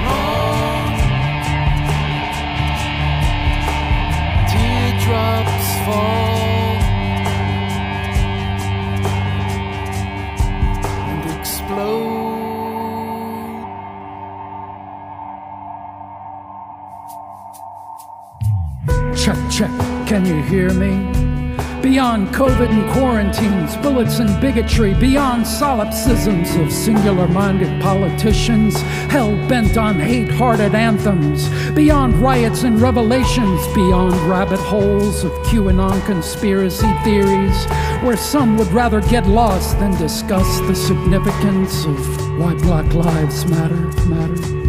wrong? 0.04 0.92
Teardrops 4.50 5.68
fall. 5.84 6.76
And 11.10 11.24
explode. 11.38 11.96
Check, 19.16 19.38
check, 19.50 19.70
can 20.06 20.24
you 20.24 20.42
hear 20.42 20.72
me? 20.72 21.15
Beyond 21.86 22.34
COVID 22.34 22.68
and 22.68 22.90
quarantines, 22.90 23.76
bullets 23.76 24.18
and 24.18 24.40
bigotry, 24.40 24.92
beyond 24.94 25.44
solipsisms 25.44 26.60
of 26.60 26.72
singular 26.72 27.28
minded 27.28 27.80
politicians, 27.80 28.80
hell 29.08 29.36
bent 29.46 29.78
on 29.78 29.94
hate 29.94 30.28
hearted 30.28 30.74
anthems, 30.74 31.48
beyond 31.76 32.16
riots 32.16 32.64
and 32.64 32.82
revelations, 32.82 33.64
beyond 33.72 34.14
rabbit 34.28 34.58
holes 34.58 35.22
of 35.22 35.30
QAnon 35.44 36.04
conspiracy 36.06 36.92
theories, 37.04 37.66
where 38.02 38.16
some 38.16 38.58
would 38.58 38.72
rather 38.72 39.00
get 39.02 39.24
lost 39.28 39.78
than 39.78 39.96
discuss 39.96 40.58
the 40.62 40.74
significance 40.74 41.84
of 41.84 42.38
why 42.40 42.54
Black 42.54 42.92
Lives 42.94 43.46
Matter, 43.46 44.08
matter. 44.08 44.65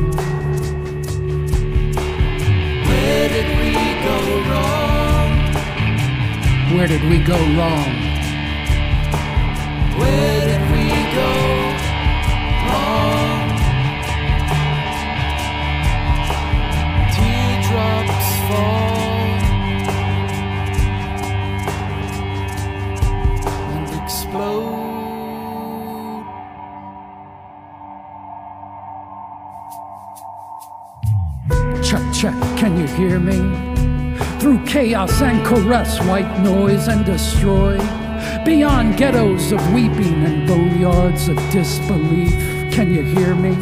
Where 6.77 6.87
did 6.87 7.03
we 7.09 7.17
go 7.17 7.33
wrong? 7.33 7.91
Where 9.97 10.41
did 10.45 10.61
we 10.71 10.85
go 11.15 11.31
wrong? 12.67 13.49
Teardrops 17.15 18.29
fall 18.47 18.97
and 23.73 23.89
explode. 24.03 24.77
Check, 31.83 32.05
check, 32.13 32.37
can 32.55 32.77
you 32.77 32.85
hear 32.85 33.17
me? 33.19 33.76
Through 34.39 34.63
chaos 34.65 35.21
and 35.21 35.45
caress, 35.45 35.99
white 36.01 36.39
noise 36.41 36.87
and 36.87 37.03
destroy. 37.03 37.77
Beyond 38.45 38.95
ghettos 38.95 39.51
of 39.51 39.73
weeping 39.73 40.23
and 40.23 40.47
boneyards 40.47 41.27
of 41.27 41.37
disbelief, 41.51 42.31
can 42.71 42.93
you 42.93 43.01
hear 43.01 43.33
me? 43.33 43.55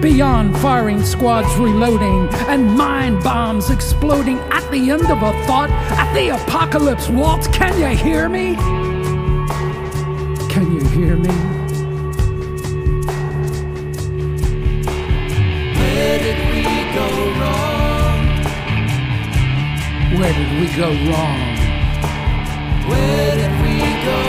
Beyond 0.00 0.56
firing 0.58 1.02
squads 1.02 1.52
reloading 1.56 2.28
and 2.48 2.76
mine 2.76 3.20
bombs 3.22 3.70
exploding 3.70 4.38
at 4.50 4.70
the 4.70 4.90
end 4.90 5.10
of 5.10 5.22
a 5.22 5.32
thought, 5.46 5.70
at 5.70 6.12
the 6.12 6.28
apocalypse 6.28 7.08
waltz, 7.08 7.48
can 7.48 7.78
you 7.80 7.96
hear 7.96 8.28
me? 8.28 8.54
Can 10.50 10.72
you 10.72 10.84
hear 10.88 11.16
me? 11.16 11.65
Where 20.18 20.32
did 20.32 20.50
we 20.58 20.66
go 20.74 20.88
wrong? 21.10 21.40
Where 22.88 23.34
did 23.36 23.52
we 23.62 23.76
go 24.08 24.20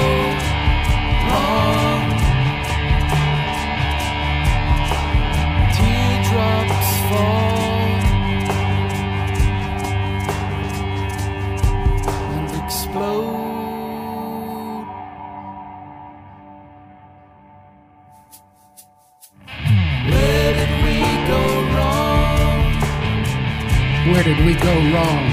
wrong? 1.27 2.03
Teardrops 5.77 6.91
fall 7.07 7.61
and 12.35 12.49
explode. 12.65 13.37
Where 20.11 20.51
did 20.59 20.73
we 20.83 20.95
go 21.31 21.41
wrong? 21.73 22.59
Where 24.11 24.23
did 24.23 24.39
we 24.45 24.53
go 24.55 24.73
wrong? 24.93 25.26